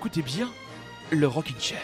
Écoutez 0.00 0.22
bien 0.22 0.50
le 1.10 1.26
Rockin' 1.26 1.60
Chair. 1.60 1.78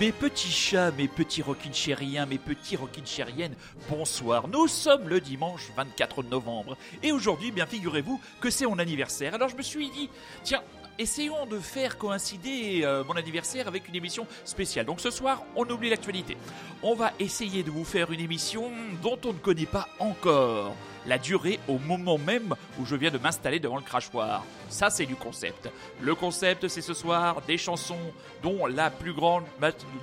Mes 0.00 0.10
petits 0.10 0.50
chats, 0.50 0.90
mes 0.90 1.06
petits 1.06 1.44
chériens, 1.72 2.26
mes 2.26 2.38
petits 2.38 2.76
chériennes, 3.04 3.54
bonsoir. 3.88 4.48
Nous 4.48 4.66
sommes 4.66 5.08
le 5.08 5.20
dimanche 5.20 5.70
24 5.76 6.24
novembre. 6.24 6.76
Et 7.04 7.12
aujourd'hui, 7.12 7.52
bien 7.52 7.66
figurez-vous 7.66 8.20
que 8.40 8.50
c'est 8.50 8.66
mon 8.66 8.80
anniversaire. 8.80 9.32
Alors 9.34 9.48
je 9.48 9.56
me 9.56 9.62
suis 9.62 9.90
dit, 9.90 10.10
tiens, 10.42 10.64
essayons 10.98 11.46
de 11.46 11.58
faire 11.58 11.98
coïncider 11.98 12.80
euh, 12.84 13.04
mon 13.04 13.14
anniversaire 13.14 13.68
avec 13.68 13.88
une 13.88 13.96
émission 13.96 14.26
spéciale. 14.44 14.86
Donc 14.86 15.00
ce 15.00 15.10
soir, 15.10 15.42
on 15.56 15.68
oublie 15.68 15.90
l'actualité. 15.90 16.36
On 16.82 16.94
va 16.94 17.12
essayer 17.18 17.62
de 17.62 17.70
vous 17.70 17.84
faire 17.84 18.10
une 18.12 18.20
émission 18.20 18.70
dont 19.02 19.18
on 19.24 19.32
ne 19.32 19.38
connaît 19.38 19.66
pas 19.66 19.88
encore 19.98 20.74
la 21.06 21.18
durée 21.18 21.58
au 21.68 21.78
moment 21.78 22.18
même 22.18 22.54
où 22.78 22.84
je 22.84 22.94
viens 22.96 23.10
de 23.10 23.18
m'installer 23.18 23.58
devant 23.58 23.76
le 23.76 23.82
crachoir. 23.82 24.44
Ça, 24.68 24.90
c'est 24.90 25.06
du 25.06 25.16
concept. 25.16 25.70
Le 26.00 26.14
concept, 26.14 26.68
c'est 26.68 26.82
ce 26.82 26.94
soir 26.94 27.40
des 27.46 27.58
chansons 27.58 28.12
dont 28.42 28.66
la 28.66 28.90
plus 28.90 29.12
grande, 29.12 29.44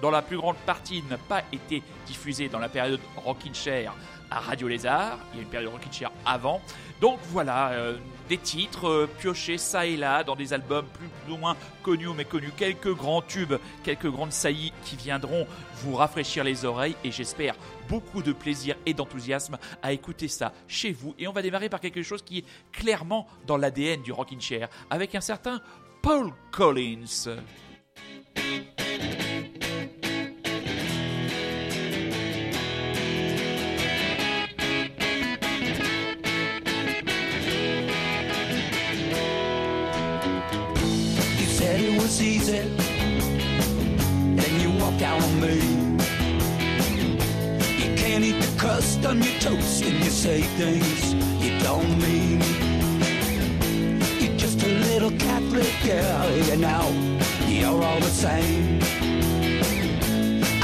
dans 0.02 0.12
la 0.12 0.22
plus 0.22 0.38
grande 0.38 0.58
partie 0.66 1.04
n'a 1.10 1.18
pas 1.18 1.44
été 1.52 1.84
diffusée 2.06 2.50
dans 2.50 2.60
la 2.60 2.70
période 2.70 3.00
Rockin' 3.16 3.54
Chair 3.54 3.94
à 4.30 4.40
Radio 4.40 4.68
Lézard. 4.68 5.20
Il 5.34 5.38
y 5.38 5.40
a 5.40 5.44
une 5.44 5.50
période 5.50 5.72
Rockin' 5.72 5.92
Chair 5.92 6.12
avant. 6.26 6.62
Donc 7.00 7.20
voilà, 7.30 7.70
euh, 7.70 7.98
des 8.30 8.38
titres 8.38 8.88
euh, 8.88 9.10
piochés 9.20 9.58
ça 9.58 9.86
et 9.86 9.98
là 9.98 10.24
dans 10.24 10.36
des 10.36 10.54
albums 10.54 10.86
plus 10.94 11.34
ou 11.34 11.38
moins 11.38 11.56
connus 11.84 12.08
ou 12.08 12.14
méconnus, 12.14 12.52
quelques 12.56 12.94
grands 12.94 13.22
tubes, 13.22 13.56
quelques 13.84 14.10
grandes 14.10 14.32
saillies 14.32 14.74
qui 14.84 14.96
viendront 14.96 15.48
vous 15.82 15.96
rafraîchir 15.96 16.44
les 16.44 16.66
oreilles 16.66 16.96
et 17.04 17.12
j'espère 17.12 17.56
beaucoup 17.88 18.22
de 18.22 18.34
plaisir 18.34 18.76
et 18.86 18.94
d'enthousiasme 18.94 19.58
à 19.82 19.94
écouter 19.94 20.28
ça 20.28 20.54
chez 20.68 20.92
vous. 20.92 21.16
Et 21.18 21.28
on 21.28 21.34
va 21.34 21.42
démarrer 21.42 21.70
par 21.70 21.80
quelque 21.80 22.04
chose 22.04 22.22
qui 22.22 22.40
est 22.40 22.46
clairement 22.72 23.28
dans 23.46 23.58
l'ADN 23.58 24.02
du 24.02 24.12
Rockin' 24.12 24.42
Chair 24.42 24.70
avec 24.90 25.16
un 25.16 25.22
certain 25.22 25.62
Paul 26.02 26.32
Collins. 26.52 27.38
Was 42.08 42.22
easy. 42.22 42.60
Then 44.40 44.54
you 44.62 44.70
walk 44.80 45.02
out 45.02 45.22
on 45.22 45.42
me. 45.42 45.56
You 47.82 47.90
can't 48.02 48.24
eat 48.24 48.40
the 48.46 48.52
crust 48.58 49.06
on 49.06 49.22
your 49.22 49.38
toast, 49.42 49.84
and 49.84 49.98
you 50.06 50.10
say 50.10 50.42
things 50.62 51.14
you 51.44 51.52
don't 51.60 51.94
mean. 52.06 52.40
You're 54.22 54.38
just 54.38 54.64
a 54.64 54.70
little 54.90 55.12
Catholic 55.12 55.74
girl, 55.84 56.30
you 56.50 56.58
know. 56.66 56.86
You're 57.46 57.84
all 57.88 58.00
the 58.00 58.16
same. 58.26 58.80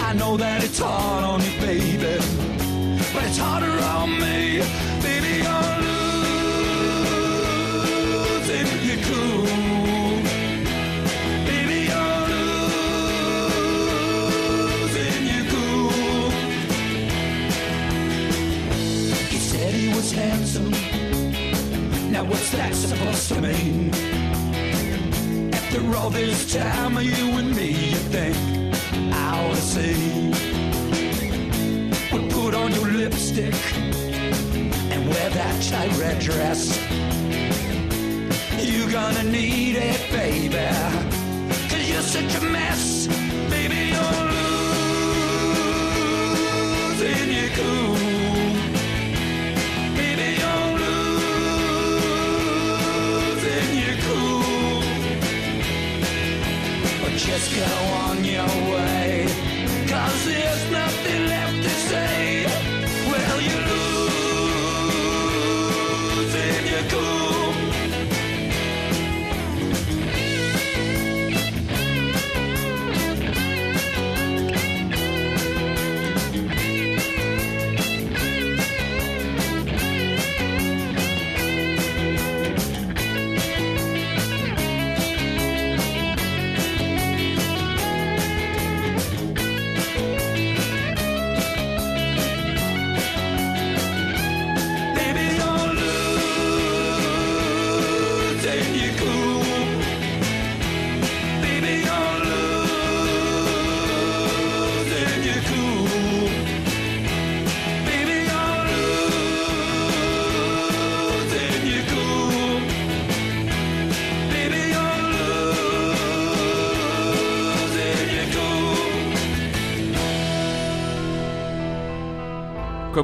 I 0.08 0.14
know 0.14 0.38
that 0.38 0.64
it's 0.64 0.80
hard 0.80 1.24
on 1.26 1.42
you, 1.42 1.54
baby, 1.60 2.20
but 3.14 3.24
it's 3.28 3.38
harder 3.38 3.76
on 3.96 4.10
me, 4.24 4.64
baby. 5.08 5.34
You're 5.46 5.76
losing 8.30 8.70
your 8.88 9.00
cool. 9.08 9.93
Handsome. 20.14 20.72
Now 22.12 22.24
what's 22.24 22.52
that 22.52 22.76
supposed 22.76 23.28
to 23.30 23.42
mean? 23.42 23.94
After 25.54 25.96
all 25.96 26.10
this 26.10 26.54
time 26.54 26.98
you 27.02 27.26
and 27.40 27.56
me, 27.56 27.70
you 27.90 27.98
think 28.14 28.36
I 29.14 29.50
to 29.50 29.56
see. 29.56 30.32
Well, 32.12 32.28
put 32.30 32.54
on 32.54 32.72
your 32.74 32.92
lipstick 32.92 33.56
and 34.94 35.10
wear 35.10 35.30
that 35.30 35.64
tight 35.64 35.98
red 35.98 36.20
dress. 36.20 36.78
You're 38.64 38.92
gonna 38.92 39.24
need 39.24 39.76
it, 39.76 40.12
baby. 40.12 40.70
Cause 41.70 41.90
you're 41.90 42.02
such 42.02 42.36
a 42.36 42.42
mess, 42.46 43.08
baby. 43.50 43.92
You're 43.94 44.26
losing 46.92 47.32
your 47.32 47.50
cool. 47.58 48.43
Just 57.40 57.56
go 57.56 57.66
on 58.06 58.24
your 58.24 58.46
way. 58.46 59.26
Cause 59.88 60.26
there's 60.26 60.72
nothing 60.72 61.26
left 61.26 61.64
to 61.64 61.70
say. 61.70 62.73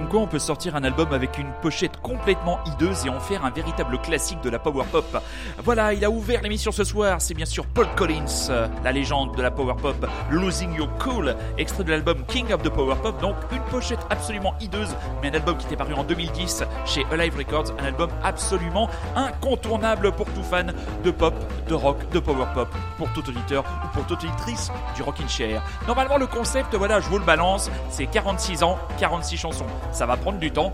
Comme 0.10 0.22
quoi 0.22 0.28
on 0.28 0.32
peut 0.32 0.40
sortir 0.40 0.76
un 0.76 0.84
album 0.84 1.14
avec 1.14 1.38
une 1.38 1.52
pochette 1.62 1.98
complètement 2.20 2.60
hideuse 2.66 3.06
et 3.06 3.10
en 3.10 3.20
faire 3.20 3.46
un 3.46 3.50
véritable 3.50 3.98
classique 4.00 4.42
de 4.42 4.50
la 4.50 4.60
power 4.60 4.84
pop. 4.92 5.24
Voilà, 5.64 5.94
il 5.94 6.04
a 6.04 6.10
ouvert 6.10 6.42
l'émission 6.42 6.72
ce 6.72 6.84
soir, 6.84 7.22
c'est 7.22 7.34
bien 7.34 7.46
sûr 7.46 7.66
Paul 7.66 7.88
Collins, 7.96 8.52
la 8.84 8.92
légende 8.92 9.36
de 9.38 9.42
la 9.42 9.52
power 9.52 9.76
pop, 9.82 10.06
Losing 10.30 10.76
Your 10.76 10.90
Cool, 10.98 11.36
extrait 11.58 11.86
de 11.86 11.92
l'album 11.92 12.26
King 12.28 12.52
of 12.52 12.62
the 12.62 12.70
Power 12.70 12.96
Pop, 13.02 13.22
donc 13.22 13.36
une 13.54 13.62
pochette 13.64 14.06
absolument 14.10 14.54
hideuse, 14.60 14.94
mais 15.22 15.30
un 15.30 15.34
album 15.34 15.56
qui 15.58 15.66
était 15.66 15.78
paru 15.78 15.94
en 15.94 16.04
2010 16.04 16.64
chez 16.86 17.06
Alive 17.12 17.38
Records, 17.38 17.72
un 17.80 17.86
album 17.86 18.10
absolument 18.22 18.90
incontournable 19.16 20.12
pour 20.12 20.26
tout 20.28 20.44
fan 20.44 20.74
de 21.04 21.12
pop, 21.12 21.34
de 21.70 21.74
rock, 21.74 21.98
de 22.12 22.20
power 22.20 22.48
pop, 22.54 22.68
pour 22.98 23.10
tout 23.14 23.28
auditeur 23.30 23.64
ou 23.86 23.88
pour 23.94 24.06
toute 24.08 24.24
auditrice 24.24 24.72
du 24.96 25.04
Rockin' 25.04 25.30
Chair. 25.30 25.62
Normalement 25.88 26.18
le 26.18 26.28
concept, 26.28 26.76
voilà, 26.76 27.00
je 27.00 27.08
vous 27.08 27.20
le 27.20 27.26
balance, 27.26 27.72
c'est 27.90 28.08
46 28.08 28.64
ans, 28.64 28.78
46 29.00 29.38
chansons 29.38 29.66
ça 29.92 30.06
va 30.06 30.18
prendre 30.18 30.40
du 30.40 30.52
temps. 30.52 30.72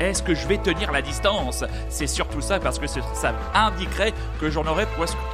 Est-ce 0.00 0.22
que 0.22 0.32
je 0.32 0.46
vais 0.46 0.58
tenir 0.58 0.87
la 0.92 1.02
distance. 1.02 1.64
C'est 1.88 2.06
surtout 2.06 2.40
ça 2.40 2.58
parce 2.58 2.78
que 2.78 2.86
ça 2.86 3.32
indiquerait 3.54 4.14
que 4.40 4.50
j'en 4.50 4.66
aurais 4.66 4.86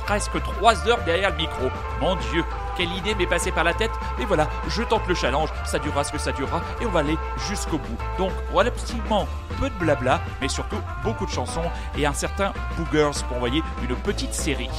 presque 0.07 0.43
3 0.43 0.89
heures 0.89 1.03
derrière 1.05 1.31
le 1.31 1.37
micro. 1.37 1.69
Mon 2.01 2.17
Dieu, 2.17 2.45
quelle 2.77 2.93
idée 2.93 3.15
m'est 3.15 3.27
passée 3.27 3.53
par 3.53 3.65
la 3.65 3.75
tête. 3.75 3.91
Mais 4.19 4.25
voilà, 4.25 4.49
je 4.69 4.83
tente 4.83 5.07
le 5.07 5.15
challenge, 5.15 5.49
ça 5.65 5.79
durera 5.79 6.05
ce 6.05 6.13
que 6.13 6.19
ça 6.19 6.33
durera 6.33 6.61
et 6.81 6.87
on 6.87 6.91
va 6.91 7.01
aller 7.01 7.19
jusqu'au 7.49 7.79
bout. 7.79 7.99
Donc, 8.19 8.33
relativement 8.53 9.27
peu 9.61 9.69
de 9.69 9.75
blabla, 9.75 10.21
mais 10.41 10.49
surtout 10.49 10.81
beaucoup 11.03 11.27
de 11.27 11.31
chansons 11.31 11.65
et 11.97 12.07
un 12.07 12.13
certain 12.13 12.53
Boogers 12.77 13.25
pour 13.29 13.37
envoyer 13.37 13.63
une 13.89 13.97
petite 13.97 14.35
série. 14.35 14.71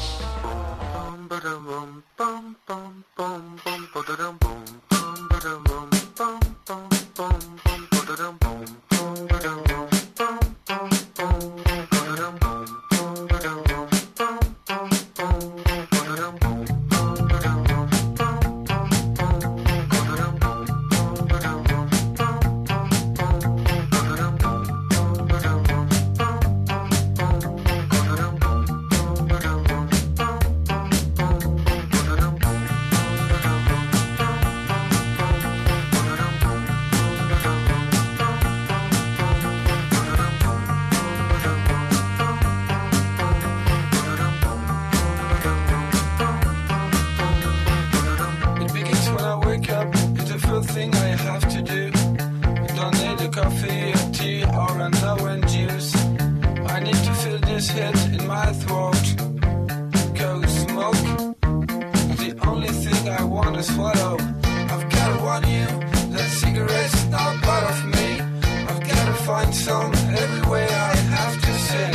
I 69.68 70.96
have 70.96 71.42
to 71.42 71.54
say. 71.58 71.92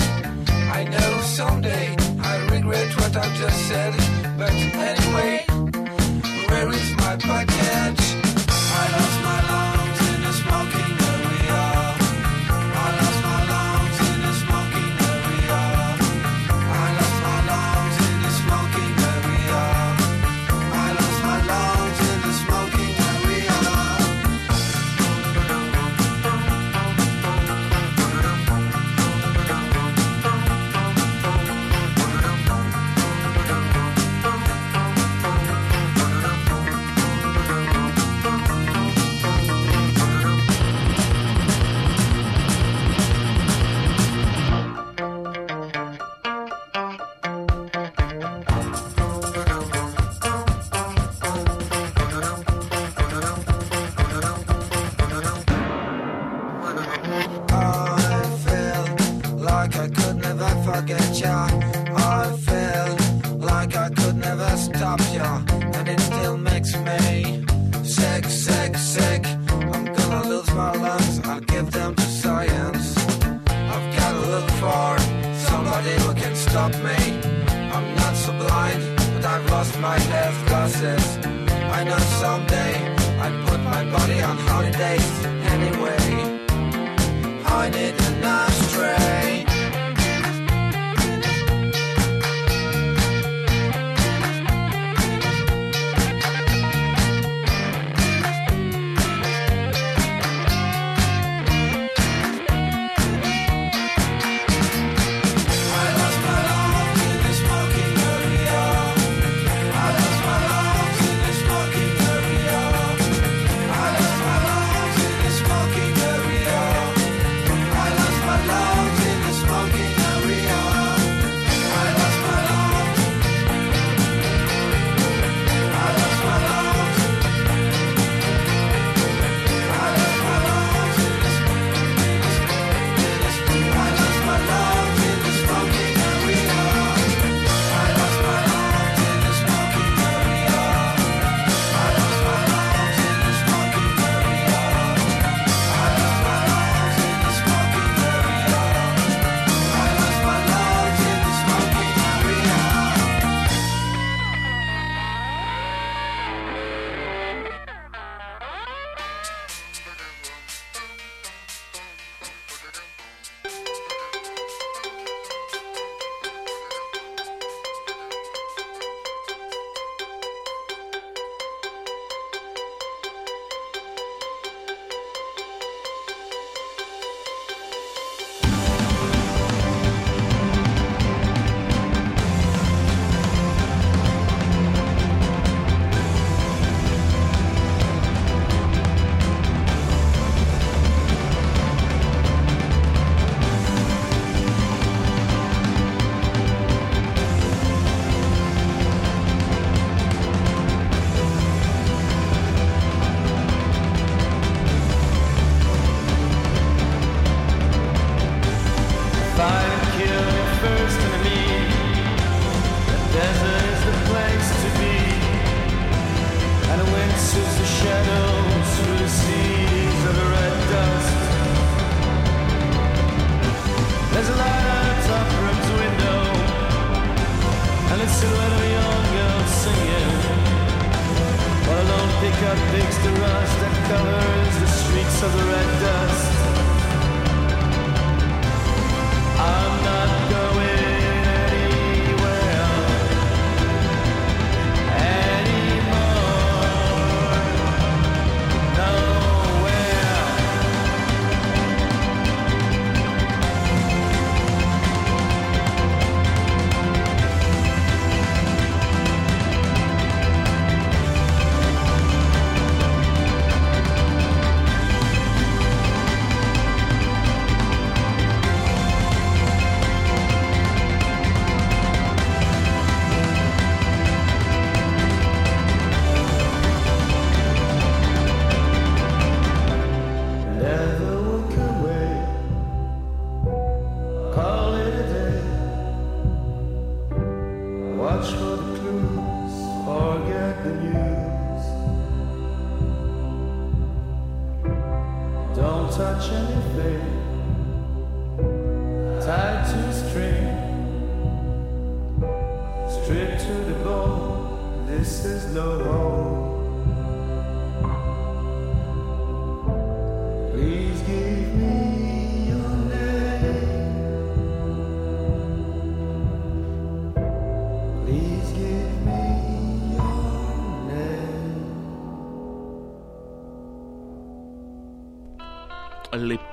I 0.72 0.84
know 0.84 1.20
someday 1.20 1.94
I 2.20 2.46
regret 2.50 2.96
what 2.96 3.16
I've 3.16 3.34
just 3.36 3.68
said, 3.68 3.94
but 4.36 4.50
anyway. 4.50 5.49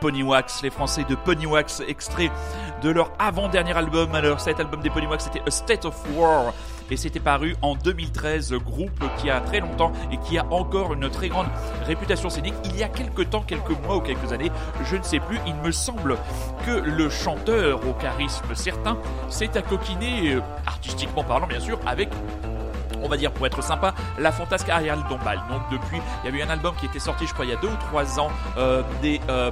Ponywax, 0.07 0.61
les 0.63 0.69
Français 0.69 1.03
de 1.03 1.15
Ponywax, 1.15 1.83
extrait 1.85 2.31
de 2.81 2.89
leur 2.89 3.11
avant-dernier 3.19 3.75
album. 3.75 4.15
Alors, 4.15 4.39
cet 4.39 4.57
album 4.57 4.79
des 4.79 4.89
Ponywax, 4.89 5.25
c'était 5.25 5.41
A 5.45 5.51
State 5.51 5.83
of 5.83 6.01
War. 6.15 6.53
Et 6.89 6.95
c'était 6.95 7.19
paru 7.19 7.57
en 7.61 7.75
2013, 7.75 8.53
groupe 8.53 9.03
qui 9.17 9.29
a 9.29 9.41
très 9.41 9.59
longtemps 9.59 9.91
et 10.09 10.17
qui 10.17 10.37
a 10.37 10.45
encore 10.45 10.93
une 10.93 11.09
très 11.09 11.27
grande 11.27 11.47
réputation 11.85 12.29
scénique. 12.29 12.53
Il 12.63 12.77
y 12.77 12.83
a 12.83 12.87
quelques 12.87 13.29
temps, 13.29 13.41
quelques 13.41 13.77
mois 13.85 13.97
ou 13.97 13.99
quelques 13.99 14.31
années, 14.31 14.49
je 14.85 14.95
ne 14.95 15.03
sais 15.03 15.19
plus, 15.19 15.39
il 15.45 15.55
me 15.55 15.71
semble 15.71 16.17
que 16.65 16.71
le 16.71 17.09
chanteur 17.09 17.85
au 17.85 17.91
charisme 17.91 18.55
certain 18.55 18.97
s'est 19.27 19.57
accoquiné, 19.57 20.35
euh, 20.35 20.41
artistiquement 20.65 21.25
parlant 21.25 21.47
bien 21.47 21.59
sûr, 21.59 21.77
avec 21.85 22.07
on 23.07 23.09
va 23.09 23.17
dire 23.17 23.31
pour 23.31 23.47
être 23.47 23.63
sympa, 23.63 23.93
la 24.19 24.31
fantasque 24.31 24.69
Ariel 24.69 24.99
Dombal. 25.09 25.41
Donc 25.49 25.61
depuis, 25.71 25.99
il 26.23 26.25
y 26.25 26.27
avait 26.29 26.39
eu 26.39 26.41
un 26.43 26.49
album 26.49 26.75
qui 26.75 26.85
était 26.85 26.99
sorti, 26.99 27.25
je 27.25 27.33
crois, 27.33 27.45
il 27.45 27.51
y 27.51 27.53
a 27.53 27.57
deux 27.57 27.69
ou 27.69 27.77
trois 27.89 28.19
ans 28.19 28.29
euh, 28.57 28.83
des 29.01 29.21
euh, 29.29 29.49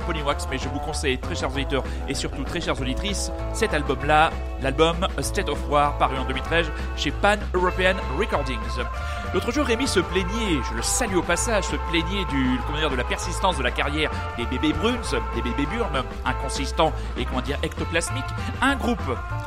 mais 0.52 0.58
je 0.58 0.68
vous 0.70 0.80
conseille, 0.80 1.18
très 1.18 1.36
chers 1.36 1.52
auditeurs 1.52 1.84
et 2.08 2.14
surtout 2.14 2.44
très 2.44 2.60
chères 2.60 2.80
auditrices, 2.80 3.32
cet 3.54 3.74
album-là, 3.74 4.32
l'album 4.62 5.08
A 5.18 5.22
State 5.24 5.50
of 5.50 5.60
War, 5.70 5.98
paru 5.98 6.18
en 6.18 6.26
2013 6.26 6.70
chez 6.98 7.12
Pan 7.12 7.38
European 7.54 7.96
Recordings. 8.18 8.60
L'autre 9.34 9.52
jour, 9.52 9.66
Rémi 9.66 9.88
se 9.88 10.00
plaignait, 10.00 10.62
je 10.70 10.76
le 10.76 10.82
salue 10.82 11.16
au 11.16 11.22
passage, 11.22 11.66
se 11.66 11.76
plaignait 11.90 12.26
du, 12.26 12.60
comment 12.66 12.90
de 12.90 12.96
la 12.96 13.04
persistance 13.04 13.58
de 13.58 13.64
la 13.64 13.72
carrière 13.72 14.12
des 14.38 14.46
bébés 14.46 14.74
Bruns, 14.74 15.20
des 15.36 15.42
bébés 15.42 15.66
Burn, 15.66 16.04
inconsistants 16.26 16.94
et 17.18 17.26
comment 17.26 17.42
dire 17.42 17.58
ectoplasmiques. 17.64 18.24
Un 18.62 18.76
groupe, 18.76 19.02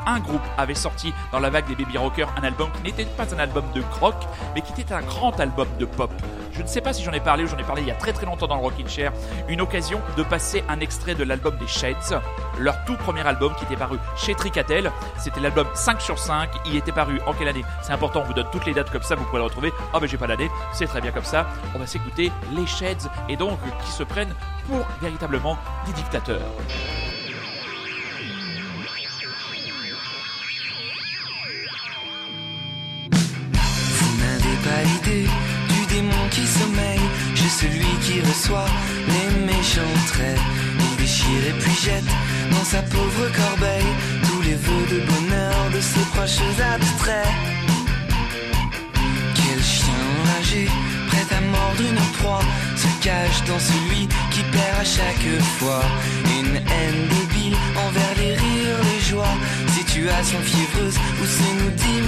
un 0.05 0.19
groupe 0.19 0.41
avait 0.57 0.75
sorti 0.75 1.13
dans 1.31 1.39
la 1.39 1.49
vague 1.49 1.67
des 1.67 1.75
baby 1.75 1.97
rockers 1.97 2.29
un 2.37 2.43
album 2.43 2.69
qui 2.71 2.83
n'était 2.83 3.05
pas 3.05 3.33
un 3.33 3.39
album 3.39 3.63
de 3.73 3.83
rock, 3.99 4.15
mais 4.55 4.61
qui 4.61 4.79
était 4.79 4.93
un 4.93 5.01
grand 5.01 5.39
album 5.39 5.67
de 5.79 5.85
pop. 5.85 6.11
Je 6.59 6.63
ne 6.63 6.67
sais 6.67 6.81
pas 6.81 6.91
si 6.91 7.05
j'en 7.05 7.13
ai 7.13 7.21
parlé 7.21 7.45
ou 7.45 7.47
j'en 7.47 7.57
ai 7.57 7.63
parlé 7.63 7.83
il 7.83 7.87
y 7.87 7.91
a 7.91 7.95
très 7.95 8.11
très 8.11 8.25
longtemps 8.25 8.45
dans 8.45 8.57
le 8.57 8.61
Rockin' 8.61 8.85
Chair. 8.85 9.13
Une 9.47 9.61
occasion 9.61 10.01
de 10.17 10.23
passer 10.23 10.61
un 10.67 10.81
extrait 10.81 11.15
de 11.15 11.23
l'album 11.23 11.55
des 11.55 11.67
Shades, 11.67 12.21
leur 12.59 12.83
tout 12.83 12.97
premier 12.97 13.25
album 13.25 13.55
qui 13.55 13.63
était 13.63 13.77
paru 13.77 13.97
chez 14.17 14.35
Tricatel. 14.35 14.91
C'était 15.17 15.39
l'album 15.39 15.67
5 15.73 16.01
sur 16.01 16.19
5. 16.19 16.49
Il 16.65 16.75
était 16.75 16.91
paru 16.91 17.21
en 17.25 17.33
quelle 17.33 17.47
année? 17.47 17.63
C'est 17.81 17.93
important, 17.93 18.23
on 18.23 18.25
vous 18.25 18.33
donne 18.33 18.49
toutes 18.51 18.65
les 18.65 18.73
dates 18.73 18.91
comme 18.91 19.03
ça, 19.03 19.15
vous 19.15 19.23
pouvez 19.23 19.37
le 19.37 19.45
retrouver. 19.45 19.71
Oh, 19.93 19.99
ben 20.01 20.07
j'ai 20.09 20.17
pas 20.17 20.27
l'année, 20.27 20.51
c'est 20.73 20.87
très 20.87 20.99
bien 20.99 21.11
comme 21.11 21.23
ça. 21.23 21.47
On 21.73 21.79
va 21.79 21.87
s'écouter 21.87 22.29
les 22.51 22.67
Shades 22.67 23.09
et 23.29 23.37
donc 23.37 23.57
qui 23.85 23.91
se 23.91 24.03
prennent 24.03 24.35
pour 24.67 24.85
véritablement 25.01 25.57
des 25.85 25.93
dictateurs. 25.93 26.41
Vous 33.11 34.17
n'avez 34.17 34.57
pas 34.65 34.83
qui 36.31 36.45
sommeille 36.45 37.07
chez 37.35 37.49
celui 37.49 37.91
qui 38.03 38.21
reçoit 38.21 38.69
les 39.07 39.45
méchants 39.45 39.97
traits. 40.07 40.39
Il 40.79 40.95
déchire 40.97 41.43
et 41.49 41.59
puis 41.59 41.73
jette 41.73 42.11
dans 42.51 42.63
sa 42.63 42.81
pauvre 42.83 43.25
corbeille 43.35 43.93
tous 44.27 44.41
les 44.41 44.55
vœux 44.55 44.87
de 44.91 44.99
bonheur 45.11 45.55
de 45.73 45.81
ses 45.81 46.05
proches 46.13 46.41
abstraits. 46.73 47.33
Quel 49.35 49.61
chien 49.63 50.01
enragé, 50.21 50.67
prêt 51.07 51.27
à 51.37 51.41
mordre 51.41 51.81
une 51.89 52.03
proie, 52.19 52.45
se 52.75 52.89
cache 53.03 53.43
dans 53.47 53.59
celui 53.59 54.07
qui 54.31 54.41
perd 54.51 54.79
à 54.81 54.85
chaque 54.85 55.29
fois. 55.57 55.83
Une 56.39 56.55
haine 56.57 57.01
débile 57.13 57.57
envers 57.85 58.15
les 58.17 58.33
rires, 58.33 58.81
les 58.91 59.01
joies, 59.09 59.37
situation 59.77 60.39
fiévreuse 60.41 60.97
où 61.21 61.25
c'est 61.25 61.63
nous 61.63 61.71
dix 61.71 61.99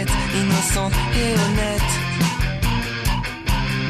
innocentes 0.00 0.98
et 1.20 1.32
honnêtes 1.42 1.94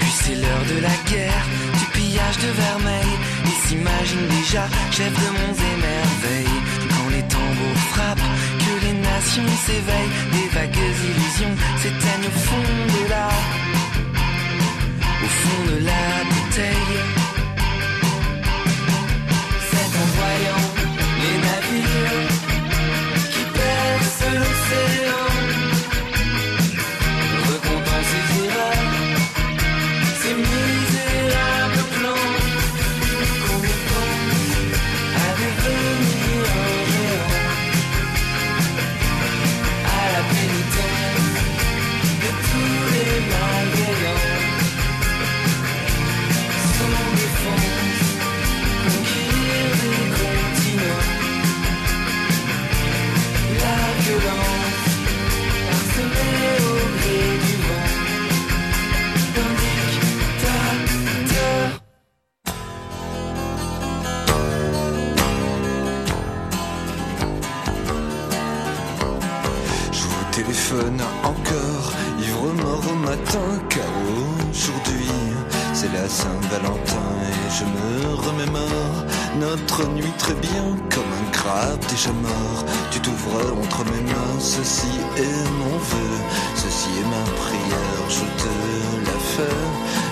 Puis 0.01 0.15
c'est 0.23 0.35
l'heure 0.35 0.67
de 0.75 0.79
la 0.81 0.97
guerre, 1.11 1.45
du 1.79 1.87
pillage 1.97 2.39
de 2.39 2.51
vermeil. 2.63 3.11
Il 3.45 3.69
s'imagine 3.69 4.27
déjà 4.39 4.65
chef 4.91 5.13
de 5.13 5.29
monts 5.37 5.59
et 5.71 5.77
merveilles. 5.89 6.61
Quand 6.93 7.09
les 7.11 7.25
tambours 7.35 7.83
frappent, 7.93 8.29
que 8.65 8.75
les 8.85 8.97
nations 9.11 9.51
s'éveillent. 9.67 10.15
Des 10.35 10.49
vagues 10.57 10.85
illusions 11.11 11.57
s'éteignent 11.83 12.29
au 12.33 12.39
fond 12.47 12.69
de 12.97 13.03
la 13.13 13.29
Au 15.27 15.31
fond 15.41 15.63
de 15.73 15.79
la 15.91 16.05
bouteille. 16.31 16.97
C'est 19.71 19.93
en 20.03 20.09
voyant 20.19 20.65
les 21.23 21.37
navires 21.47 22.29
qui 23.33 23.43
percent 23.59 24.33
l'océan, 24.41 25.32
Saint-Valentin 76.12 77.09
et 77.31 77.50
je 77.59 77.64
me 77.64 78.14
remémore 78.26 78.99
notre 79.40 79.88
nuit 79.88 80.12
très 80.19 80.35
bien, 80.35 80.76
comme 80.95 81.11
un 81.23 81.31
crabe 81.31 81.81
déjà 81.88 82.12
mort. 82.12 82.64
Tu 82.90 83.00
t'ouvres 83.00 83.57
entre 83.62 83.83
mes 83.90 84.02
mains, 84.12 84.38
ceci 84.38 84.92
est 85.16 85.49
mon 85.61 85.76
vœu, 85.90 86.12
ceci 86.54 86.90
est 87.00 87.09
ma 87.16 87.25
prière, 87.42 88.04
je 88.11 88.26
te 88.42 88.52
la 89.09 89.19
fais, 89.33 89.61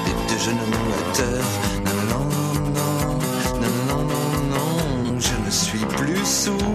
les 0.07 0.17
deux 0.29 0.43
genoux 0.49 0.91
à 1.01 1.17
terre. 1.19 1.51
Non, 1.85 2.01
non, 2.13 2.27
non, 2.79 2.97
non, 3.61 3.75
non, 3.89 4.03
non, 4.13 4.29
non, 4.55 5.21
je 5.21 5.37
ne 5.45 5.51
suis 5.51 5.85
plus 5.99 6.25
sous, 6.25 6.73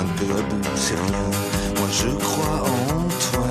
un 0.00 0.06
peu 0.16 0.30
à 0.38 0.42
bout, 0.42 0.68
c'est 0.76 0.94
rien. 0.94 1.28
Moi 1.78 1.88
je 1.90 2.10
crois 2.26 2.60
en 2.64 3.02
toi, 3.30 3.48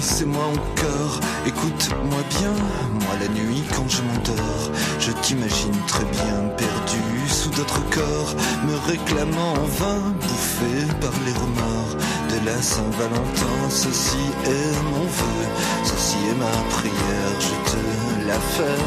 c'est 0.00 0.26
moi 0.26 0.46
encore. 0.46 1.20
Écoute-moi 1.46 2.22
bien, 2.38 2.52
moi 3.00 3.14
la 3.20 3.28
nuit 3.28 3.62
quand 3.74 3.88
je 3.88 4.02
m'endors, 4.02 4.70
je 4.98 5.12
t'imagine 5.22 5.76
très 5.86 6.04
bien 6.04 6.48
perdu 6.56 7.02
sous 7.28 7.50
d'autres 7.50 7.82
corps, 7.90 8.34
me 8.66 8.76
réclamant 8.90 9.52
en 9.52 9.66
vain, 9.80 10.00
bouffé 10.20 10.86
par 11.00 11.12
les 11.24 11.32
remords 11.32 11.96
de 12.30 12.46
la 12.46 12.60
Saint-Valentin. 12.60 13.56
Ceci 13.68 14.24
est 14.44 14.82
mon 14.90 15.04
vœu, 15.04 15.40
ceci 15.84 16.16
est 16.30 16.38
ma 16.38 16.56
prière, 16.76 17.34
je 17.40 17.70
te 17.70 18.26
la 18.28 18.40
fais 18.54 18.80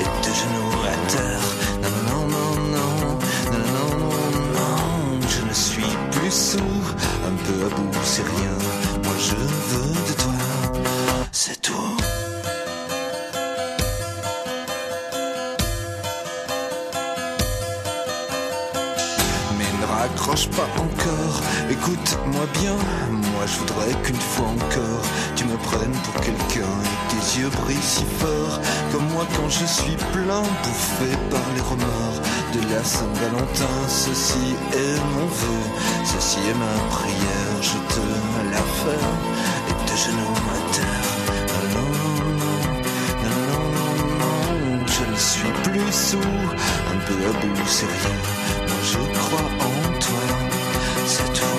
et 0.00 0.08
de 0.24 0.32
genoux 0.40 0.74
à 0.94 0.96
terre. 1.12 1.46
Non, 1.82 1.98
non, 2.08 2.24
non, 2.34 2.50
non, 2.74 3.18
non, 3.52 3.66
non, 3.74 3.90
non, 3.98 4.30
non, 4.58 5.20
je 5.28 5.48
ne 5.48 5.52
suis 5.52 5.92
plus 6.12 6.30
sourd, 6.30 6.88
un 7.26 7.36
peu 7.46 7.66
à 7.66 7.68
bout, 7.68 7.98
c'est 8.04 8.22
rien. 8.22 8.56
Moi 9.04 9.16
je 9.18 9.36
veux 9.36 9.92
de 10.08 10.12
toi, 10.22 10.32
écoute-moi 21.84 22.46
bien. 22.60 22.76
Moi 23.10 23.44
je 23.46 23.58
voudrais 23.58 23.92
qu'une 24.02 24.16
fois 24.16 24.48
encore, 24.48 25.04
tu 25.36 25.44
me 25.44 25.56
prennes 25.56 25.96
pour 26.04 26.14
quelqu'un 26.22 26.74
et 26.84 27.10
tes 27.10 27.38
yeux 27.38 27.50
brillent 27.50 27.82
si 27.82 28.04
fort. 28.18 28.60
Comme 28.90 29.06
moi 29.12 29.26
quand 29.36 29.48
je 29.48 29.66
suis 29.66 29.96
plein, 30.12 30.42
bouffé 30.62 31.10
par 31.30 31.44
les 31.54 31.60
remords 31.60 32.20
de 32.54 32.60
la 32.72 32.82
Saint-Valentin. 32.82 33.76
Ceci 33.88 34.56
est 34.72 34.98
mon 35.14 35.26
vœu, 35.26 35.62
ceci 36.04 36.38
est 36.48 36.54
ma 36.54 36.74
prière. 36.90 37.56
Je 37.60 37.78
te 37.94 38.04
la 38.52 38.64
fais 38.80 39.04
et 39.68 39.76
de 39.90 39.96
genoux 40.04 40.36
à 40.54 40.72
terre. 40.74 41.10
Non, 41.74 41.90
non, 42.00 42.40
non, 42.40 42.60
non, 43.24 43.44
non, 43.78 43.96
non, 44.20 44.86
je 44.86 45.04
ne 45.10 45.16
suis 45.16 45.52
plus 45.64 45.92
sourd, 45.92 46.50
un 46.92 46.98
peu 47.06 47.18
à 47.28 47.32
bout, 47.40 47.66
c'est 47.66 47.86
rien. 47.86 48.20
Moi 48.68 48.80
je 48.82 49.18
crois 49.18 49.48
en 49.60 49.98
toi, 49.98 50.24
c'est 51.06 51.32
tout. 51.32 51.53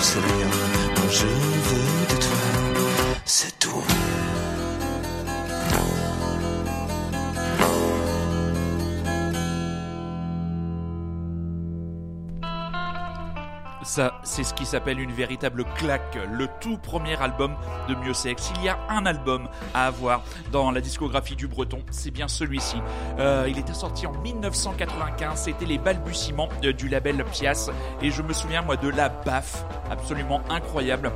Rien. 0.00 0.46
Moi 0.96 1.08
je 1.10 1.26
veux 1.26 1.97
c'est 14.38 14.44
ce 14.44 14.54
qui 14.54 14.66
s'appelle 14.66 15.00
une 15.00 15.10
véritable 15.10 15.64
claque, 15.74 16.16
le 16.32 16.46
tout 16.60 16.78
premier 16.78 17.20
album 17.20 17.56
de 17.88 17.96
Miosex. 17.96 18.52
Il 18.54 18.66
y 18.66 18.68
a 18.68 18.78
un 18.88 19.04
album 19.04 19.48
à 19.74 19.88
avoir 19.88 20.22
dans 20.52 20.70
la 20.70 20.80
discographie 20.80 21.34
du 21.34 21.48
Breton, 21.48 21.82
c'est 21.90 22.12
bien 22.12 22.28
celui-ci. 22.28 22.76
Euh, 23.18 23.48
il 23.48 23.58
était 23.58 23.74
sorti 23.74 24.06
en 24.06 24.12
1995, 24.12 25.42
c'était 25.42 25.64
les 25.64 25.78
balbutiements 25.78 26.48
euh, 26.62 26.72
du 26.72 26.88
label 26.88 27.24
Pias, 27.32 27.68
et 28.00 28.12
je 28.12 28.22
me 28.22 28.32
souviens 28.32 28.62
moi 28.62 28.76
de 28.76 28.88
la 28.90 29.08
baffe 29.08 29.64
absolument 29.90 30.40
incroyable 30.50 31.10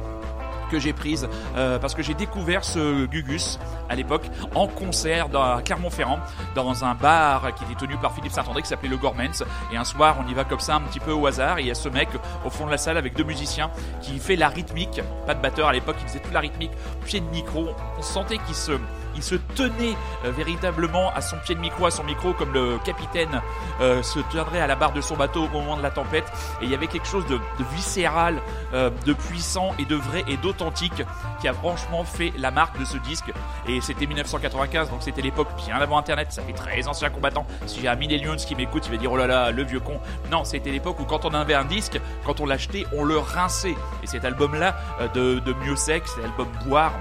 j'ai 0.79 0.93
prise 0.93 1.29
euh, 1.57 1.79
parce 1.79 1.95
que 1.95 2.03
j'ai 2.03 2.15
découvert 2.15 2.65
ce 2.65 3.07
Gugus 3.07 3.59
à 3.89 3.95
l'époque 3.95 4.25
en 4.55 4.67
concert 4.67 5.29
à 5.35 5.63
Clermont-Ferrand 5.63 6.19
dans 6.55 6.85
un 6.85 6.95
bar 6.95 7.55
qui 7.55 7.65
était 7.65 7.75
tenu 7.75 7.97
par 7.97 8.15
Philippe 8.15 8.33
Saint-André 8.33 8.63
qui 8.63 8.69
s'appelait 8.69 8.89
le 8.89 8.97
Gormans 8.97 9.45
et 9.73 9.77
un 9.77 9.85
soir 9.85 10.17
on 10.25 10.31
y 10.31 10.35
va 10.35 10.45
comme 10.45 10.61
ça 10.61 10.77
un 10.77 10.81
petit 10.81 11.01
peu 11.01 11.13
au 11.13 11.27
hasard 11.27 11.59
et 11.59 11.63
il 11.63 11.67
y 11.69 11.71
a 11.71 11.75
ce 11.75 11.89
mec 11.89 12.09
au 12.45 12.51
fond 12.51 12.67
de 12.67 12.71
la 12.71 12.79
salle 12.79 12.97
avec 12.97 13.15
deux 13.15 13.25
musiciens 13.25 13.71
qui 14.01 14.19
fait 14.19 14.37
la 14.37 14.49
rythmique. 14.49 15.01
Pas 15.27 15.35
de 15.35 15.41
batteur 15.41 15.69
à 15.69 15.73
l'époque 15.73 15.97
il 16.01 16.09
faisait 16.09 16.21
toute 16.21 16.33
la 16.33 16.41
rythmique. 16.41 16.73
Pied 17.05 17.21
de 17.21 17.27
micro 17.27 17.69
on 17.99 18.03
sentait 18.03 18.39
qu'il 18.39 18.55
se 18.55 18.73
il 19.15 19.23
se 19.23 19.35
tenait 19.35 19.97
euh, 20.25 20.31
véritablement 20.31 21.13
à 21.15 21.21
son 21.21 21.37
pied 21.39 21.55
de 21.55 21.61
micro, 21.61 21.87
à 21.87 21.91
son 21.91 22.05
micro, 22.05 22.33
comme 22.33 22.53
le 22.53 22.79
capitaine 22.85 23.41
euh, 23.81 24.03
se 24.03 24.21
tiendrait 24.31 24.61
à 24.61 24.67
la 24.67 24.77
barre 24.77 24.93
de 24.93 25.01
son 25.01 25.17
bateau 25.17 25.45
au 25.45 25.49
moment 25.49 25.77
de 25.77 25.83
la 25.83 25.91
tempête. 25.91 26.25
Et 26.61 26.65
il 26.65 26.71
y 26.71 26.75
avait 26.75 26.87
quelque 26.87 27.07
chose 27.07 27.27
de, 27.27 27.39
viscéral, 27.75 28.41
euh, 28.75 28.91
de 29.07 29.13
puissant 29.13 29.73
et 29.79 29.85
de 29.85 29.97
vrai 29.97 30.25
et 30.29 30.37
d'authentique 30.37 31.03
qui 31.41 31.49
a 31.49 31.53
franchement 31.53 32.05
fait 32.05 32.33
la 32.37 32.51
marque 32.51 32.79
de 32.79 32.85
ce 32.85 32.97
disque. 32.99 33.33
Et 33.67 33.81
c'était 33.81 34.07
1995, 34.07 34.91
donc 34.91 35.03
c'était 35.03 35.23
l'époque 35.23 35.49
bien 35.57 35.77
avant 35.77 35.99
Internet. 35.99 36.29
Ça 36.31 36.43
fait 36.43 36.53
très 36.53 36.87
ancien 36.89 37.11
combattant. 37.11 37.47
Si 37.67 37.81
j'ai 37.81 37.89
un 37.89 37.97
Millions 38.03 38.37
qui 38.37 38.57
m'écoute, 38.57 38.85
il 38.87 38.93
va 38.93 38.97
dire 38.97 39.13
oh 39.13 39.17
là 39.17 39.27
là, 39.29 39.51
le 39.53 39.63
vieux 39.63 39.79
con. 39.79 40.01
Non, 40.31 40.45
c'était 40.45 40.71
l'époque 40.71 40.99
où 40.99 41.05
quand 41.05 41.25
on 41.25 41.35
avait 41.35 41.55
un 41.55 41.65
disque, 41.65 42.01
quand 42.25 42.41
on 42.41 42.47
l'achetait, 42.47 42.85
on 42.93 43.05
le 43.05 43.17
rinçait. 43.17 43.77
Et 44.03 44.07
cet 44.07 44.25
album-là 44.25 44.75
de, 45.15 45.39
de 45.39 45.53
Miosex, 45.53 46.13
c'est 46.15 46.23
l'album 46.23 46.49
Boire. 46.65 46.93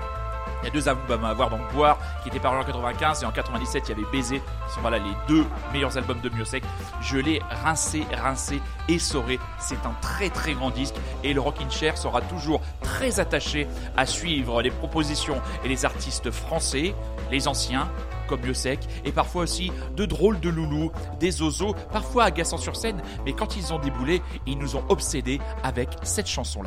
Il 0.62 0.66
y 0.66 0.68
a 0.70 0.72
deux 0.72 0.88
albums 0.88 1.24
à 1.26 1.30
avoir 1.30 1.50
donc 1.50 1.62
Boire 1.74 1.98
qui 2.24 2.30
était 2.30 2.40
paru 2.40 2.58
en 2.58 2.64
95 2.64 3.24
et 3.24 3.26
en 3.26 3.32
97 3.32 3.84
il 3.88 3.90
y 3.90 3.94
avait 3.94 4.12
Baiser 4.12 4.40
qui 4.40 4.74
sont 4.74 4.82
voilà 4.82 5.00
les 5.00 5.12
deux 5.28 5.46
meilleurs 5.74 5.98
albums 5.98 6.20
de 6.22 6.30
Miossec. 6.30 6.64
Je 7.02 7.18
l'ai 7.18 7.42
rincé, 7.64 8.06
rincé, 8.12 8.62
essoré. 8.88 9.40
C'est 9.60 9.86
un 9.86 9.94
très 10.02 10.30
très 10.30 10.54
grand 10.54 10.70
disque 10.70 10.96
et 11.24 11.34
le 11.34 11.42
Rockin' 11.42 11.70
Chair 11.70 11.98
sera 11.98 12.22
toujours 12.22 12.62
très 12.82 13.20
attaché 13.20 13.68
à 13.98 14.06
suivre 14.06 14.62
les 14.62 14.72
propositions 14.72 15.42
et 15.64 15.68
les 15.68 15.86
artistes 15.86 16.32
français, 16.32 16.94
les 17.32 17.48
anciens 17.48 17.90
comme 18.28 18.42
Miossec 18.42 18.80
et 19.04 19.12
parfois 19.12 19.44
aussi 19.44 19.72
de 19.96 20.06
drôles 20.06 20.40
de 20.40 20.50
loulous, 20.50 20.92
des 21.20 21.42
oiseaux, 21.42 21.76
parfois 21.92 22.24
agaçants 22.26 22.58
sur 22.58 22.76
scène, 22.76 23.02
mais 23.26 23.34
quand 23.34 23.58
ils 23.58 23.74
ont 23.74 23.80
déboulé, 23.80 24.22
ils 24.48 24.58
nous 24.58 24.76
ont 24.78 24.84
obsédés 24.90 25.40
avec 25.64 25.90
cette 26.04 26.28
chanson 26.28 26.62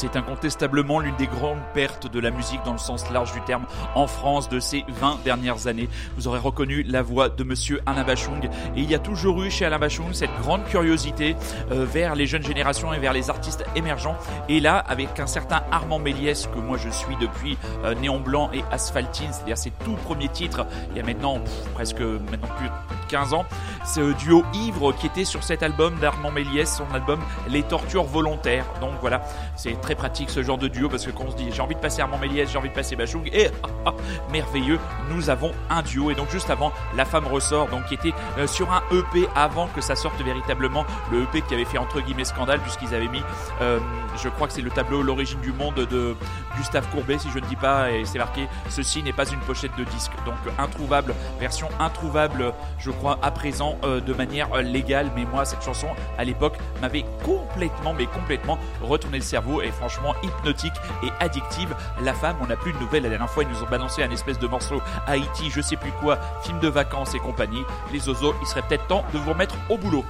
C'est 0.00 0.16
incontestablement 0.16 0.98
l'une 0.98 1.14
des 1.16 1.26
grandes 1.26 1.60
pertes 1.74 2.10
de 2.10 2.20
la 2.20 2.30
musique 2.30 2.62
dans 2.64 2.72
le 2.72 2.78
sens 2.78 3.10
large 3.10 3.34
du 3.34 3.42
terme 3.42 3.66
en 3.94 4.06
France 4.06 4.48
de 4.48 4.58
ces 4.58 4.82
20 4.88 5.18
dernières 5.26 5.66
années. 5.66 5.90
Vous 6.16 6.26
aurez 6.26 6.38
reconnu 6.38 6.82
la 6.84 7.02
voix 7.02 7.28
de 7.28 7.44
monsieur 7.44 7.82
Alain 7.84 8.02
Bachung 8.02 8.48
et 8.76 8.80
il 8.80 8.90
y 8.90 8.94
a 8.94 8.98
toujours 8.98 9.42
eu 9.42 9.50
chez 9.50 9.66
Alain 9.66 9.78
Bachung 9.78 10.14
cette 10.14 10.34
grande 10.40 10.64
curiosité 10.64 11.36
euh, 11.70 11.84
vers 11.84 12.14
les 12.14 12.24
jeunes 12.24 12.42
générations 12.42 12.94
et 12.94 12.98
vers 12.98 13.12
les 13.12 13.28
artistes 13.28 13.62
émergents. 13.76 14.16
Et 14.48 14.58
là, 14.58 14.78
avec 14.78 15.20
un 15.20 15.26
certain 15.26 15.64
Armand 15.70 15.98
Méliès 15.98 16.46
que 16.46 16.60
moi 16.60 16.78
je 16.78 16.88
suis 16.88 17.16
depuis 17.16 17.58
euh, 17.84 17.94
Néon 17.94 18.20
Blanc 18.20 18.48
et 18.54 18.64
Asphaltine, 18.72 19.30
c'est-à-dire 19.30 19.58
ses 19.58 19.70
tout 19.84 19.96
premiers 20.06 20.30
titres, 20.30 20.64
il 20.92 20.96
y 20.96 21.00
a 21.00 21.04
maintenant 21.04 21.40
presque 21.74 22.00
maintenant 22.00 22.48
plus 22.56 22.68
de 22.68 22.74
15 23.10 23.34
ans, 23.34 23.44
ce 23.84 24.14
duo 24.14 24.44
ivre 24.54 24.92
qui 24.92 25.06
était 25.06 25.24
sur 25.24 25.42
cet 25.42 25.62
album 25.62 25.98
d'Armand 25.98 26.30
Méliès, 26.30 26.74
son 26.74 26.94
album 26.94 27.20
Les 27.48 27.62
Tortures 27.64 28.04
Volontaires. 28.04 28.64
Donc 28.80 28.92
voilà, 29.00 29.22
c'est 29.62 29.78
très 29.78 29.94
pratique 29.94 30.30
ce 30.30 30.42
genre 30.42 30.56
de 30.56 30.68
duo 30.68 30.88
parce 30.88 31.04
que 31.04 31.10
quand 31.10 31.24
on 31.26 31.30
se 31.30 31.36
dit 31.36 31.50
j'ai 31.52 31.60
envie 31.60 31.74
de 31.74 31.80
passer 31.80 32.00
Armand 32.00 32.16
Méliès, 32.16 32.50
j'ai 32.50 32.56
envie 32.56 32.70
de 32.70 32.74
passer 32.74 32.96
Bachung 32.96 33.28
et 33.30 33.48
ah, 33.62 33.68
ah, 33.86 33.94
merveilleux, 34.32 34.78
nous 35.10 35.28
avons 35.28 35.52
un 35.68 35.82
duo. 35.82 36.10
Et 36.10 36.14
donc 36.14 36.30
juste 36.30 36.48
avant 36.48 36.72
La 36.96 37.04
Femme 37.04 37.26
ressort 37.26 37.68
donc 37.68 37.84
qui 37.84 37.94
était 37.94 38.14
euh, 38.38 38.46
sur 38.46 38.72
un 38.72 38.82
EP 38.90 39.28
avant 39.36 39.66
que 39.66 39.82
ça 39.82 39.96
sorte 39.96 40.18
véritablement 40.22 40.86
le 41.12 41.24
EP 41.24 41.42
qui 41.42 41.52
avait 41.52 41.66
fait 41.66 41.76
entre 41.76 42.00
guillemets 42.00 42.24
scandale 42.24 42.60
puisqu'ils 42.60 42.94
avaient 42.94 43.08
mis 43.08 43.22
euh, 43.60 43.78
je 44.22 44.30
crois 44.30 44.46
que 44.46 44.54
c'est 44.54 44.62
le 44.62 44.70
tableau 44.70 45.02
L'origine 45.02 45.40
du 45.40 45.52
monde 45.52 45.74
de 45.74 46.16
Gustave 46.60 46.86
Courbet 46.90 47.18
si 47.18 47.30
je 47.30 47.38
ne 47.38 47.46
dis 47.46 47.56
pas 47.56 47.90
et 47.90 48.04
c'est 48.04 48.18
marqué 48.18 48.46
ceci 48.68 49.02
n'est 49.02 49.14
pas 49.14 49.26
une 49.26 49.40
pochette 49.40 49.74
de 49.78 49.84
disque. 49.84 50.12
Donc 50.26 50.34
introuvable 50.58 51.14
version 51.38 51.68
introuvable 51.78 52.52
je 52.78 52.90
crois 52.90 53.18
à 53.22 53.30
présent 53.30 53.78
euh, 53.82 54.00
de 54.00 54.12
manière 54.12 54.52
euh, 54.52 54.60
légale. 54.60 55.10
Mais 55.16 55.24
moi 55.24 55.46
cette 55.46 55.62
chanson 55.62 55.88
à 56.18 56.24
l'époque 56.24 56.58
m'avait 56.82 57.06
complètement 57.24 57.94
mais 57.94 58.06
complètement 58.06 58.58
retourné 58.82 59.18
le 59.18 59.24
cerveau. 59.24 59.62
Et 59.62 59.70
franchement 59.70 60.14
hypnotique 60.22 60.74
et 61.02 61.08
addictive. 61.18 61.74
La 62.02 62.12
femme 62.12 62.36
on 62.42 62.46
n'a 62.46 62.56
plus 62.56 62.74
de 62.74 62.78
nouvelles. 62.78 63.04
La 63.04 63.08
dernière 63.08 63.30
fois 63.30 63.44
ils 63.44 63.48
nous 63.48 63.62
ont 63.62 63.70
balancé 63.70 64.02
un 64.02 64.10
espèce 64.10 64.38
de 64.38 64.46
morceau 64.46 64.82
Haïti 65.06 65.50
je 65.50 65.62
sais 65.62 65.76
plus 65.76 65.92
quoi 65.92 66.18
film 66.42 66.60
de 66.60 66.68
vacances 66.68 67.14
et 67.14 67.20
compagnie. 67.20 67.64
Les 67.90 68.08
ozos 68.10 68.34
il 68.42 68.46
serait 68.46 68.62
peut-être 68.62 68.86
temps 68.86 69.04
de 69.14 69.18
vous 69.18 69.30
remettre 69.30 69.56
au 69.70 69.78
boulot 69.78 70.04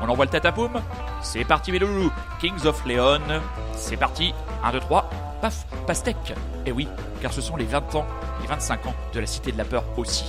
on 0.00 0.08
envoie 0.08 0.24
le 0.24 0.30
tatapoum 0.30 0.80
C'est 1.22 1.44
parti 1.44 1.72
mes 1.72 1.78
loulous. 1.78 2.12
Kings 2.40 2.66
of 2.66 2.84
Leon. 2.84 3.20
C'est 3.74 3.96
parti. 3.96 4.34
1, 4.64 4.72
2, 4.72 4.80
3 4.80 5.10
Paf 5.40 5.66
Pastèque. 5.86 6.34
Et 6.66 6.72
oui, 6.72 6.88
car 7.20 7.32
ce 7.32 7.40
sont 7.40 7.56
les 7.56 7.64
20 7.64 7.94
ans, 7.94 8.06
les 8.40 8.48
25 8.48 8.86
ans 8.86 8.94
de 9.12 9.20
la 9.20 9.26
Cité 9.26 9.52
de 9.52 9.58
la 9.58 9.64
Peur 9.64 9.84
aussi. 9.96 10.24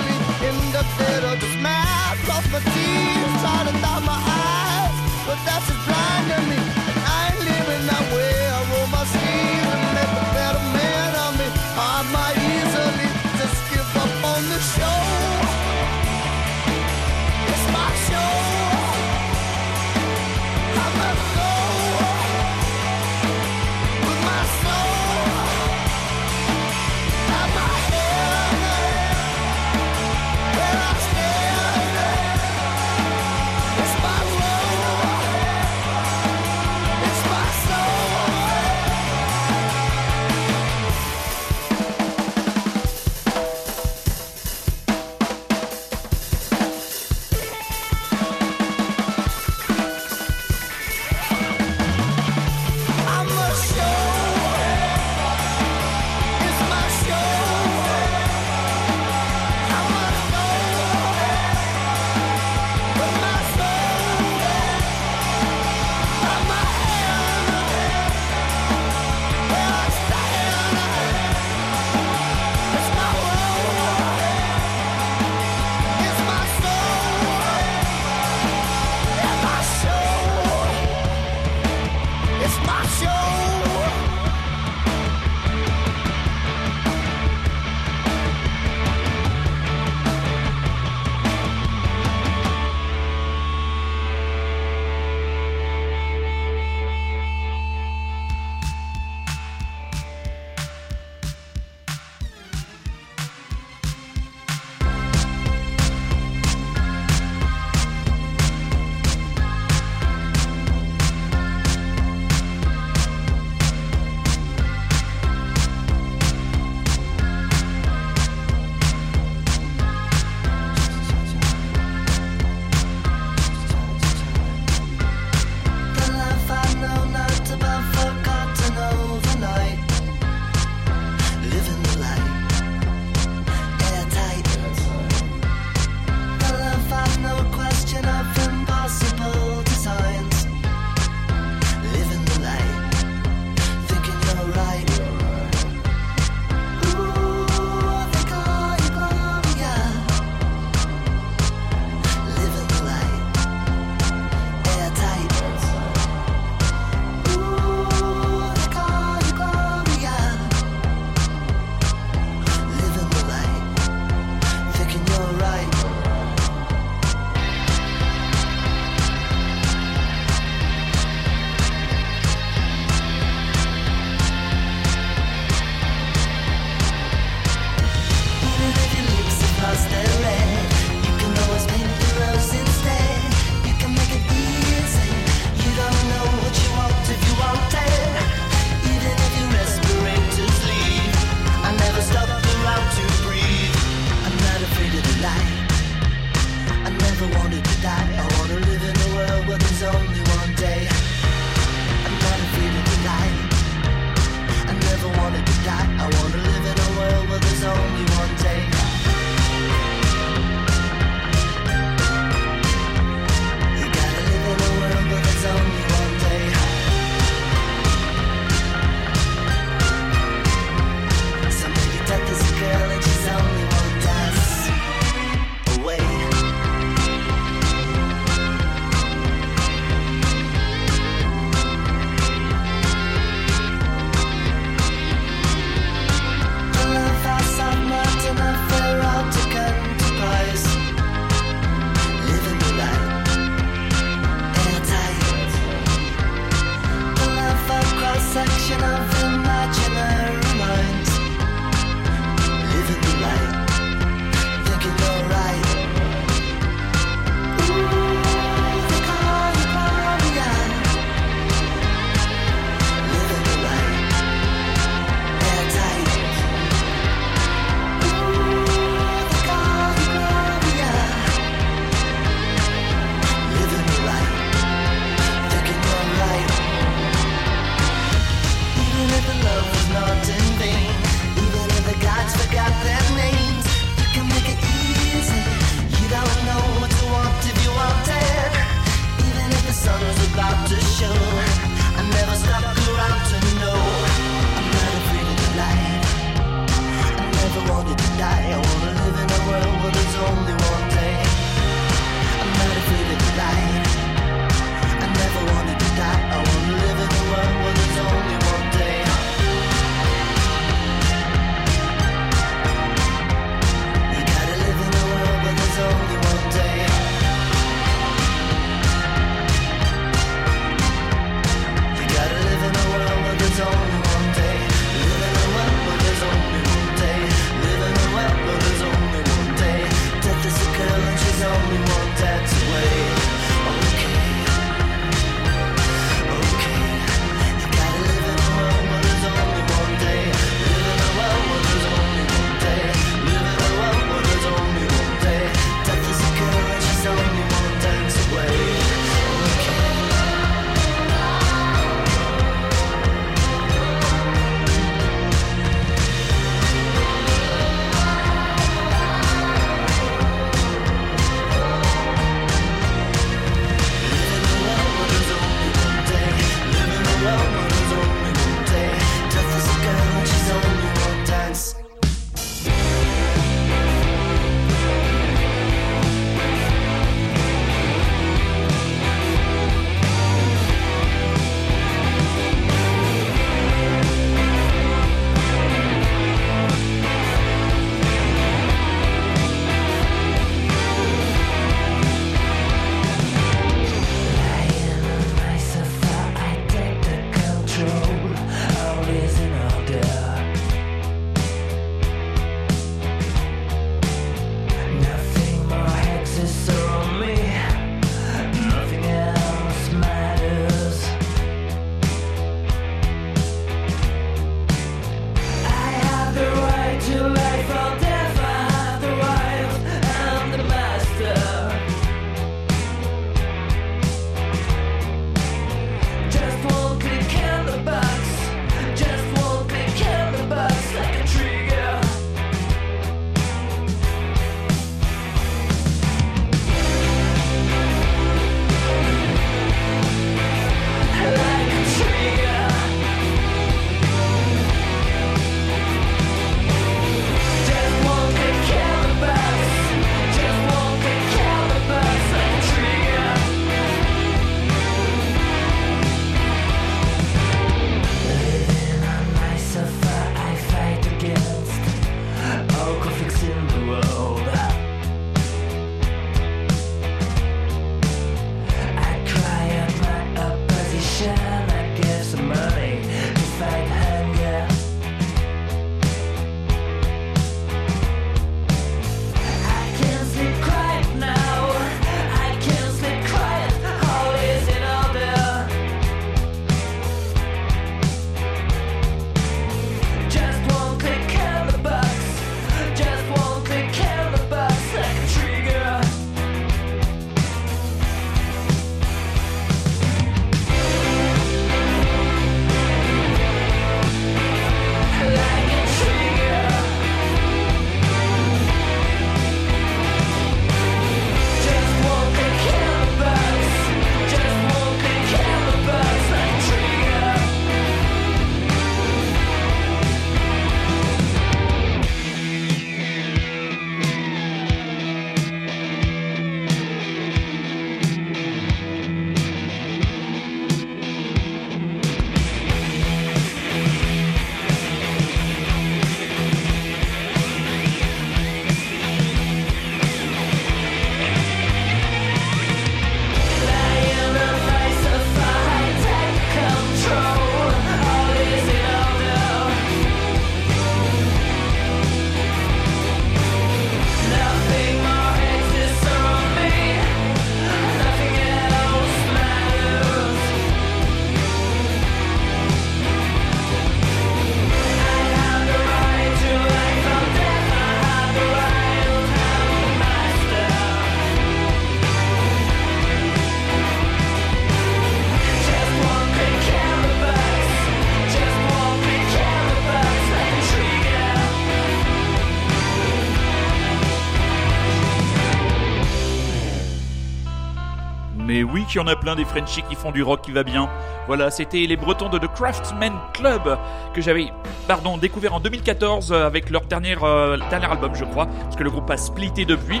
Qu'il 588.88 589.00
y 589.00 589.04
en 589.04 589.06
a 589.06 589.16
plein 589.16 589.36
des 589.36 589.44
Frenchies 589.44 589.82
qui 589.88 589.94
font 589.94 590.10
du 590.10 590.22
rock 590.22 590.40
qui 590.42 590.52
va 590.52 590.62
bien. 590.62 590.88
Voilà, 591.26 591.50
c'était 591.50 591.86
les 591.86 591.96
Bretons 591.96 592.30
de 592.30 592.38
The 592.38 592.48
Craftsman 592.54 593.12
Club 593.34 593.78
que 594.14 594.20
j'avais, 594.20 594.50
pardon, 594.86 595.18
découvert 595.18 595.54
en 595.54 595.60
2014 595.60 596.32
euh, 596.32 596.46
avec 596.46 596.70
leur 596.70 596.82
dernier, 596.82 597.14
euh, 597.22 597.58
dernier 597.70 597.86
album, 597.86 598.14
je 598.14 598.24
crois, 598.24 598.46
parce 598.46 598.76
que 598.76 598.82
le 598.82 598.90
groupe 598.90 599.10
a 599.10 599.16
splitté 599.16 599.64
depuis. 599.64 600.00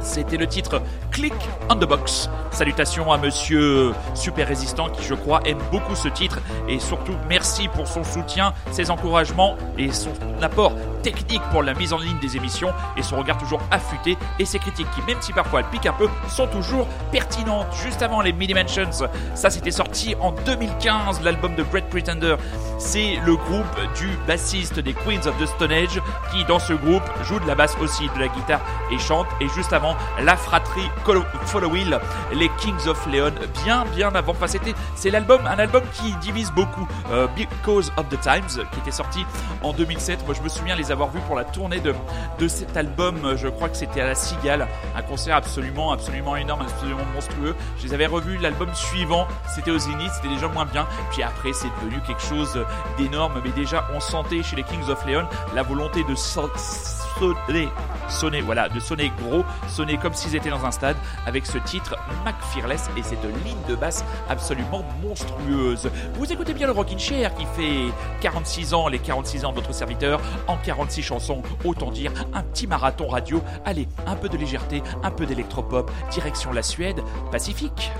C'était 0.00 0.36
le 0.36 0.46
titre 0.46 0.80
Click 1.10 1.34
on 1.68 1.74
the 1.74 1.84
Box. 1.84 2.30
Salutations 2.52 3.10
à 3.10 3.18
monsieur 3.18 3.92
Super 4.14 4.46
Résistant 4.46 4.88
qui, 4.88 5.02
je 5.04 5.14
crois, 5.14 5.40
aime 5.44 5.58
beaucoup 5.72 5.96
ce 5.96 6.08
titre 6.08 6.38
et 6.68 6.78
surtout 6.78 7.16
merci 7.28 7.66
pour 7.66 7.88
son 7.88 8.04
soutien, 8.04 8.54
ses 8.70 8.90
encouragements 8.90 9.56
et 9.76 9.90
son 9.90 10.12
apport 10.40 10.72
technique 11.12 11.42
pour 11.52 11.62
la 11.62 11.72
mise 11.72 11.92
en 11.92 11.98
ligne 11.98 12.18
des 12.18 12.36
émissions 12.36 12.72
et 12.96 13.02
son 13.04 13.16
regard 13.16 13.38
toujours 13.38 13.60
affûté 13.70 14.18
et 14.40 14.44
ses 14.44 14.58
critiques 14.58 14.90
qui, 14.90 15.00
même 15.02 15.22
si 15.22 15.32
parfois 15.32 15.60
elles 15.60 15.70
piquent 15.70 15.86
un 15.86 15.92
peu, 15.92 16.08
sont 16.28 16.48
toujours 16.48 16.88
pertinentes. 17.12 17.68
Juste 17.80 18.02
avant 18.02 18.22
les 18.22 18.32
Mini 18.32 18.54
Mansions, 18.54 18.90
ça 19.36 19.50
c'était 19.50 19.70
sorti 19.70 20.16
en 20.20 20.32
2015, 20.32 21.22
l'album 21.22 21.54
de 21.54 21.62
Great 21.62 21.88
Pretender. 21.90 22.34
C'est 22.78 23.16
le 23.24 23.36
groupe 23.36 23.64
du 23.96 24.08
bassiste 24.26 24.78
des 24.80 24.92
Queens 24.92 25.26
of 25.26 25.36
the 25.38 25.46
Stone 25.46 25.72
Age 25.72 26.00
qui, 26.30 26.44
dans 26.44 26.58
ce 26.58 26.74
groupe, 26.74 27.02
joue 27.22 27.40
de 27.40 27.46
la 27.46 27.54
basse 27.54 27.74
aussi, 27.80 28.08
de 28.14 28.20
la 28.20 28.28
guitare 28.28 28.60
et 28.90 28.98
chante. 28.98 29.26
Et 29.40 29.48
juste 29.48 29.72
avant, 29.72 29.96
la 30.22 30.36
fratrie 30.36 30.88
Follow 31.46 31.70
Will, 31.70 31.98
les 32.34 32.50
Kings 32.58 32.86
of 32.86 33.06
Leon, 33.06 33.32
bien 33.64 33.84
bien 33.94 34.14
avant. 34.14 34.32
Enfin, 34.32 34.46
c'était 34.46 34.74
c'est 34.94 35.10
l'album, 35.10 35.46
un 35.46 35.58
album 35.58 35.82
qui 35.94 36.12
divise 36.16 36.52
beaucoup. 36.52 36.86
Euh, 37.10 37.26
Because 37.28 37.92
of 37.96 38.08
the 38.08 38.20
Times, 38.20 38.66
qui 38.72 38.80
était 38.80 38.90
sorti 38.90 39.24
en 39.62 39.72
2007. 39.72 40.26
Moi, 40.26 40.34
je 40.34 40.42
me 40.42 40.48
souviens 40.48 40.76
les 40.76 40.92
avoir 40.92 41.10
vus 41.10 41.20
pour 41.26 41.36
la 41.36 41.44
tournée 41.44 41.80
de 41.80 41.94
de 42.38 42.48
cet 42.48 42.76
album. 42.76 43.36
Je 43.36 43.48
crois 43.48 43.70
que 43.70 43.76
c'était 43.76 44.02
à 44.02 44.06
la 44.06 44.14
Cigale, 44.14 44.68
un 44.94 45.02
concert 45.02 45.36
absolument 45.36 45.92
absolument 45.92 46.36
énorme, 46.36 46.62
absolument 46.62 47.04
monstrueux. 47.14 47.54
Je 47.78 47.84
les 47.86 47.94
avais 47.94 48.06
revus 48.06 48.36
l'album 48.36 48.68
suivant. 48.74 49.26
C'était 49.54 49.70
au 49.70 49.78
Zénith, 49.78 50.10
c'était 50.14 50.34
déjà 50.34 50.48
moins 50.48 50.66
bien. 50.66 50.86
Puis 51.10 51.22
après, 51.22 51.52
c'est 51.54 51.68
devenu 51.80 52.00
quelque 52.06 52.22
chose 52.22 52.65
d'énorme. 52.98 53.40
Mais 53.44 53.50
déjà, 53.50 53.86
on 53.94 54.00
sentait 54.00 54.42
chez 54.42 54.56
les 54.56 54.62
Kings 54.64 54.88
of 54.88 55.04
Leon 55.06 55.26
la 55.54 55.62
volonté 55.62 56.04
de 56.04 56.14
so- 56.14 56.50
sonner, 57.18 57.68
sonner, 58.10 58.40
voilà, 58.42 58.68
de 58.68 58.78
sonner 58.78 59.10
gros, 59.22 59.42
sonner 59.68 59.96
comme 59.96 60.12
s'ils 60.12 60.36
étaient 60.36 60.50
dans 60.50 60.66
un 60.66 60.70
stade 60.70 60.96
avec 61.26 61.46
ce 61.46 61.56
titre 61.56 61.96
Mac 62.26 62.34
Fearless 62.52 62.90
et 62.96 63.02
cette 63.02 63.22
ligne 63.44 63.56
de 63.68 63.74
basse 63.74 64.04
absolument 64.28 64.84
monstrueuse. 65.02 65.90
Vous 66.14 66.30
écoutez 66.30 66.52
bien 66.52 66.66
le 66.66 66.72
Rockin' 66.74 66.98
Chair 66.98 67.34
qui 67.34 67.46
fait 67.56 67.90
46 68.20 68.74
ans, 68.74 68.88
les 68.88 68.98
46 68.98 69.46
ans 69.46 69.50
de 69.52 69.56
votre 69.56 69.72
serviteur 69.72 70.20
en 70.46 70.58
46 70.58 71.02
chansons, 71.02 71.42
autant 71.64 71.90
dire 71.90 72.12
un 72.34 72.42
petit 72.42 72.66
marathon 72.66 73.08
radio. 73.08 73.42
Allez, 73.64 73.88
un 74.06 74.16
peu 74.16 74.28
de 74.28 74.36
légèreté, 74.36 74.82
un 75.02 75.10
peu 75.10 75.24
d'électropop, 75.24 75.90
direction 76.10 76.52
la 76.52 76.62
Suède, 76.62 77.00
Pacifique. 77.32 77.90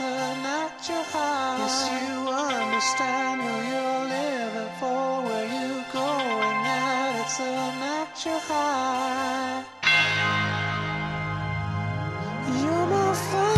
a 0.00 0.42
natural 0.42 1.04
high. 1.04 1.58
Yes, 1.58 1.88
you 2.02 2.28
understand 2.28 3.40
who 3.42 3.54
you're 3.70 4.04
living 4.08 4.72
for, 4.80 5.22
where 5.22 5.46
you're 5.46 5.84
going 5.92 6.66
at. 6.66 7.20
It's 7.22 7.40
a 7.40 7.42
natural 7.78 8.40
high. 8.40 9.64
You're 12.60 12.86
my 12.86 13.14
funky 13.14 13.53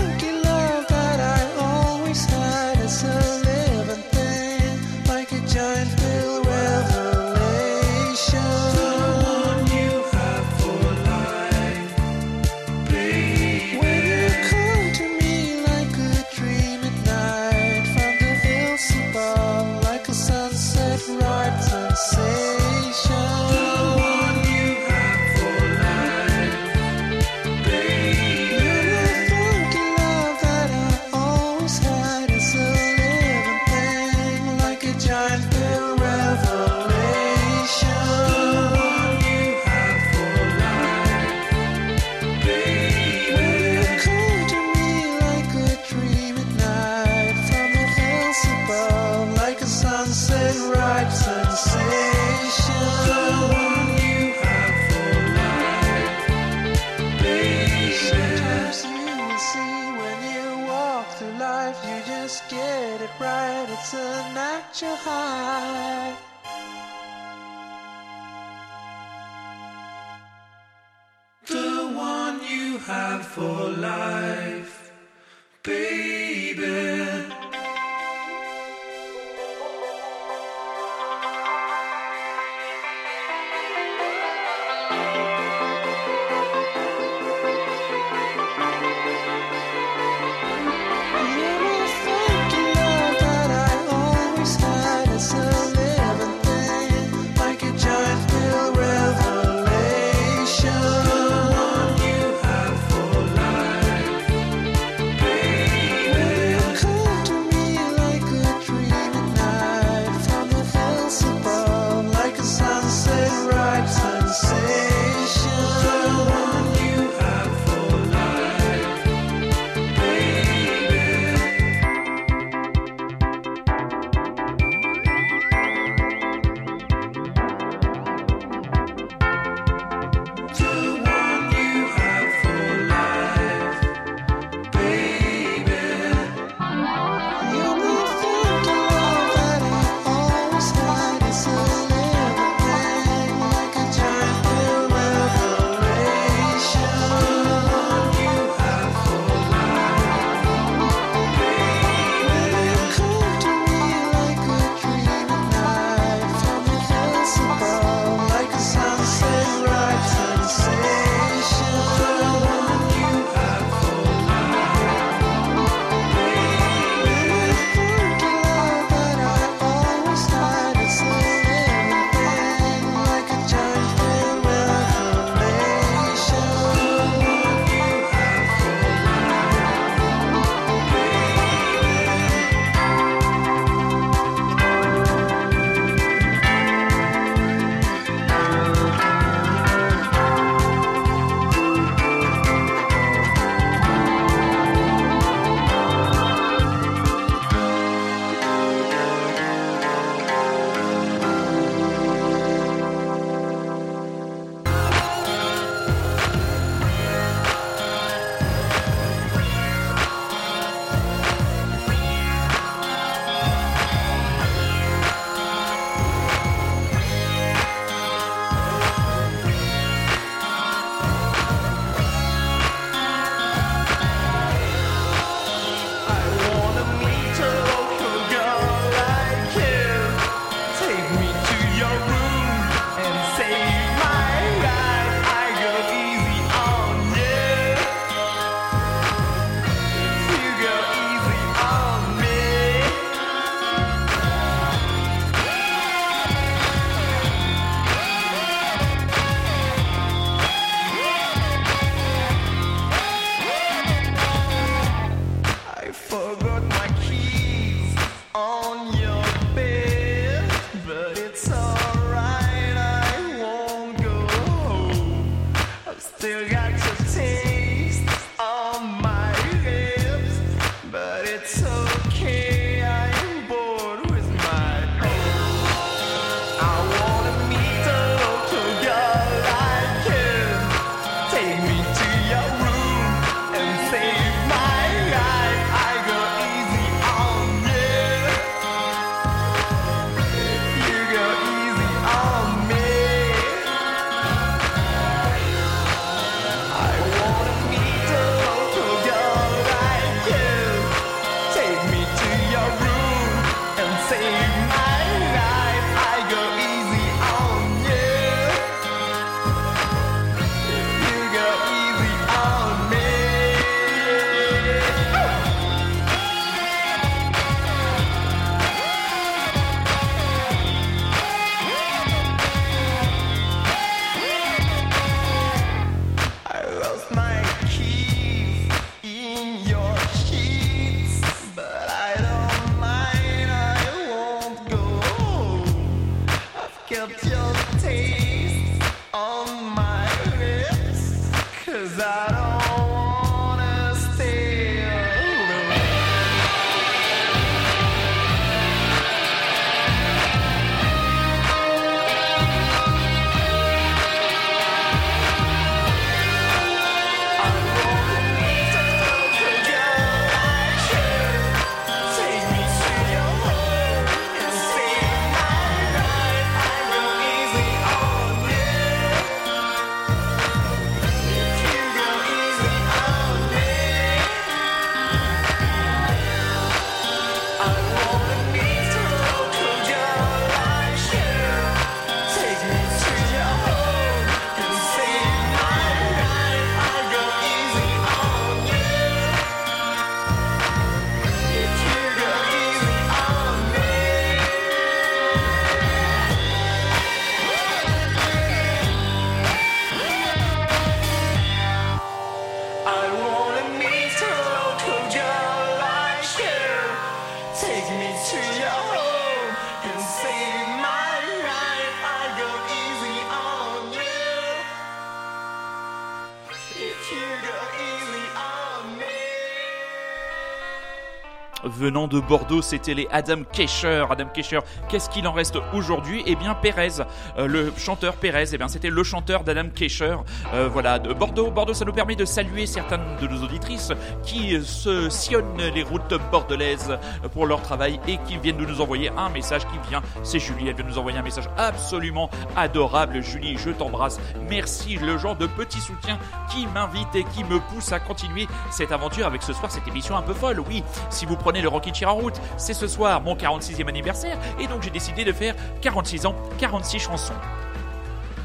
venant 421.66 422.08
de 422.08 422.20
Bordeaux, 422.20 422.62
c'était 422.62 422.94
les 422.94 423.08
Adam 423.10 423.42
Kesher. 423.52 424.04
Adam 424.10 424.26
Kesher, 424.32 424.60
qu'est-ce 424.88 425.10
qu'il 425.10 425.26
en 425.26 425.32
reste 425.32 425.58
aujourd'hui? 425.72 426.22
Eh 426.26 426.36
bien, 426.36 426.54
Pérez, 426.54 427.02
euh, 427.38 427.46
le 427.46 427.72
chanteur 427.76 428.14
Pérez, 428.14 428.46
eh 428.52 428.58
bien, 428.58 428.68
c'était 428.68 428.90
le 428.90 429.02
chanteur 429.02 429.44
d'Adam 429.44 429.68
Kesher. 429.74 430.16
Euh, 430.54 430.68
voilà, 430.72 430.98
de 430.98 431.12
Bordeaux. 431.12 431.50
Bordeaux, 431.50 431.74
ça 431.74 431.84
nous 431.84 431.92
permet 431.92 432.16
de 432.16 432.24
saluer 432.24 432.66
certaines 432.66 433.16
de 433.20 433.26
nos 433.26 433.42
auditrices 433.42 433.92
qui 434.22 434.56
euh, 434.56 434.62
se 434.62 435.08
sillonnent 435.10 435.62
les 435.74 435.82
routes 435.82 436.14
bordelaises 436.30 436.98
pour 437.32 437.46
leur 437.46 437.62
travail 437.62 438.00
et 438.08 438.18
qui 438.26 438.38
viennent 438.38 438.56
de 438.56 438.66
nous 438.66 438.80
envoyer 438.80 439.10
un 439.16 439.28
message 439.30 439.62
qui 439.66 439.88
vient. 439.88 440.02
C'est 440.22 440.38
Julie, 440.38 440.68
elle 440.68 440.74
vient 440.74 440.84
nous 440.84 440.98
envoyer 440.98 441.18
un 441.18 441.22
message 441.22 441.48
absolument 441.56 442.30
adorable. 442.56 443.22
Julie, 443.22 443.56
je 443.58 443.70
t'embrasse. 443.70 444.20
Merci, 444.48 444.96
le 444.96 445.18
genre 445.18 445.36
de 445.36 445.46
petit 445.46 445.80
soutien 445.80 446.18
qui 446.50 446.66
m'invite 446.66 447.14
et 447.14 447.24
qui 447.24 447.44
me 447.44 447.58
pousse 447.58 447.92
à 447.92 448.00
continuer 448.00 448.46
cette 448.70 448.92
aventure 448.92 449.26
avec 449.26 449.42
ce 449.42 449.52
soir 449.52 449.70
cette 449.70 449.86
émission 449.88 450.16
un 450.16 450.22
peu 450.22 450.34
folle. 450.34 450.60
Oui, 450.60 450.82
si 451.10 451.26
vous 451.26 451.36
prenez 451.36 451.55
le 451.62 451.68
Rocky 451.68 451.92
Chair 451.94 452.10
en 452.10 452.14
route, 452.14 452.40
c'est 452.56 452.74
ce 452.74 452.86
soir 452.86 453.20
mon 453.22 453.34
46e 453.34 453.88
anniversaire 453.88 454.38
et 454.58 454.66
donc 454.66 454.82
j'ai 454.82 454.90
décidé 454.90 455.24
de 455.24 455.32
faire 455.32 455.54
46 455.80 456.26
ans, 456.26 456.34
46 456.58 456.98
chansons. 456.98 457.34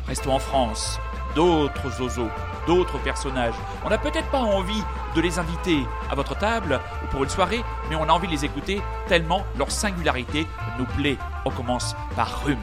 Restons 0.08 0.34
en 0.34 0.40
France. 0.40 1.00
D'autres 1.36 1.90
zozos, 1.92 2.28
d'autres 2.68 2.98
personnages. 2.98 3.54
On 3.86 3.90
n'a 3.90 3.98
peut-être 3.98 4.30
pas 4.32 4.42
envie 4.42 4.84
de 5.16 5.22
les 5.22 5.40
inviter 5.40 5.86
à 6.10 6.16
votre 6.16 6.38
table 6.38 6.82
ou 7.04 7.08
pour 7.08 7.24
une 7.24 7.30
soirée, 7.30 7.64
mais 7.90 7.96
on 7.96 8.04
a 8.04 8.12
envie 8.12 8.28
de 8.28 8.34
les 8.34 8.44
écouter 8.44 8.82
tellement 9.08 9.46
leur 9.58 9.72
singularité 9.72 10.46
nous 10.78 10.86
plaît. 10.86 11.18
On 11.46 11.52
commence 11.52 11.96
par 12.16 12.44
Rhume. 12.44 12.58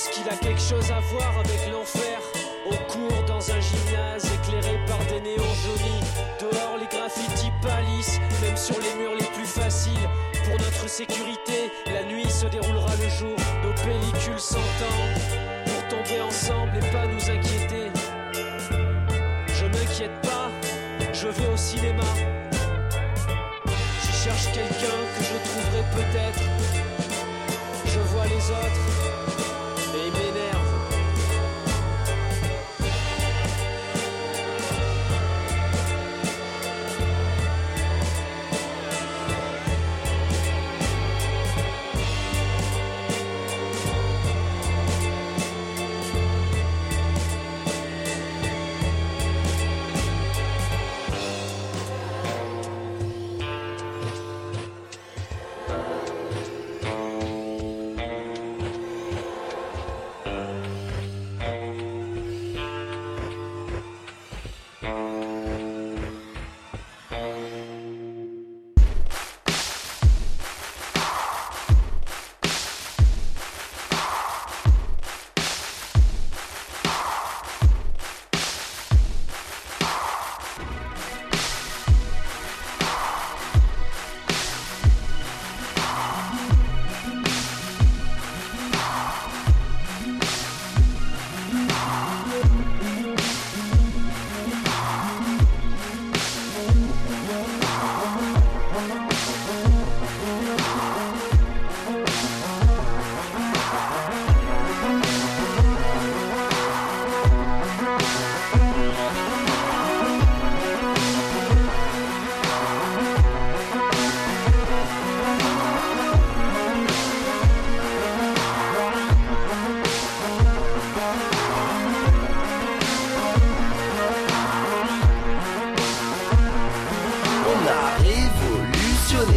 Pense 0.00 0.08
qu'il 0.10 0.28
a 0.28 0.36
quelque 0.36 0.60
chose 0.60 0.90
à 0.90 1.00
voir 1.00 1.38
avec 1.38 1.72
l'enfer. 1.72 2.20
On 2.66 2.76
court 2.90 3.24
dans 3.26 3.50
un 3.50 3.60
gymnase 3.60 4.24
éclairé 4.32 4.78
par 4.86 4.98
des 5.06 5.20
néons 5.20 5.54
jaunis. 5.64 6.00
Dehors, 6.40 6.76
les 6.78 6.86
graffitis 6.86 7.52
pâlissent, 7.60 8.20
même 8.42 8.56
sur 8.56 8.76
les 8.78 8.94
murs 9.00 9.14
les 9.18 9.26
plus 9.26 9.46
faciles. 9.46 10.08
Pour 10.44 10.58
notre 10.58 10.88
sécurité, 10.88 11.70
la 11.86 12.04
nuit 12.04 12.30
se 12.30 12.46
déroulera 12.46 12.94
le 12.96 13.08
jour. 13.08 13.36
Nos 13.62 13.72
pellicules 13.82 14.38
s'entendent 14.38 15.20
pour 15.66 15.88
tomber 15.88 16.20
ensemble 16.20 16.76
et 16.76 16.90
pas 16.92 17.06
nous 17.06 17.30
inquiéter. 17.30 17.90
Je 19.48 19.66
m'inquiète 19.66 20.20
pas, 20.22 20.50
je 21.12 21.28
vais 21.28 21.48
au 21.52 21.56
cinéma. 21.56 22.04
Je 23.66 24.12
cherche 24.24 24.46
quelqu'un 24.52 25.00
que 25.16 25.24
je 25.24 25.36
trouverai 25.50 25.82
peut-être. 25.94 26.42
Je 27.86 27.98
vois 27.98 28.26
les 28.26 28.50
autres 28.50 29.09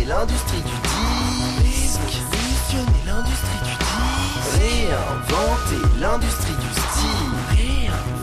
l'industrie 0.05 0.61
du 0.61 0.77
disque. 1.63 1.99
Visionner 2.31 3.03
l'industrie 3.05 3.61
du 3.63 3.75
disque. 3.77 4.59
Réinventer 4.59 5.81
l'industrie 5.99 6.55
du 6.55 6.71
style. 6.81 7.33
Réinventer 7.51 8.22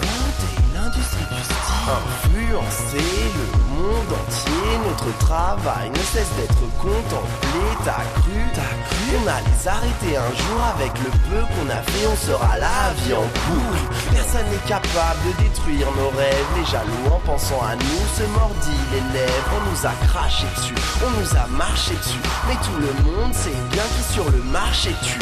Influencer 1.91 3.33
le 3.35 3.47
monde 3.75 4.13
entier. 4.13 4.79
Notre 4.87 5.19
travail 5.19 5.91
ne 5.91 5.99
cesse 5.99 6.31
d'être 6.37 6.63
contemplé. 6.79 7.63
T'as 7.85 8.05
cru, 8.21 8.39
t'as 8.55 8.75
cru? 8.87 9.19
On 9.19 9.27
allait 9.27 9.59
s'arrêter 9.59 10.17
un 10.17 10.31
jour 10.31 10.61
avec 10.77 10.93
le 11.03 11.11
peu 11.29 11.43
qu'on 11.51 11.69
a 11.69 11.83
fait. 11.83 12.07
On 12.07 12.17
sera 12.17 12.59
la 12.59 12.95
vie 13.03 13.15
en 13.15 13.27
boucle. 13.27 13.85
Personne 14.13 14.47
n'est 14.51 14.69
capable 14.69 15.19
de 15.27 15.43
détruire 15.43 15.89
nos 15.99 16.11
rêves. 16.17 16.47
Les 16.57 16.67
jaloux 16.71 17.07
en 17.13 17.19
pensant 17.27 17.61
à 17.63 17.75
nous 17.75 18.03
se 18.17 18.25
mordit 18.39 18.83
les 18.93 19.19
lèvres. 19.19 19.51
On 19.59 19.71
nous 19.71 19.87
a 19.87 19.95
craché 20.07 20.47
dessus, 20.57 20.75
on 21.05 21.11
nous 21.19 21.31
a 21.37 21.47
marché 21.49 21.95
dessus. 21.95 22.23
Mais 22.47 22.55
tout 22.63 22.79
le 22.79 22.93
monde 23.11 23.35
sait 23.35 23.51
bien 23.73 23.83
qui 23.97 24.13
sur 24.15 24.31
le 24.31 24.43
marché 24.45 24.95
tue. 25.03 25.19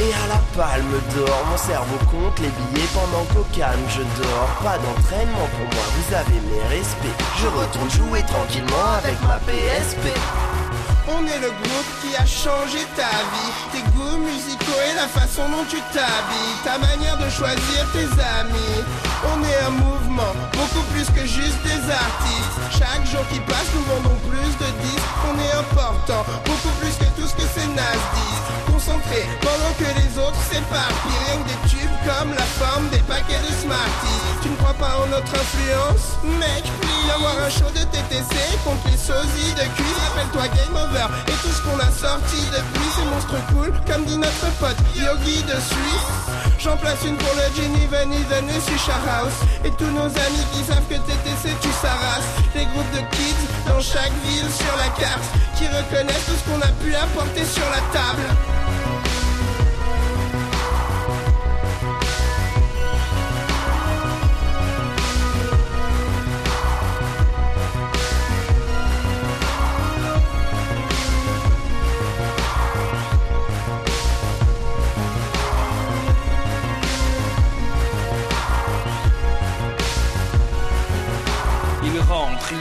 Et 0.00 0.14
à 0.14 0.26
la 0.32 0.40
palme 0.56 0.96
d'or, 1.14 1.44
mon 1.50 1.58
cerveau 1.58 1.98
compte 2.10 2.38
les 2.40 2.48
billets 2.48 2.88
pendant 2.94 3.24
qu'au 3.34 3.44
calme 3.52 3.84
je 3.90 4.00
dors. 4.00 4.48
Pas 4.64 4.78
d'entraînement 4.78 5.48
pour 5.52 5.68
moi, 5.76 5.84
vous 5.92 6.14
avez 6.14 6.40
mes 6.48 6.64
respects. 6.74 7.20
Je 7.36 7.46
retourne 7.48 7.90
jouer 7.90 8.22
tranquillement 8.22 8.96
avec 8.96 9.20
ma 9.28 9.36
PSP. 9.44 10.08
On 11.08 11.26
est 11.26 11.40
le 11.40 11.50
groupe 11.50 11.90
qui 12.00 12.16
a 12.16 12.24
changé 12.24 12.78
ta 12.94 13.12
vie 13.32 13.52
Tes 13.72 13.82
goûts 13.92 14.18
musicaux 14.18 14.80
et 14.88 14.94
la 14.94 15.08
façon 15.08 15.42
dont 15.48 15.64
tu 15.68 15.80
t'habilles 15.92 16.60
Ta 16.62 16.78
manière 16.78 17.16
de 17.16 17.28
choisir 17.28 17.82
tes 17.92 18.06
amis 18.40 18.76
On 19.26 19.42
est 19.42 19.58
un 19.66 19.70
mouvement, 19.70 20.32
beaucoup 20.52 20.84
plus 20.92 21.06
que 21.10 21.26
juste 21.26 21.60
des 21.64 21.82
artistes 21.90 22.56
Chaque 22.70 23.04
jour 23.10 23.26
qui 23.32 23.40
passe 23.40 23.68
nous 23.74 23.82
vendons 23.90 24.16
plus 24.28 24.52
de 24.60 24.70
disques 24.86 25.18
On 25.26 25.34
est 25.40 25.58
important, 25.58 26.22
beaucoup 26.44 26.74
plus 26.78 26.94
que 26.94 27.10
tout 27.18 27.26
ce 27.26 27.34
que 27.34 27.48
ces 27.58 27.66
nazes 27.68 28.06
disent 28.14 28.69
Pendant 28.86 29.74
que 29.76 29.84
les 29.84 30.18
autres 30.18 30.40
s'éparpillent. 30.50 31.44
Que 31.44 31.48
des 31.48 31.68
tubes 31.68 31.98
comme 32.06 32.30
la 32.32 32.48
forme 32.56 32.88
des 32.88 32.98
paquets 33.00 33.40
de 33.46 33.52
Smarties. 33.52 34.40
Tu 34.42 34.48
ne 34.48 34.56
crois 34.56 34.72
pas 34.72 34.96
en 35.04 35.06
notre 35.06 35.32
influence 35.34 36.16
Mec, 36.24 36.64
puis 36.80 37.10
avoir 37.10 37.36
un 37.44 37.50
show 37.50 37.68
de 37.74 37.84
TTC 37.92 38.34
contre 38.64 38.88
les 38.88 38.96
sosies 38.96 39.52
de 39.52 39.66
cuisse 39.76 40.00
Rappelle-toi 40.08 40.48
Game 40.56 40.76
Over 40.76 41.12
et 41.28 41.36
tout 41.42 41.52
ce 41.52 41.62
qu'on 41.62 41.78
a 41.78 41.90
sorti 41.90 42.40
depuis. 42.52 42.88
C'est 42.96 43.04
monstre 43.04 43.36
cool 43.52 43.72
Comme 43.86 44.04
dit 44.04 44.16
notre 44.16 44.48
pote 44.58 44.76
Yogi 44.96 45.42
de 45.42 45.60
Suisse 45.60 46.39
J'en 46.62 46.76
place 46.76 47.02
une 47.06 47.16
pour 47.16 47.34
le 47.36 47.56
Jenny 47.56 47.86
Van 47.86 48.10
Eden 48.12 48.46
et 48.50 48.60
Susha 48.60 48.92
House 49.08 49.32
Et 49.64 49.70
tous 49.70 49.90
nos 49.92 50.04
amis 50.04 50.44
qui 50.52 50.62
savent 50.62 50.86
que 50.90 50.94
TTC 50.94 51.56
tu 51.62 51.70
s'arrases 51.80 52.28
Les 52.54 52.66
groupes 52.66 52.90
de 52.92 53.00
kids 53.16 53.46
dans 53.66 53.80
chaque 53.80 54.12
ville 54.26 54.50
sur 54.52 54.76
la 54.76 54.88
carte 55.00 55.24
Qui 55.56 55.66
reconnaissent 55.68 56.26
tout 56.26 56.36
ce 56.36 56.50
qu'on 56.50 56.60
a 56.60 56.72
pu 56.84 56.94
apporter 56.94 57.46
sur 57.46 57.64
la 57.64 57.80
table 57.98 58.26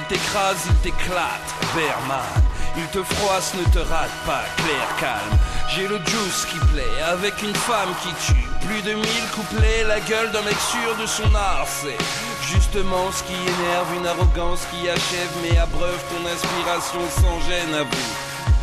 t'écrase, 0.09 0.65
il 0.65 0.75
t'éclate, 0.77 1.49
Berman. 1.75 2.41
Il 2.75 2.85
te 2.87 3.01
froisse, 3.03 3.53
ne 3.53 3.63
te 3.71 3.79
rate 3.79 4.17
pas, 4.25 4.43
clair, 4.57 4.87
calme. 4.99 5.37
J'ai 5.69 5.87
le 5.87 5.97
juice 5.97 6.45
qui 6.49 6.57
plaît, 6.73 7.01
avec 7.07 7.41
une 7.43 7.55
femme 7.55 7.93
qui 8.01 8.11
tue. 8.25 8.47
Plus 8.65 8.81
de 8.81 8.93
mille 8.93 9.27
couplets, 9.35 9.83
la 9.87 9.99
gueule 10.01 10.31
d'un 10.31 10.41
mec 10.41 10.57
sûr 10.59 10.95
de 10.99 11.05
son 11.05 11.33
art. 11.35 11.67
C'est 11.67 11.97
justement 12.51 13.11
ce 13.11 13.23
qui 13.23 13.33
énerve, 13.33 13.95
une 13.95 14.07
arrogance 14.07 14.65
qui 14.71 14.89
achève, 14.89 15.33
mais 15.43 15.57
abreuve 15.57 16.01
ton 16.09 16.25
inspiration 16.25 17.01
sans 17.21 17.39
gêne 17.47 17.73
à 17.75 17.83
vous. 17.83 18.11